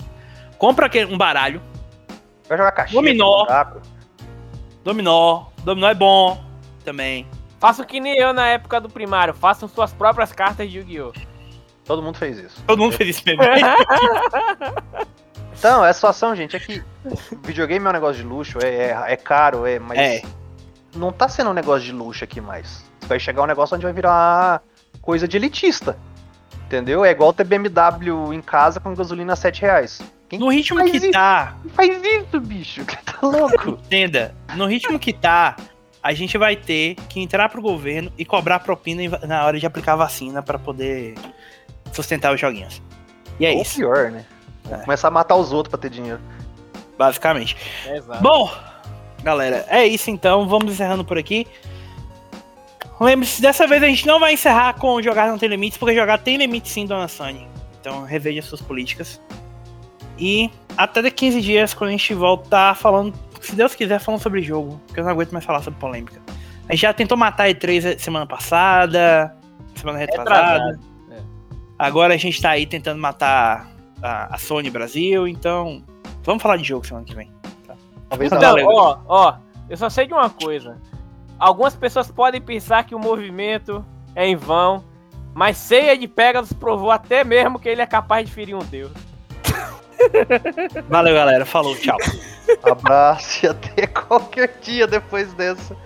[0.59, 1.61] Compra um baralho.
[2.49, 3.01] Vai jogar caixinha.
[3.01, 3.47] Dominó.
[4.85, 5.47] Dominó.
[5.65, 6.45] Dominó é bom
[6.85, 7.27] também.
[7.59, 9.33] Façam que nem eu na época do primário.
[9.35, 11.13] Façam suas próprias cartas de Yu-Gi-Oh!
[11.85, 12.63] Todo mundo fez isso.
[12.67, 13.43] Todo mundo fez isso mesmo.
[15.57, 16.83] Então, a situação, gente, é que
[17.43, 20.23] videogame é um negócio de luxo, é, é, é caro, é, mas É.
[20.95, 22.85] não tá sendo um negócio de luxo aqui mais.
[23.03, 24.61] Vai chegar um negócio onde vai virar
[25.01, 25.97] coisa de elitista.
[26.67, 27.05] Entendeu?
[27.05, 30.03] É igual ter BMW em casa com gasolina a 7 reais.
[30.35, 31.11] Quem No ritmo faz que isso?
[31.13, 32.85] tá, faz isso, bicho?
[33.05, 33.71] Tá louco?
[33.71, 35.57] entenda, no ritmo que tá,
[36.03, 39.93] a gente vai ter que entrar pro governo e cobrar propina na hora de aplicar
[39.93, 41.15] a vacina pra poder
[41.93, 42.83] sustentar os joguinhos.
[43.39, 44.25] E é Ou isso, pior, né?
[44.71, 44.77] É.
[44.79, 46.21] Começar a matar os outros pra ter dinheiro.
[46.99, 47.57] basicamente.
[47.87, 48.23] Exato.
[48.23, 48.51] Bom,
[49.23, 50.49] galera, é isso então.
[50.49, 51.47] Vamos encerrando por aqui.
[53.01, 56.19] Lembre-se, dessa vez a gente não vai encerrar com jogar não tem limites, porque jogar
[56.19, 57.47] tem limite sim, dona Sony.
[57.81, 59.21] Então reveja suas políticas.
[60.19, 64.43] E até daqui 15 dias, quando a gente voltar falando, se Deus quiser, falando sobre
[64.43, 66.21] jogo, porque eu não aguento mais falar sobre polêmica.
[66.69, 69.37] A gente já tentou matar a E3 semana passada,
[69.75, 70.65] semana retrasada.
[70.67, 70.81] Retrasado,
[71.11, 71.23] é.
[71.79, 73.71] Agora a gente tá aí tentando matar
[74.03, 75.83] a, a Sony Brasil, então
[76.23, 77.31] vamos falar de jogo semana que vem.
[78.09, 78.49] Talvez Não, não.
[78.49, 78.65] Valeu.
[78.65, 79.37] Então, ó, ó,
[79.69, 80.79] eu só sei de uma coisa.
[81.39, 83.85] Algumas pessoas podem pensar que o movimento
[84.15, 84.85] é em vão,
[85.35, 88.93] mas Ceia de Pegasus provou até mesmo que ele é capaz de ferir um deus.
[90.89, 91.45] Valeu, galera.
[91.45, 91.97] Falou, tchau.
[92.63, 95.77] Abraço e até qualquer dia depois dessa.